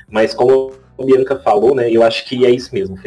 Mas 0.09 0.33
como 0.33 0.80
a 0.99 1.03
Bianca 1.03 1.39
falou, 1.39 1.75
né, 1.75 1.89
eu 1.89 2.03
acho 2.03 2.25
que 2.25 2.45
é 2.45 2.49
isso 2.49 2.73
mesmo. 2.73 2.97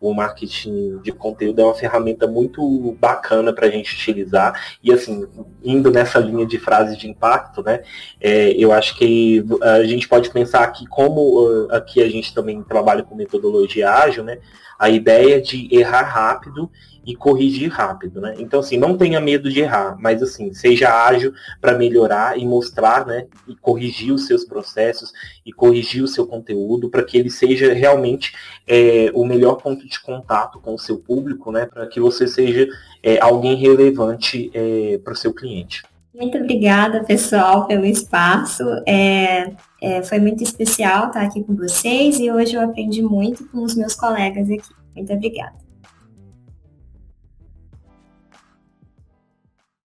O 0.00 0.12
marketing 0.12 0.98
de 1.02 1.12
conteúdo 1.12 1.62
é 1.62 1.64
uma 1.64 1.74
ferramenta 1.74 2.26
muito 2.26 2.96
bacana 3.00 3.54
para 3.54 3.66
a 3.66 3.70
gente 3.70 3.94
utilizar. 3.94 4.76
E 4.82 4.92
assim, 4.92 5.26
indo 5.62 5.90
nessa 5.90 6.18
linha 6.18 6.44
de 6.44 6.58
frase 6.58 6.96
de 6.96 7.08
impacto, 7.08 7.62
né? 7.62 7.82
É, 8.20 8.50
eu 8.50 8.70
acho 8.70 8.98
que 8.98 9.42
a 9.62 9.82
gente 9.84 10.06
pode 10.06 10.30
pensar 10.30 10.66
que 10.72 10.86
como 10.86 11.40
uh, 11.40 11.72
aqui 11.72 12.02
a 12.02 12.08
gente 12.08 12.34
também 12.34 12.62
trabalha 12.62 13.02
com 13.02 13.14
metodologia 13.14 13.90
ágil, 13.90 14.24
né? 14.24 14.40
A 14.78 14.90
ideia 14.90 15.40
de 15.40 15.68
errar 15.74 16.02
rápido 16.02 16.70
e 17.06 17.14
corrigir 17.14 17.70
rápido, 17.70 18.20
né? 18.20 18.34
Então, 18.38 18.60
assim, 18.60 18.76
não 18.76 18.96
tenha 18.96 19.20
medo 19.20 19.50
de 19.50 19.60
errar, 19.60 19.96
mas 19.98 20.22
assim, 20.22 20.52
seja 20.54 20.88
ágil 21.06 21.32
para 21.60 21.76
melhorar 21.76 22.38
e 22.38 22.46
mostrar, 22.46 23.06
né? 23.06 23.26
E 23.46 23.54
corrigir 23.56 24.12
os 24.12 24.26
seus 24.26 24.44
processos 24.44 25.12
e 25.44 25.52
corrigir 25.52 26.02
o 26.02 26.08
seu 26.08 26.26
conteúdo 26.26 26.88
para 26.88 27.02
que 27.02 27.18
ele 27.18 27.30
seja 27.30 27.72
realmente 27.72 28.32
é, 28.66 29.10
o 29.14 29.24
melhor 29.24 29.56
ponto 29.56 29.86
de 29.86 30.00
contato 30.00 30.60
com 30.60 30.74
o 30.74 30.78
seu 30.78 30.98
público, 30.98 31.52
né? 31.52 31.66
Para 31.66 31.86
que 31.86 32.00
você 32.00 32.26
seja 32.26 32.66
é, 33.02 33.20
alguém 33.20 33.56
relevante 33.56 34.50
é, 34.54 34.98
para 34.98 35.12
o 35.12 35.16
seu 35.16 35.32
cliente. 35.32 35.82
Muito 36.14 36.38
obrigada, 36.38 37.02
pessoal, 37.02 37.66
pelo 37.66 37.84
espaço. 37.84 38.62
É, 38.86 39.52
é, 39.82 40.02
foi 40.02 40.20
muito 40.20 40.44
especial 40.44 41.08
estar 41.08 41.22
aqui 41.22 41.42
com 41.42 41.56
vocês 41.56 42.20
e 42.20 42.30
hoje 42.30 42.54
eu 42.54 42.60
aprendi 42.60 43.02
muito 43.02 43.44
com 43.48 43.64
os 43.64 43.74
meus 43.74 43.96
colegas 43.96 44.48
aqui. 44.48 44.72
Muito 44.94 45.12
obrigada. 45.12 45.63